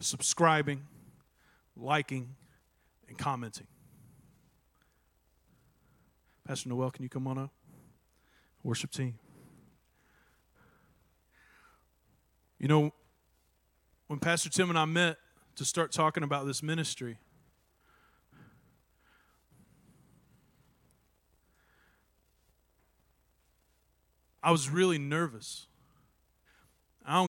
subscribing, 0.00 0.86
liking, 1.76 2.36
and 3.08 3.18
commenting. 3.18 3.66
Pastor 6.46 6.68
Noel, 6.68 6.90
can 6.90 7.02
you 7.02 7.08
come 7.08 7.26
on 7.26 7.38
up? 7.38 7.50
Worship 8.62 8.90
team. 8.90 9.18
You 12.58 12.68
know, 12.68 12.92
when 14.06 14.18
Pastor 14.18 14.48
Tim 14.48 14.70
and 14.70 14.78
I 14.78 14.84
met 14.84 15.16
to 15.56 15.64
start 15.64 15.92
talking 15.92 16.22
about 16.22 16.46
this 16.46 16.62
ministry, 16.62 17.18
I 24.42 24.50
was 24.50 24.70
really 24.70 24.98
nervous. 24.98 25.66